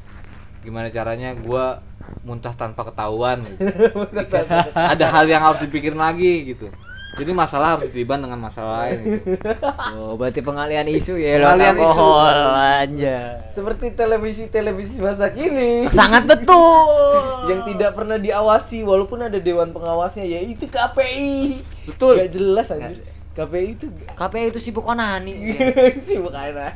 gimana 0.64 0.88
caranya 0.88 1.36
gua 1.36 1.84
muntah 2.24 2.56
tanpa 2.56 2.88
ketahuan 2.88 3.44
gitu. 3.44 3.68
ada 4.96 5.06
hal 5.12 5.28
yang 5.28 5.44
harus 5.44 5.60
dipikirin 5.60 6.00
lagi 6.00 6.56
gitu 6.56 6.72
jadi 7.14 7.32
masalah 7.32 7.68
harus 7.74 7.88
ditiban 7.88 8.18
dengan 8.18 8.40
masalah 8.40 8.86
lain 8.86 9.00
gitu 9.20 9.38
Oh, 9.98 10.14
berarti 10.14 10.40
pengalian 10.40 10.88
isu 10.88 11.14
ya 11.16 11.38
Pengalian 11.38 11.76
lewat 11.76 11.86
isu. 11.86 12.02
alkohol 12.02 12.38
aja. 12.58 13.18
seperti 13.50 13.86
televisi-televisi 13.94 14.98
masa 14.98 15.30
kini 15.30 15.86
Sangat 15.90 16.26
betul. 16.26 17.48
yang 17.48 17.62
tidak 17.64 17.94
pernah 17.94 18.18
diawasi 18.18 18.82
walaupun 18.82 19.24
ada 19.24 19.38
dewan 19.38 19.70
pengawasnya 19.70 20.24
yaitu 20.24 20.66
KPI. 20.66 21.62
Betul. 21.86 22.18
Gak 22.18 22.32
jelas 22.32 22.68
anjir. 22.70 23.06
KPI 23.34 23.68
itu 23.72 23.86
KPI 24.14 24.46
itu 24.50 24.60
sibuk 24.60 24.84
onani. 24.84 25.54
sih 26.08 26.18
bukan 26.18 26.74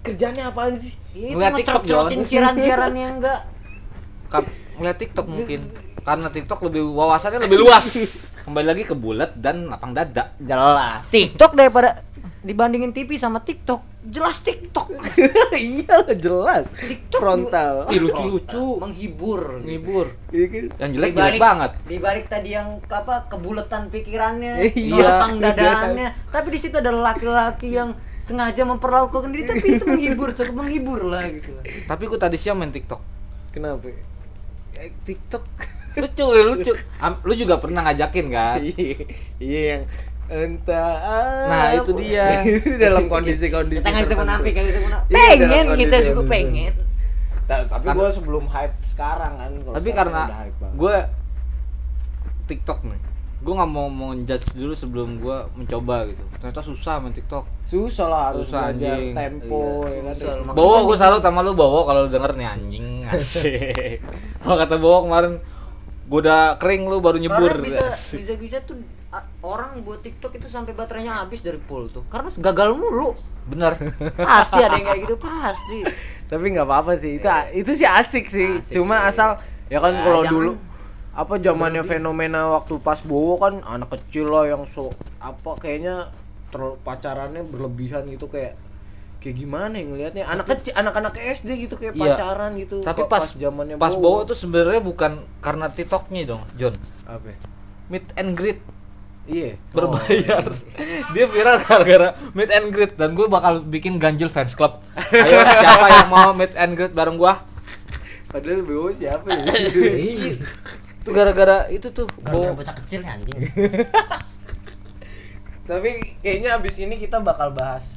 kerjanya 0.00 0.48
apaan 0.48 0.74
sih? 0.74 0.96
Iya, 1.12 1.26
itu 1.26 1.36
Ngeliat 1.36 1.52
TikTok, 1.52 1.82
ngecerot-cerotin 1.84 2.18
Jon. 2.18 2.28
siaran-siaran 2.28 2.94
yang 2.94 3.12
enggak. 3.20 3.40
Kap- 4.26 4.59
ngeliat 4.80 4.96
TikTok 4.96 5.26
mungkin 5.28 5.60
karena 6.00 6.26
TikTok 6.26 6.58
lebih 6.64 6.88
wawasannya 6.88 7.44
lebih 7.44 7.60
luas 7.60 7.86
kembali 8.48 8.66
lagi 8.66 8.82
ke 8.82 8.96
bulat 8.96 9.36
dan 9.36 9.68
lapang 9.68 9.92
dada 9.92 10.32
Jelas. 10.40 11.04
TikTok 11.08 11.52
daripada 11.52 12.00
dibandingin 12.40 12.88
TV 12.90 13.20
sama 13.20 13.44
TikTok, 13.44 13.84
jelas 14.00 14.40
TikTok. 14.40 14.88
iya 15.52 16.00
jelas. 16.16 16.72
TikTok 16.72 17.20
Frontal. 17.20 17.84
Ih, 17.92 18.00
lucu-lucu 18.00 18.80
menghibur. 18.80 19.60
ngibur 19.60 20.16
Iya 20.32 20.46
kan? 20.48 20.64
yang 20.80 20.90
jelek 20.96 21.10
jelek 21.12 21.36
banget 21.36 21.70
Di 21.84 21.96
balik 22.00 22.32
tadi 22.32 22.56
yang 22.56 22.80
apa 22.88 23.28
kebuletan 23.28 23.92
pikirannya, 23.92 24.72
Iya. 24.72 25.04
lapang 25.04 25.36
dadaannya, 25.36 26.32
tapi 26.32 26.48
di 26.48 26.58
situ 26.58 26.80
ada 26.80 26.88
laki-laki 26.88 27.76
yang 27.76 27.92
sengaja 28.24 28.64
memperlakukan 28.64 29.28
diri 29.28 29.44
tapi 29.44 29.66
itu 29.76 29.84
menghibur, 29.84 30.32
cukup 30.32 30.54
menghibur 30.54 31.00
lah 31.04 31.24
gitu. 31.28 31.56
tapi 31.84 32.02
aku 32.04 32.16
tadi 32.16 32.36
siang 32.36 32.56
main 32.56 32.68
TikTok 32.68 33.00
Kenapa? 33.50 33.84
Eh, 34.74 34.90
TikTok. 35.02 35.44
lucu 35.90 36.22
ya, 36.24 36.42
lucu 36.46 36.72
Am- 36.98 37.18
lu 37.20 37.34
juga 37.34 37.58
pernah 37.58 37.82
ngajakin 37.82 38.26
kan 38.30 38.62
Iya, 38.70 38.94
iya 39.36 39.60
yang 39.68 39.82
entah 40.30 40.94
Nah, 41.50 41.74
itu 41.74 41.90
dia. 41.98 42.46
dalam 42.86 43.10
kondisi-kondisi 43.10 43.82
Kita 43.82 43.90
nggak 43.90 44.04
bisa 44.06 44.16
munafik, 44.16 44.52
nggak 44.54 44.64
bisa. 44.64 44.78
Iya, 44.78 44.94
Pengen 45.10 45.66
kita 45.74 45.96
kondisi 45.98 46.06
juga 46.06 46.22
pengen. 46.24 46.72
Ta- 47.44 47.66
tapi 47.66 47.86
gue 47.90 48.08
sebelum 48.14 48.44
hype 48.46 48.76
sekarang 48.86 49.32
kan 49.34 49.50
tapi 49.74 49.88
karena 49.90 50.22
gue 50.70 50.96
TikTok 52.46 52.78
nih 52.84 53.00
gue 53.40 53.54
nggak 53.56 53.70
mau 53.70 53.88
mau 53.88 54.12
judge 54.14 54.52
dulu 54.52 54.72
sebelum 54.72 55.16
gue 55.16 55.36
mencoba 55.54 56.04
gitu 56.06 56.20
ternyata 56.36 56.60
susah 56.60 57.00
main 57.00 57.10
TikTok 57.10 57.48
susah 57.64 58.06
lah 58.06 58.22
harus 58.28 58.44
Susah, 58.46 58.68
belajar 58.68 59.00
anjing. 59.00 59.14
tempo 59.16 59.62
Iya, 59.82 59.96
ya 59.96 60.02
kan 60.04 60.52
kan 60.52 60.82
gue 60.84 60.96
salut 60.96 61.22
sama 61.24 61.40
lu 61.40 61.52
Bowo 61.52 61.80
kalau 61.82 62.04
lu 62.04 62.10
denger 62.10 62.36
nih 62.36 62.46
anjing 62.46 62.86
asik 63.16 64.04
kalau 64.38 64.56
kata 64.56 64.76
Bowo 64.76 65.08
kemarin 65.08 65.32
gue 66.04 66.20
udah 66.20 66.58
kering 66.58 66.84
lu 66.84 66.98
baru 66.98 67.16
nyebur 67.16 67.48
Karena 67.50 67.64
bisa 67.64 67.82
Asik. 67.88 68.18
bisa 68.20 68.34
bisa 68.36 68.58
tuh 68.60 68.76
orang 69.40 69.80
buat 69.80 70.00
TikTok 70.00 70.36
itu 70.36 70.46
sampai 70.46 70.70
baterainya 70.70 71.18
habis 71.18 71.40
dari 71.40 71.58
full 71.58 71.86
tuh. 71.86 72.06
Karena 72.06 72.30
gagal 72.30 72.74
mulu. 72.74 73.14
bener 73.42 73.74
Pasti 74.14 74.60
ada 74.60 74.74
yang 74.74 74.86
kayak 74.86 75.00
gitu 75.02 75.16
pasti. 75.16 75.82
tapi 76.26 76.44
nggak 76.50 76.62
apa-apa 76.62 76.94
sih 76.94 77.18
itu 77.18 77.26
itu 77.56 77.70
sih 77.74 77.88
asik 77.88 78.26
sih 78.26 78.46
Asik 78.58 78.74
cuma 78.76 79.00
sih. 79.00 79.10
asal 79.10 79.30
ya 79.66 79.78
kan 79.78 79.90
Ya, 79.90 80.00
kalau 80.00 80.22
jangan 80.22 80.30
dulu 80.30 80.50
apa 81.10 81.42
zamannya 81.42 81.82
fenomena 81.82 82.54
waktu 82.54 82.78
pas 82.78 83.02
Bowo 83.02 83.34
kan 83.36 83.58
anak 83.66 83.98
kecil 83.98 84.30
lah 84.30 84.46
yang 84.46 84.62
so 84.70 84.94
apa 85.18 85.58
kayaknya 85.58 86.14
terlalu 86.50 86.78
pacarannya 86.82 87.42
berlebihan 87.42 88.06
gitu 88.06 88.30
kayak 88.30 88.54
kayak 89.18 89.36
gimana 89.36 89.74
ya 89.76 89.84
ngelihatnya 89.84 90.24
anak 90.24 90.46
kecil 90.48 90.72
anak-anak 90.72 91.12
SD 91.18 91.68
gitu 91.68 91.74
kayak 91.76 91.92
Iya. 91.92 92.14
pacaran 92.14 92.50
gitu 92.56 92.80
tapi 92.80 93.04
pas 93.04 93.26
zamannya 93.26 93.74
pas 93.76 93.92
Bowo? 93.92 94.22
Tuh 94.24 94.38
sebenarnya 94.38 94.80
bukan 94.80 95.20
karena 95.38 95.66
TikToknya 95.68 96.22
dong 96.24 96.42
John. 96.54 96.78
Apa? 97.04 97.34
Meet 97.90 98.06
and 98.14 98.32
greet. 98.38 98.62
Iya. 99.26 99.58
Berbayar. 99.70 100.46
Dia 101.14 101.24
viral 101.26 101.58
gara-gara 101.60 102.08
meet 102.32 102.50
and 102.50 102.70
greet 102.70 102.94
dan 102.94 103.12
gue 103.12 103.26
bakal 103.26 103.60
bikin 103.60 103.98
ganjil 103.98 104.30
fans 104.30 104.54
club. 104.54 104.78
Ayo 104.96 105.42
siapa 105.42 105.86
yang 105.90 106.08
mau 106.08 106.30
meet 106.32 106.54
and 106.54 106.78
greet 106.78 106.94
bareng 106.94 107.18
gua? 107.18 107.44
Padahal 108.30 108.62
Bowo 108.62 108.94
siapa 108.94 109.26
ya? 109.26 109.42
Iya. 109.74 110.38
Tuh 111.00 111.12
gara-gara 111.16 111.64
itu 111.72 111.88
tuh 111.88 112.04
Gara-gara 112.20 112.52
bocah 112.52 112.74
kecil 112.84 113.00
nih 113.00 113.10
anjing. 113.10 113.40
Tapi 115.70 115.90
kayaknya 116.20 116.58
abis 116.58 116.82
ini 116.82 116.98
kita 116.98 117.22
bakal 117.22 117.54
bahas 117.54 117.96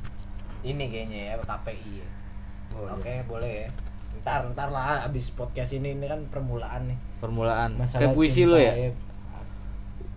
ini 0.64 0.88
kayaknya 0.88 1.34
ya 1.34 1.36
KPI. 1.44 1.92
ya. 2.00 2.08
Oke, 2.94 3.14
boleh 3.28 3.66
ya. 3.66 3.68
Ntar 4.24 4.48
ntar 4.56 4.70
lah 4.72 5.04
abis 5.04 5.34
podcast 5.36 5.76
ini 5.76 5.98
ini 5.98 6.06
kan 6.08 6.24
permulaan 6.32 6.94
nih. 6.94 6.98
permulaan. 7.20 7.76
Masalah 7.76 8.08
Kayak 8.08 8.16
puisi 8.16 8.48
cinta 8.48 8.56
lu 8.56 8.58
ya. 8.60 8.74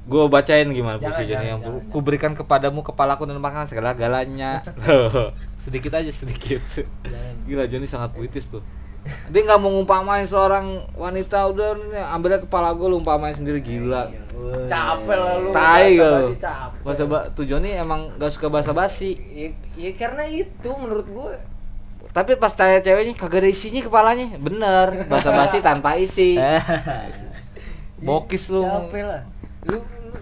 Gue 0.07 0.22
bacain 0.30 0.70
gimana 0.70 1.03
Jangan, 1.03 1.11
puisi 1.11 1.22
jangan, 1.26 1.43
Joni 1.43 1.51
yang 1.51 1.61
jangan, 1.66 1.91
ku 1.91 1.99
berikan 1.99 2.32
kepadamu 2.39 2.87
kepalaku 2.87 3.26
dan 3.26 3.43
makanan 3.43 3.66
segala 3.66 3.91
galanya. 3.99 4.62
Sedikit 5.66 5.99
aja 5.99 6.12
sedikit. 6.14 6.62
Jangan. 7.03 7.34
Gila 7.51 7.64
Joni 7.66 7.91
sangat 7.91 8.14
puitis 8.14 8.47
tuh. 8.47 8.62
Dia 9.30 9.40
nggak 9.42 9.61
mau 9.61 9.70
ngumpamain 9.74 10.26
seorang 10.26 10.82
wanita 10.94 11.50
udah 11.50 11.68
ambilnya 12.14 12.42
kepala 12.42 12.74
gue 12.74 12.86
lu 12.86 13.02
umpamain 13.02 13.34
sendiri 13.34 13.59
gila. 13.62 14.11
Capek 14.66 15.18
lah 15.18 15.34
lu. 15.40 15.50
Tai 15.50 15.90
lu. 15.96 16.04
basi 16.04 16.36
capek. 16.38 16.80
Bahasa 16.82 17.02
ba 17.07 17.18
tuh 17.32 17.44
Joni 17.46 17.70
emang 17.74 18.14
gak 18.20 18.30
suka 18.34 18.46
bahasa 18.50 18.70
basi. 18.70 19.18
Ya, 19.32 19.48
ya 19.74 19.90
karena 19.98 20.24
itu 20.28 20.70
menurut 20.76 21.07
gue 21.09 21.32
Tapi 22.14 22.32
pas 22.40 22.48
tanya 22.48 22.80
ceweknya 22.80 23.12
kagak 23.12 23.44
ada 23.44 23.50
isinya 23.52 23.84
kepalanya. 23.84 24.40
Bener, 24.40 25.04
bahasa 25.04 25.28
basi 25.36 25.61
tanpa 25.61 26.00
isi. 26.00 26.40
Bokis 28.07 28.48
lu. 28.48 28.64
capek 28.64 29.04
lah. 29.04 29.22
Lu, 29.68 29.84
lu 29.84 30.16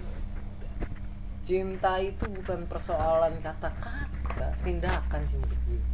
cinta 1.44 2.00
itu 2.00 2.24
bukan 2.24 2.66
persoalan 2.66 3.30
kata-kata, 3.38 4.48
tindakan 4.64 5.22
sih 5.28 5.38
menurut 5.38 5.60
gue. 5.70 5.93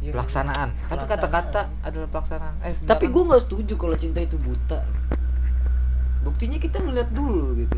Ya, 0.00 0.10
Pelaksanaan. 0.10 0.68
Tapi 0.72 0.80
Pelaksanaan. 0.88 1.10
kata-kata 1.12 1.60
adalah 1.82 2.08
pelaksanaan. 2.08 2.54
Eh, 2.62 2.72
Tapi 2.82 3.04
gue 3.06 3.22
nggak 3.22 3.42
setuju 3.42 3.74
kalau 3.76 3.94
cinta 3.94 4.18
itu 4.18 4.36
buta. 4.36 4.80
Buktinya 6.20 6.56
kita 6.56 6.78
ngeliat 6.78 7.08
dulu 7.10 7.56
gitu. 7.56 7.76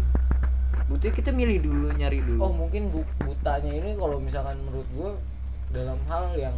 Buktinya 0.87 1.15
kita 1.15 1.31
milih 1.31 1.59
dulu, 1.63 1.87
nyari 1.93 2.19
dulu. 2.21 2.39
Oh 2.41 2.53
mungkin 2.53 2.91
bu- 2.91 3.07
butanya 3.19 3.71
ini 3.71 3.95
kalau 3.95 4.19
misalkan 4.19 4.59
menurut 4.61 4.87
gue 4.93 5.11
dalam 5.73 5.99
hal 6.05 6.31
yang 6.37 6.55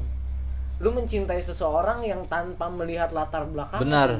lu 0.76 0.90
mencintai 0.90 1.38
seseorang 1.38 2.02
yang 2.02 2.26
tanpa 2.26 2.66
melihat 2.66 3.08
latar 3.08 3.46
belakang 3.46 3.78
Benar. 3.80 4.18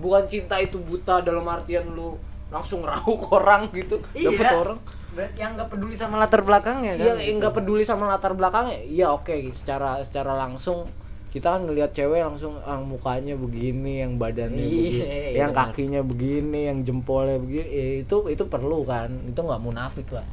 bukan 0.00 0.24
cinta 0.24 0.56
itu 0.56 0.80
buta 0.80 1.20
dalam 1.20 1.44
artian 1.44 1.84
lu 1.86 2.16
langsung 2.52 2.84
rauk 2.84 3.32
orang 3.32 3.72
gitu 3.72 3.96
Iya. 4.12 4.28
dapet 4.36 4.46
orang 4.52 4.78
Berarti 5.12 5.38
yang 5.44 5.52
nggak 5.60 5.68
peduli 5.68 5.92
sama 5.92 6.16
latar 6.16 6.40
belakangnya 6.40 6.92
kan? 6.96 7.04
Iya, 7.04 7.14
yang 7.20 7.36
nggak 7.36 7.52
peduli 7.52 7.84
sama 7.84 8.08
latar 8.08 8.32
belakangnya. 8.32 8.80
Iya, 8.80 9.12
oke, 9.12 9.52
secara 9.52 10.00
secara 10.00 10.32
langsung 10.32 10.88
kita 11.28 11.52
kan 11.52 11.68
ngelihat 11.68 11.92
cewek 11.92 12.24
langsung 12.24 12.56
yang 12.60 12.84
mukanya 12.88 13.36
begini, 13.36 14.00
yang 14.00 14.16
badannya 14.16 14.56
Iya, 14.56 14.72
begini, 14.72 15.04
iya, 15.04 15.28
yang 15.44 15.52
benar. 15.52 15.68
kakinya 15.68 16.00
begini, 16.00 16.60
yang 16.64 16.78
jempolnya 16.80 17.36
begini. 17.36 17.68
Ya, 17.68 17.84
itu 18.00 18.16
itu 18.28 18.44
perlu 18.48 18.88
kan. 18.88 19.12
Itu 19.28 19.44
nggak 19.44 19.60
munafik 19.60 20.08
lah. 20.12 20.24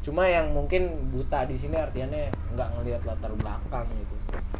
Cuma 0.00 0.24
yang 0.24 0.48
mungkin 0.48 1.12
buta 1.12 1.44
di 1.44 1.56
sini 1.60 1.76
artinya 1.76 2.08
nggak 2.56 2.68
ngelihat 2.72 3.02
latar 3.04 3.32
belakang 3.36 3.84
gitu. 3.92 4.14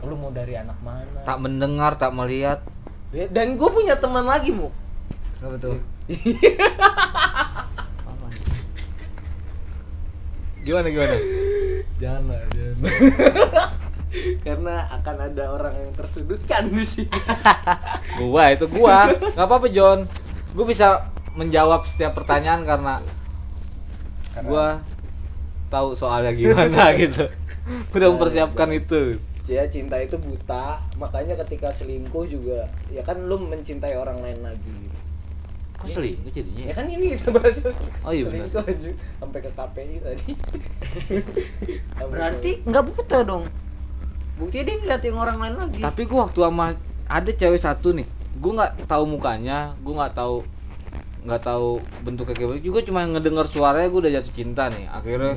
Lu 0.04 0.20
mau 0.20 0.28
dari 0.28 0.52
anak 0.52 0.76
mana? 0.84 1.24
tak 1.24 1.38
mendengar, 1.40 1.96
tak 1.96 2.12
melihat. 2.12 2.60
Ya, 3.08 3.24
Dan 3.32 3.56
gue 3.56 3.70
punya 3.72 3.96
teman 3.96 4.28
lagi, 4.28 4.52
Mu. 4.52 4.68
Apa 5.40 5.56
tuh? 5.56 5.80
Gimana 10.66 10.86
gimana? 10.90 11.16
Jangan 12.02 12.22
lah, 12.26 12.42
jangan. 12.50 12.76
Karena 14.46 14.74
akan 14.98 15.16
ada 15.30 15.44
orang 15.52 15.74
yang 15.78 15.92
tersudutkan 15.94 16.70
di 16.70 16.84
sini. 16.86 17.10
gua 18.18 18.50
itu 18.50 18.66
gua. 18.70 19.10
nggak 19.12 19.46
apa-apa 19.46 19.68
John. 19.70 20.10
Gua 20.54 20.66
bisa 20.66 21.10
menjawab 21.36 21.84
setiap 21.84 22.16
pertanyaan 22.16 22.64
karena 22.64 23.04
gua 24.42 24.80
tahu 25.68 25.92
soalnya 25.92 26.32
gimana 26.32 26.90
gitu. 27.02 27.28
Udah 27.92 28.08
mempersiapkan 28.14 28.70
itu. 28.74 29.18
ya 29.46 29.62
cinta 29.70 29.94
itu 30.02 30.18
buta 30.18 30.82
makanya 30.98 31.38
ketika 31.46 31.70
selingkuh 31.70 32.26
juga 32.26 32.66
ya 32.90 32.98
kan 33.06 33.30
lu 33.30 33.38
mencintai 33.38 33.94
orang 33.94 34.18
lain 34.18 34.42
lagi 34.42 34.74
gitu. 34.74 35.05
Kok 35.76 35.88
selingkuh 35.92 36.32
jadinya? 36.32 36.64
ya 36.66 36.74
kan 36.74 36.86
ini 36.88 37.06
kita 37.14 37.28
bahas 37.36 37.56
Oh 38.00 38.12
iya 38.12 38.24
benar. 38.24 38.48
aja 38.48 38.90
sampai 39.20 39.38
ke 39.44 39.50
KPI 39.52 39.96
tadi 40.00 40.30
Berarti 42.12 42.50
nggak 42.64 42.84
buta 42.92 43.18
dong. 43.22 43.44
Buktinya 44.36 44.64
dia 44.68 44.76
ngeliat 44.80 45.02
yang 45.04 45.16
orang 45.16 45.36
lain 45.40 45.54
lagi. 45.56 45.80
Tapi 45.80 46.02
gua 46.04 46.28
waktu 46.28 46.40
sama 46.44 46.66
ada 47.08 47.30
cewek 47.32 47.60
satu 47.60 47.88
nih, 47.96 48.06
gua 48.40 48.52
nggak 48.62 48.72
tahu 48.84 49.04
mukanya, 49.08 49.72
gua 49.80 50.04
nggak 50.04 50.14
tahu 50.16 50.36
nggak 51.26 51.42
tahu 51.42 51.68
bentuknya 52.06 52.34
kayak 52.36 52.48
gimana. 52.48 52.60
Juga 52.62 52.78
cuma 52.84 53.00
ngedengar 53.08 53.46
suaranya 53.48 53.88
gua 53.88 54.00
udah 54.04 54.12
jatuh 54.20 54.34
cinta 54.36 54.68
nih. 54.68 54.84
Akhirnya 54.92 55.32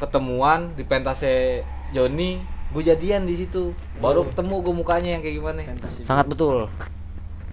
ketemuan 0.00 0.72
di 0.74 0.82
pentasnya 0.84 1.60
Joni, 1.92 2.40
gua 2.72 2.82
jadian 2.84 3.28
di 3.28 3.36
situ. 3.36 3.76
Baru 4.00 4.24
ketemu 4.28 4.54
gua 4.64 4.74
mukanya 4.74 5.16
yang 5.16 5.22
kayak 5.24 5.36
gimana. 5.36 5.60
Sangat 6.00 6.26
betul. 6.28 6.72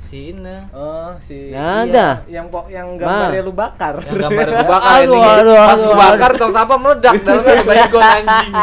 Si 0.09 0.33
Ina. 0.33 0.65
oh 0.71 1.13
si 1.19 1.53
Ya 1.53 1.85
iya, 1.85 1.85
ada. 1.85 2.07
yang 2.25 2.49
pok 2.49 2.65
yang 2.67 2.97
gambarnya 2.97 3.41
lu 3.41 3.53
bakar 3.53 4.01
Yang 4.01 4.25
gambar 4.25 4.45
gua 4.55 4.65
bakar 4.67 4.89
Aduh, 4.97 5.13
endingnya. 5.13 5.33
aduh, 5.37 5.55
Pas 5.55 5.69
aduh, 5.71 5.85
gua 5.85 5.95
bakar 5.99 6.31
tong 6.35 6.49
sampah 6.51 6.77
meledak 6.77 7.15
dalamnya 7.19 7.53
ada 7.53 7.63
baygon 7.63 8.01
anjing. 8.01 8.53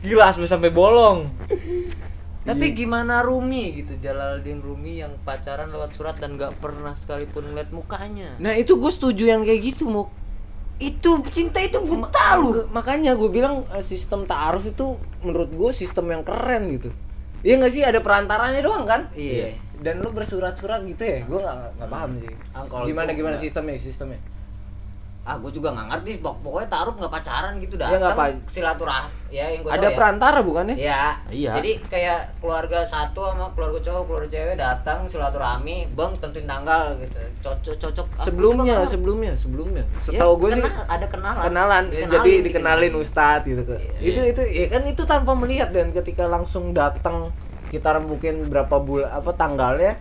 Gila 0.00 0.24
asli 0.26 0.46
sampai 0.46 0.70
bolong. 0.70 1.18
Tapi 2.40 2.72
gimana 2.72 3.20
Rumi 3.20 3.76
gitu 3.76 3.92
Jalaluddin 3.94 4.58
Rumi 4.58 4.98
yang 4.98 5.12
pacaran 5.20 5.68
lewat 5.68 5.92
surat 5.92 6.16
dan 6.16 6.34
nggak 6.34 6.56
pernah 6.56 6.92
sekalipun 6.92 7.44
ngeliat 7.46 7.68
mukanya. 7.70 8.32
nah 8.38 8.50
itu 8.50 8.74
gue 8.74 8.88
setuju 8.88 9.28
yang 9.28 9.44
kayak 9.44 9.60
gitu 9.66 9.84
mu 9.84 10.08
Itu 10.78 11.20
cinta 11.28 11.60
itu 11.60 11.76
buta 11.78 12.34
lu. 12.34 12.64
makanya 12.70 13.12
gue 13.12 13.28
bilang 13.28 13.68
eh, 13.68 13.84
sistem 13.84 14.24
ta'aruf 14.24 14.64
itu 14.66 14.96
menurut 15.20 15.52
gue 15.52 15.70
sistem 15.70 16.08
yang 16.08 16.24
keren 16.24 16.72
gitu 16.72 16.88
Iya 17.40 17.54
nggak 17.56 17.72
sih 17.72 17.82
ada 17.84 18.00
perantaranya 18.04 18.60
doang 18.60 18.84
kan? 18.84 19.08
Iya. 19.16 19.56
Dan 19.80 20.04
lu 20.04 20.12
bersurat-surat 20.12 20.84
gitu 20.84 21.00
ya? 21.00 21.24
Gue 21.24 21.40
nggak 21.40 21.80
nggak 21.80 21.90
paham 21.90 22.10
sih. 22.20 22.32
Ah, 22.52 22.64
kalau 22.68 22.84
gimana 22.84 23.16
gimana 23.16 23.36
enggak. 23.36 23.44
sistemnya 23.48 23.80
sistemnya? 23.80 24.20
Ah, 25.20 25.36
gue 25.36 25.50
juga 25.50 25.68
nggak 25.70 25.86
ngerti. 25.90 26.12
Pok- 26.18 26.40
Pokoknya 26.40 26.68
taruh 26.68 26.92
nggak 26.92 27.12
pacaran 27.12 27.52
gitu 27.56 27.76
dah. 27.76 27.92
Pa- 28.10 28.40
silaturahmi. 28.46 29.12
Ya 29.30 29.46
yang 29.46 29.62
gue 29.62 29.70
ada 29.70 29.88
perantara 29.92 30.40
bukannya? 30.40 30.74
Iya. 30.74 31.22
Iya. 31.28 31.52
Jadi 31.54 31.72
kayak 31.86 32.40
keluarga 32.40 32.82
satu 32.82 33.28
sama 33.28 33.46
keluarga 33.52 33.78
cowok, 33.80 34.02
keluarga 34.04 34.28
cewek 34.28 34.56
datang 34.56 35.06
silaturahmi, 35.06 35.76
bang 35.88 36.12
tentuin 36.18 36.44
tanggal 36.44 36.82
gitu. 36.98 37.20
Cocok 37.40 37.76
cocok. 37.78 38.06
Aku 38.10 38.24
sebelumnya 38.24 38.74
sebelumnya 38.82 39.32
sebelumnya. 39.34 39.84
Ya, 40.02 40.18
Setahu 40.18 40.32
gue 40.36 40.50
sih 40.52 40.64
ada 40.64 41.06
kenalan. 41.06 41.42
kenalan 41.44 41.82
Dikenalin, 41.86 42.10
jadi 42.10 42.30
dikenalin 42.40 42.42
dikenalin. 42.42 42.92
ustadz 42.98 43.44
gitu 43.44 43.62
ke 43.62 43.74
Iya. 43.76 43.92
itu 44.02 44.20
itu 44.26 44.42
ya 44.50 44.66
kan 44.68 44.82
itu 44.84 45.02
tanpa 45.04 45.32
melihat 45.32 45.68
dan 45.70 45.92
ketika 45.92 46.24
langsung 46.26 46.72
datang 46.72 47.28
kita 47.68 47.86
rembukin 47.92 48.48
berapa 48.48 48.76
bulan 48.78 49.14
apa 49.14 49.30
tanggalnya 49.32 49.94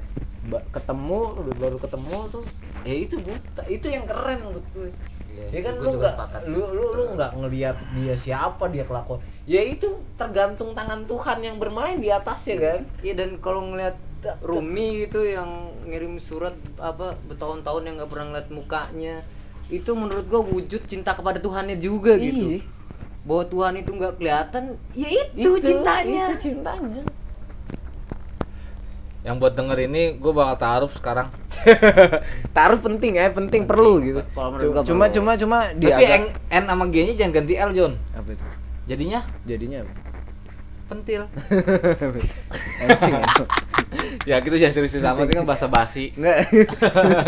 ketemu 0.74 1.20
baru 1.56 1.78
ketemu 1.78 2.18
tuh 2.34 2.44
ya 2.82 2.96
itu 2.96 3.16
buta 3.22 3.64
itu 3.70 3.88
yang 3.90 4.06
keren 4.10 4.40
menurut 4.50 4.68
gue 4.74 4.92
Iya, 5.30 5.46
ya 5.56 5.60
kan 5.62 5.74
gue 5.78 5.86
lu 5.86 5.92
nggak 6.02 6.16
lu 6.50 6.62
lu 6.74 6.86
lu 6.98 7.04
nggak 7.14 7.32
ngelihat 7.38 7.78
dia 7.96 8.16
siapa 8.18 8.66
dia 8.74 8.82
kelakuan 8.84 9.22
ya 9.46 9.62
itu 9.62 10.02
tergantung 10.18 10.74
tangan 10.74 11.06
Tuhan 11.06 11.40
yang 11.46 11.62
bermain 11.62 12.02
di 12.02 12.10
atasnya 12.10 12.58
kan 12.58 12.82
Iya 13.06 13.14
dan 13.24 13.38
kalau 13.38 13.62
ngeliat 13.70 13.96
Rumi 14.44 15.08
gitu 15.08 15.24
yang 15.24 15.72
ngirim 15.88 16.20
surat 16.20 16.52
apa 16.76 17.16
bertahun-tahun 17.30 17.88
yang 17.88 17.96
nggak 18.04 18.12
pernah 18.12 18.26
ngeliat 18.36 18.50
mukanya 18.52 19.16
itu 19.72 19.92
menurut 19.96 20.26
gua 20.28 20.42
wujud 20.44 20.82
cinta 20.90 21.14
kepada 21.14 21.38
Tuhannya 21.40 21.78
juga 21.80 22.18
gitu. 22.20 22.60
Iya. 22.60 22.66
Bahwa 23.24 23.46
Tuhan 23.46 23.74
itu 23.78 23.92
nggak 23.94 24.18
kelihatan, 24.18 24.64
ya 24.98 25.08
itu, 25.14 25.50
cintanya. 25.62 26.34
itu 26.34 26.36
cintanya 26.50 27.04
Yang 29.20 29.36
buat 29.38 29.54
denger 29.54 29.78
ini 29.82 30.16
gue 30.16 30.32
bakal 30.32 30.56
taruh 30.56 30.92
sekarang. 30.92 31.28
taruh 32.56 32.80
penting 32.80 33.20
ya 33.20 33.28
penting 33.30 33.68
perlu 33.68 34.00
gitu 34.00 34.22
cuma 34.32 34.56
perlu. 34.56 35.12
cuma 35.12 35.32
cuma 35.36 35.58
di 35.76 35.86
Tapi 35.86 36.04
agak- 36.08 36.40
N, 36.48 36.64
N 36.64 36.64
sama 36.66 36.84
G-nya 36.88 37.14
jangan 37.14 37.32
ganti 37.36 37.54
L, 37.54 37.72
John. 37.76 37.94
apa 38.16 38.30
itu 38.32 38.46
Jadinya 38.88 39.20
jadinya 39.44 39.84
apa? 39.84 39.92
pentil. 40.90 41.22
Anjing 42.82 43.14
ya. 43.14 43.28
ya 44.30 44.36
kita 44.42 44.56
jangan 44.58 44.74
serius 44.74 44.98
sama 44.98 45.22
itu 45.22 45.34
kan 45.36 45.46
bahasa 45.46 45.70
basi. 45.70 46.10
Enggak. 46.18 46.50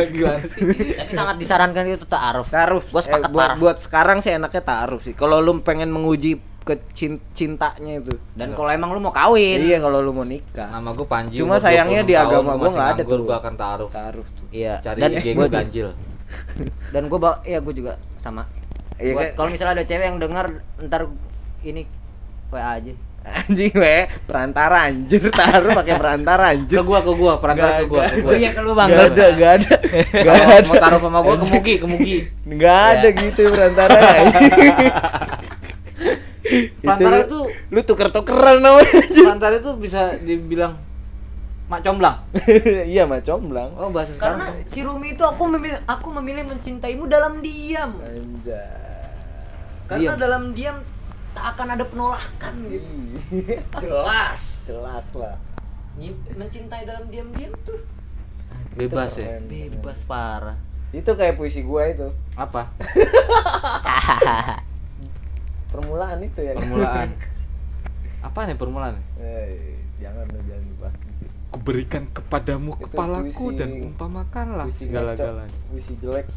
Gimana 0.10 0.42
sih? 0.44 0.62
Tapi 0.98 1.12
sangat 1.14 1.36
disarankan 1.38 1.86
itu 1.86 2.10
ta'aruf. 2.10 2.50
Ta'aruf. 2.50 2.90
Gua 2.90 3.02
sepakat 3.02 3.30
Eh, 3.30 3.32
buat, 3.32 3.50
buat 3.58 3.78
sekarang 3.78 4.18
sih 4.18 4.34
enaknya 4.34 4.66
ta'aruf 4.66 5.06
sih. 5.06 5.14
Kalau 5.14 5.38
lu 5.38 5.62
pengen 5.62 5.94
menguji 5.94 6.42
ke 6.62 6.74
cin- 6.92 7.20
cintanya 7.32 7.98
itu. 7.98 8.12
Dan 8.32 8.54
kalau 8.54 8.70
emang 8.70 8.90
lu 8.90 9.00
mau 9.00 9.10
kawin, 9.10 9.58
Iya, 9.58 9.78
kalau 9.78 10.00
lu 10.00 10.10
mau 10.10 10.22
nikah. 10.22 10.70
Nama 10.70 10.90
gue 10.92 11.06
Panji. 11.06 11.36
Cuma 11.36 11.58
sayangnya 11.58 12.00
26 12.00 12.06
di 12.06 12.14
agama 12.16 12.50
masih 12.54 12.72
nggak 12.72 12.88
ada 12.88 13.02
tuh. 13.04 13.24
Gua 13.24 13.36
akan 13.38 13.54
taruh. 13.56 13.88
Ta'aruf 13.90 14.28
tuh. 14.32 14.46
iya. 14.50 14.74
Cari 14.80 14.98
dan 15.00 15.10
gue 15.18 15.48
ganjil. 15.48 15.88
dan 16.90 17.02
gue 17.06 17.18
bak 17.18 17.44
ya 17.44 17.60
gue 17.60 17.74
juga 17.74 17.92
sama 18.16 18.46
Iya, 18.96 19.14
kayak- 19.14 19.34
kalau 19.34 19.50
misalnya 19.50 19.74
ada 19.76 19.84
cewek 19.84 20.06
yang 20.06 20.16
dengar 20.16 20.46
ntar 20.80 21.02
ini 21.62 21.84
WA 22.48 22.78
aja 22.78 22.94
Anjing 23.22 23.70
we, 23.76 24.08
perantara 24.24 24.88
anjir 24.88 25.20
taruh 25.30 25.76
pakai 25.76 25.94
perantara 25.94 26.48
Ke 26.48 26.52
anjir. 26.56 26.76
gua 26.82 27.00
ke 27.00 27.12
gua, 27.12 27.34
perantara 27.38 27.78
ke 27.78 27.86
gua, 27.86 28.02
ke 28.04 28.16
gua. 28.18 28.32
Iya 28.34 28.50
ke 28.50 28.60
lu 28.62 28.72
bang. 28.74 28.88
Gak 28.90 29.04
ada, 29.12 29.26
gak 29.32 29.52
ada. 29.60 29.74
Gak 29.78 30.26
Kalau 30.26 30.44
ada. 30.50 30.66
mau 30.66 30.76
taruh 30.80 31.00
sama 31.00 31.20
gua 31.22 31.36
ke 31.36 31.46
Mugi, 31.48 31.74
ke 31.78 31.86
Mugi. 31.86 32.18
Gak 32.56 32.80
ada 32.92 33.08
gitu 33.12 33.42
perantara. 33.48 33.94
Perantara 36.78 37.16
lu- 37.18 37.24
itu 37.24 37.40
lu 37.70 37.80
tuker-tukeran 37.82 38.58
namanya 38.58 38.90
anjir. 39.00 39.24
perantara 39.24 39.54
itu 39.56 39.72
bisa 39.76 40.16
dibilang 40.18 40.78
mak 41.66 41.82
comblang. 41.82 42.16
Iya 42.88 43.06
mah 43.06 43.20
comblang. 43.20 43.70
Oh, 43.76 43.90
bahasa 43.90 44.12
sekarang. 44.12 44.40
Karena 44.40 44.68
si 44.68 44.80
Rumi 44.82 45.12
itu 45.12 45.22
aku 45.22 45.44
memilih 45.48 45.80
aku 45.86 46.08
memilih 46.14 46.44
mencintaimu 46.46 47.06
dalam 47.06 47.40
diam. 47.40 47.98
Anjay. 47.98 48.80
Karena 49.88 50.10
Diam. 50.10 50.20
dalam 50.20 50.42
diam 50.52 50.78
tak 51.32 51.46
akan 51.52 51.68
ada 51.76 51.84
penolakan 51.84 52.54
gitu. 52.68 52.92
Jelas. 53.78 54.42
Jelas 54.70 55.08
lah. 55.14 55.36
Mencintai 56.34 56.84
dalam 56.84 57.08
diam-diam 57.08 57.52
tuh 57.62 57.78
Bebas 58.72 59.16
ya. 59.16 59.38
Bebas 59.42 60.04
parah. 60.04 60.56
Itu 60.92 61.14
kayak 61.14 61.36
puisi 61.36 61.62
gua 61.62 61.88
itu. 61.88 62.08
Apa? 62.36 62.72
Permulaan 65.72 66.18
itu 66.22 66.40
ya. 66.44 66.54
Permulaan. 66.54 67.10
Apa 68.28 68.40
nih 68.46 68.54
permulaan? 68.54 68.96
Eh, 69.18 69.80
jangan 69.98 70.30
lu 70.30 70.40
jangan 70.46 70.66
dibahas 70.68 70.96
di 71.02 71.14
sini. 71.18 71.32
Kuberikan 71.52 72.04
kepadamu 72.14 72.72
Itu 72.78 72.84
kepalaku 72.88 73.28
puisi- 73.50 73.58
dan 73.60 73.70
umpamakanlah 73.92 74.68
segala-galanya. 74.72 75.58
Puisi 75.68 75.94
jelek. 75.98 76.30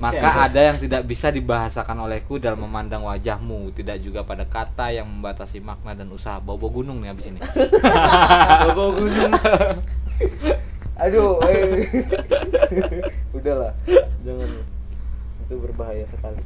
Maka 0.00 0.28
ada 0.48 0.60
yang 0.60 0.76
tidak 0.80 1.04
bisa 1.04 1.28
dibahasakan 1.28 2.08
olehku 2.08 2.40
dalam 2.40 2.64
memandang 2.64 3.04
wajahmu, 3.04 3.70
tidak 3.76 4.00
juga 4.00 4.24
pada 4.24 4.48
kata 4.48 4.90
yang 4.90 5.06
membatasi 5.06 5.60
makna 5.60 5.92
dan 5.92 6.08
usaha. 6.08 6.40
Bobo 6.40 6.72
gunung 6.72 7.04
nih 7.04 7.12
abis 7.12 7.30
ini. 7.30 7.38
Bobo 8.72 8.96
gunung. 8.96 9.32
Aduh, 10.96 11.36
eh. 11.52 11.84
Udahlah. 13.36 13.72
Jangan. 14.24 14.50
Itu 15.44 15.54
berbahaya 15.60 16.02
sekali. 16.08 16.40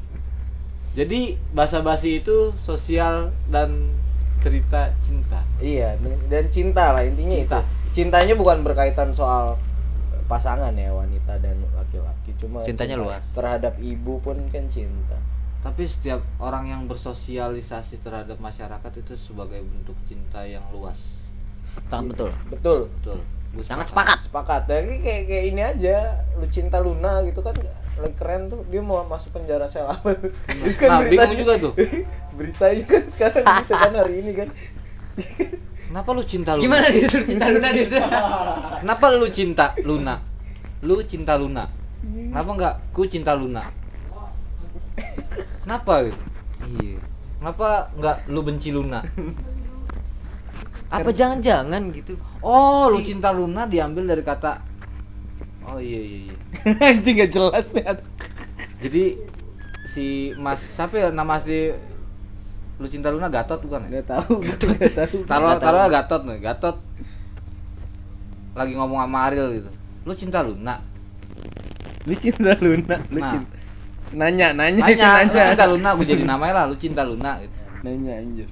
Jadi 0.90 1.38
bahasa 1.54 1.78
basi 1.80 2.18
itu 2.18 2.50
sosial 2.66 3.30
dan 3.46 3.94
cerita 4.42 4.90
cinta. 5.06 5.40
Iya, 5.62 5.94
dan- 6.26 6.50
cinta 6.50 6.96
lah 6.96 7.04
intinya 7.06 7.36
Cinta. 7.36 7.58
itu. 7.62 7.68
Cintanya 7.90 8.34
bukan 8.34 8.62
berkaitan 8.66 9.14
soal 9.14 9.54
pasangan 10.26 10.70
ya 10.74 10.94
wanita 10.94 11.38
dan 11.42 11.58
laki-laki, 11.74 12.30
cuma 12.38 12.62
Cintanya 12.62 12.98
cinta 12.98 13.06
luas. 13.06 13.24
Terhadap 13.34 13.74
ibu 13.82 14.22
pun 14.22 14.38
kan 14.50 14.66
cinta. 14.70 15.18
Tapi 15.60 15.84
setiap 15.84 16.24
orang 16.40 16.72
yang 16.72 16.82
bersosialisasi 16.88 18.00
terhadap 18.00 18.40
masyarakat 18.40 18.92
itu 18.96 19.12
sebagai 19.20 19.60
bentuk 19.60 19.98
cinta 20.08 20.40
yang 20.46 20.64
luas. 20.72 20.96
Sangat 21.90 22.16
betul. 22.16 22.30
Betul. 22.48 22.80
Betul. 22.98 23.18
Gua 23.50 23.62
Sangat 23.66 23.86
sepakat. 23.90 24.18
Sepakat. 24.24 24.62
Kayak 24.70 25.02
kayak 25.02 25.22
kayak 25.26 25.44
ini 25.50 25.60
aja, 25.62 25.96
lu 26.38 26.46
cinta 26.48 26.78
Luna 26.78 27.20
gitu 27.26 27.42
kan 27.42 27.52
lagi 28.00 28.14
keren 28.14 28.42
tuh 28.46 28.60
dia 28.66 28.80
mau 28.80 29.00
masuk 29.02 29.30
penjara 29.30 29.64
sel 29.64 29.84
apa 29.84 30.12
tuh. 30.14 30.32
Itu 30.48 30.82
Nah, 30.82 31.00
beritanya- 31.00 31.08
bingung 31.28 31.38
juga 31.38 31.54
tuh. 31.60 31.72
beritanya 32.38 32.82
kan 32.84 33.02
sekarang 33.04 33.44
gitu 33.44 33.72
kan 33.74 33.92
hari 33.94 34.14
ini 34.18 34.32
kan. 34.34 34.48
Kenapa 35.84 36.08
lu 36.10 36.22
cinta 36.22 36.50
Luna? 36.54 36.64
Gimana 36.64 36.86
gitu 36.88 37.18
cinta 37.20 37.46
lu 37.46 37.58
tadi 37.58 37.80
itu? 37.82 37.98
Kenapa 38.78 39.04
lu 39.10 39.26
cinta 39.28 39.66
Luna? 39.80 40.14
Lu 40.80 40.96
cinta 41.02 41.32
Luna. 41.34 41.64
Kenapa 42.00 42.50
enggak 42.50 42.74
ku 42.90 43.02
cinta 43.04 43.32
Luna? 43.34 43.62
Kenapa 45.60 45.92
gitu? 46.04 46.20
Iya. 46.74 46.98
Kenapa 47.36 47.68
enggak 47.92 48.16
lu 48.26 48.40
benci 48.40 48.68
Luna? 48.70 49.00
Apa 50.88 51.10
jangan-jangan 51.10 51.92
gitu? 51.92 52.18
Oh, 52.40 52.88
lu 52.88 52.98
Si- 52.98 53.10
cinta 53.10 53.30
Luna 53.30 53.64
diambil 53.64 54.06
dari 54.06 54.22
kata 54.22 54.62
Oh 55.66 55.78
iya 55.78 56.00
iya 56.00 56.18
iya. 56.28 56.36
Anjing 56.92 57.14
gak 57.20 57.32
jelas 57.32 57.66
nih. 57.72 57.84
Jadi 58.80 59.04
si 59.84 60.04
Mas 60.36 60.60
siapa 60.62 60.96
ya 60.96 61.08
nama 61.10 61.36
asli 61.36 61.74
lu 62.80 62.88
cinta 62.88 63.12
Luna 63.12 63.28
Gatot 63.28 63.60
bukan 63.60 63.86
ya? 63.86 64.00
Gak 64.00 64.08
tahu, 64.08 64.40
gak 64.44 64.56
tahu. 64.96 65.16
Taruh 65.28 65.48
Gatot. 65.52 65.60
taruh 65.60 65.84
Gatot 65.88 66.22
nih, 66.24 66.38
Gatot 66.40 66.76
lagi 68.50 68.72
ngomong 68.74 68.98
sama 69.04 69.18
Ariel 69.28 69.48
gitu. 69.54 69.70
Lu 70.08 70.12
cinta 70.16 70.40
Luna? 70.42 70.80
Lu 72.08 72.14
cinta 72.16 72.56
Luna, 72.58 72.96
lu 73.12 73.20
Nah. 73.20 73.30
cinta. 73.30 73.54
Nanya, 74.10 74.50
nanya, 74.50 74.90
itu 74.90 74.98
Nanya, 74.98 75.06
lu 75.06 75.30
nanya. 75.30 75.44
cinta 75.54 75.66
Luna, 75.70 75.88
gue 75.94 76.06
jadi 76.08 76.22
namanya 76.26 76.52
lah, 76.56 76.64
lu 76.66 76.76
cinta 76.80 77.02
Luna 77.06 77.38
gitu. 77.38 77.56
Nanya 77.86 78.12
anjir. 78.18 78.48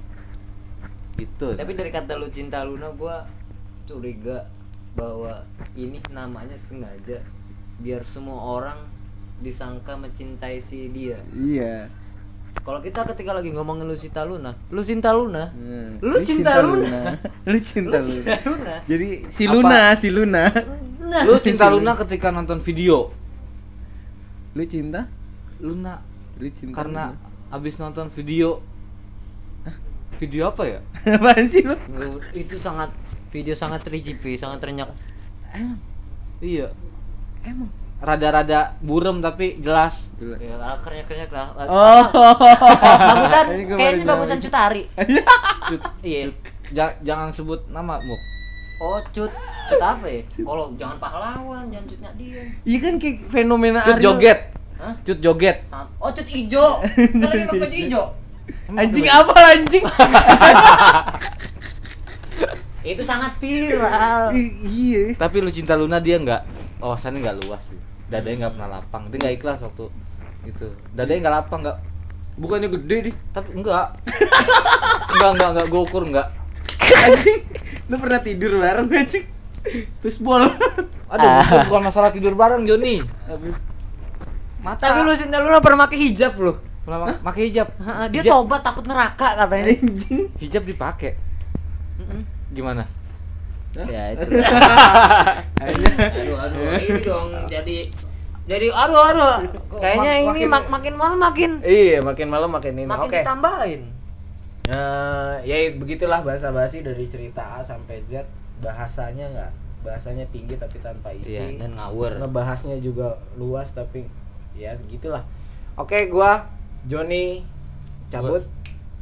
Gitu. 1.19 1.47
Tapi 1.51 1.71
dari 1.75 1.91
kata 1.91 2.15
lu 2.15 2.31
cinta 2.31 2.63
Luna 2.63 2.87
gua 2.95 3.27
curiga 3.83 4.47
bahwa 4.97 5.45
ini 5.77 6.01
namanya 6.09 6.57
sengaja 6.57 7.21
biar 7.79 8.03
semua 8.03 8.59
orang 8.59 8.79
disangka 9.39 9.95
mencintai 9.95 10.59
si 10.59 10.91
dia. 10.91 11.19
Iya. 11.31 11.87
Kalau 12.59 12.83
kita 12.83 13.07
ketika 13.13 13.31
lagi 13.31 13.53
ngomongin 13.55 13.87
lu 13.87 13.95
cinta 13.95 14.25
Luna, 14.27 14.51
lu 14.73 14.81
cinta 14.83 15.15
Luna. 15.15 15.53
Hmm. 15.55 16.01
Lu 16.03 16.17
cinta 16.19 16.59
Luna. 16.59 17.15
Lu 17.47 17.57
cinta 17.61 17.97
Lu 18.03 18.09
Luna. 18.19 18.35
Luna. 18.45 18.75
Jadi 18.83 19.07
si 19.31 19.43
Apa? 19.47 19.53
Luna, 19.55 19.81
si 19.95 20.07
Luna. 20.11 20.43
Nah, 20.99 21.23
lu 21.23 21.39
cinta 21.39 21.65
Luna 21.71 21.95
ketika 21.95 22.29
nonton 22.33 22.59
video. 22.59 23.13
Lu 24.57 24.63
cinta? 24.67 25.07
Luna 25.63 26.03
Lu 26.35 26.47
cinta. 26.51 26.75
karena 26.83 27.03
abis 27.49 27.79
nonton 27.79 28.11
video 28.11 28.59
video 30.19 30.51
apa 30.51 30.63
ya? 30.67 30.79
Luna. 31.05 31.15
apaan 31.21 31.45
sih 31.47 31.63
lu? 31.63 31.75
Itu 32.35 32.59
sangat 32.59 32.91
video 33.29 33.53
sangat 33.53 33.81
3GP, 33.83 34.35
sangat 34.35 34.59
renyak. 34.61 34.89
Emang, 35.49 35.77
Iya. 36.39 36.73
emang. 37.41 37.69
Rada-rada 37.99 38.79
burem 38.79 39.19
tapi 39.19 39.59
jelas. 39.59 40.07
Ya, 40.17 40.55
kernya-kernya 40.79 41.27
lah. 41.29 41.47
Oh. 41.61 42.03
bagusan 43.03 43.45
Ini 43.49 43.63
gua 43.65 43.75
kayaknya 43.75 44.05
bagusan 44.05 44.37
tahu. 44.37 44.45
Cutari. 44.47 44.83
Cut, 45.67 45.81
Iya. 46.01 46.31
ja- 46.71 46.95
jangan 47.01 47.29
sebut 47.29 47.67
nama, 47.67 47.99
Muk. 47.99 48.21
Oh, 48.79 48.95
cut. 49.05 49.27
Cut 49.67 49.77
apa 49.77 50.07
ya? 50.07 50.23
Kalau 50.31 50.71
jangan 50.73 50.95
pahlawan, 50.97 51.67
jangan 51.67 51.85
cutnya 51.85 52.11
dia. 52.15 52.39
Iya 52.63 52.77
kan 52.79 52.93
kayak 52.95 53.27
fenomena 53.27 53.79
Cut 53.81 53.93
Ariel. 53.93 54.05
joget. 54.07 54.39
Hah? 54.79 54.95
Cut 55.03 55.19
joget. 55.19 55.57
Oh, 55.99 56.09
cut 56.09 56.23
ijo. 56.25 56.65
Kan 57.11 57.19
lagi 57.19 57.43
pakai 57.43 57.59
baju 57.59 57.77
ijo. 57.77 58.03
Anjing 58.71 59.05
apa 59.05 59.35
anjing? 59.51 59.83
Itu 62.81 63.03
sangat 63.03 63.35
viral. 63.37 64.31
Iya. 64.63 65.13
Tapi 65.15 65.37
lu 65.39 65.51
cinta 65.51 65.75
Luna 65.75 65.99
dia 65.99 66.15
nggak 66.15 66.41
wawasannya 66.79 67.19
nggak 67.19 67.37
luas 67.43 67.63
sih. 67.67 67.79
Dadanya 68.07 68.47
nggak 68.47 68.53
pernah 68.55 68.69
lapang. 68.79 69.03
Dia 69.11 69.17
nggak 69.19 69.35
ikhlas 69.35 69.59
waktu 69.59 69.85
itu. 70.45 70.67
Dadanya 70.95 71.19
nggak 71.27 71.35
lapang 71.43 71.59
nggak. 71.61 71.77
Bukannya 72.39 72.71
gede 72.71 72.97
deh, 73.11 73.15
tapi 73.35 73.51
enggak. 73.51 73.99
enggak 75.11 75.29
enggak 75.35 75.49
enggak 75.51 75.67
gue 75.67 75.81
ukur 75.83 76.03
enggak. 76.07 76.27
Anjing. 76.79 77.41
Lu 77.91 77.95
pernah 77.99 78.19
tidur 78.23 78.51
bareng 78.57 78.87
anjing? 78.87 79.25
Terus 79.99 80.17
bol. 80.23 80.47
Aduh, 81.11 81.27
itu 81.27 81.57
bukan 81.67 81.83
masalah 81.83 82.15
tidur 82.15 82.31
bareng 82.33 82.63
Joni. 82.63 83.03
Mata. 84.63 84.87
Tapi 84.87 84.99
lu 85.03 85.11
cinta 85.19 85.43
Luna 85.43 85.59
pernah 85.59 85.83
pakai 85.83 85.99
hijab 85.99 86.33
lu. 86.39 86.53
pernah 86.79 87.11
pakai 87.21 87.51
hijab. 87.51 87.67
Dia 88.09 88.23
Hijab- 88.23 88.33
tobat 88.33 88.61
takut 88.63 88.87
neraka 88.87 89.35
katanya. 89.35 89.75
Anjing. 89.75 90.31
Hijab 90.39 90.63
dipakai. 90.63 91.13
Gimana? 92.51 92.83
Ya 93.71 94.11
itu. 94.11 94.25
Aduh 95.59 96.35
aduh 96.35 96.61
ini 96.81 96.99
dong 96.99 97.29
jadi 97.45 97.77
jadi 98.43 98.67
aduh 98.67 99.03
aduh 99.05 99.35
kayaknya 99.77 100.11
mak- 100.11 100.21
ini 100.33 100.41
makin- 100.41 100.49
mak- 100.49 100.69
makin 100.71 100.93
malam 100.95 101.19
makin 101.19 101.51
Iya, 101.61 102.01
makin 102.01 102.27
malam 102.27 102.49
makin 102.49 102.73
ini. 102.73 102.83
makin 102.83 103.05
Oke. 103.05 103.21
ditambahin. 103.21 103.81
Eh, 104.65 105.33
ya 105.43 105.57
begitulah 105.75 106.19
bahasa 106.19 106.49
basi 106.49 106.81
dari 106.81 107.05
cerita 107.05 107.41
A 107.41 107.61
sampai 107.61 107.97
Z 107.99 108.25
bahasanya 108.59 109.25
nggak 109.27 109.51
bahasanya 109.79 110.25
tinggi 110.27 110.53
tapi 110.55 110.77
tanpa 110.79 111.09
isi 111.11 111.31
Iya, 111.31 111.57
dan 111.57 111.73
ngawur. 111.73 112.17
ngebahasnya 112.17 112.77
juga 112.77 113.07
luas 113.33 113.69
tapi 113.69 114.05
ya 114.51 114.73
begitulah 114.77 115.23
oke 115.75 115.95
gua 116.07 116.49
Joni 116.83 117.45
cabut 118.07 118.43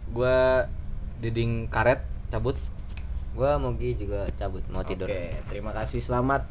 Gua 0.08 0.64
diding 1.18 1.68
karet 1.68 2.00
cabut. 2.28 2.56
Gua 3.38 3.54
Mogi 3.56 3.94
juga 3.94 4.26
cabut 4.34 4.66
mau 4.68 4.82
tidur. 4.82 5.06
oke 5.06 5.22
terima 5.46 5.70
kasih 5.72 6.02
selamat 6.02 6.50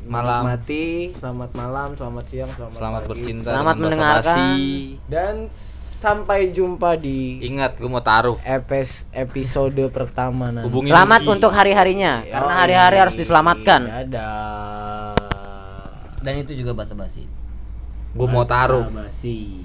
Malam. 0.00 0.42
menikmati 0.42 1.14
selamat 1.14 1.50
malam 1.52 1.88
selamat 1.92 2.24
siang 2.26 2.50
selamat, 2.50 2.74
Selamat 2.74 3.00
pagi. 3.00 3.10
bercinta. 3.12 3.48
Selamat 3.48 3.74
dengan 3.74 3.82
mendengarkan. 3.84 4.24
basa-basi. 4.34 4.66
dan 5.06 5.34
sampai 5.94 6.40
jumpa 6.48 6.90
di 6.96 7.38
Ingat, 7.40 7.74
gue 7.76 7.86
mau 7.86 7.98
taruh. 8.00 8.38
epis- 8.40 9.06
episode 9.10 9.78
pertama 9.88 10.48
nanti 10.48 10.66
Hubungi 10.66 10.88
Selamat 10.88 11.20
Mogi. 11.20 11.32
untuk 11.32 11.50
hari-harinya 11.50 12.22
karena 12.24 12.52
Yoi. 12.52 12.60
hari-hari 12.60 12.96
harus 12.98 13.14
diselamatkan. 13.14 13.80
dadah 13.86 15.14
Dan 16.18 16.34
itu 16.36 16.50
juga 16.52 16.74
basa-basi. 16.74 17.26
Gue 18.10 18.26
mau 18.26 18.42
taruh. 18.42 18.82
Basa-basi. 18.84 19.62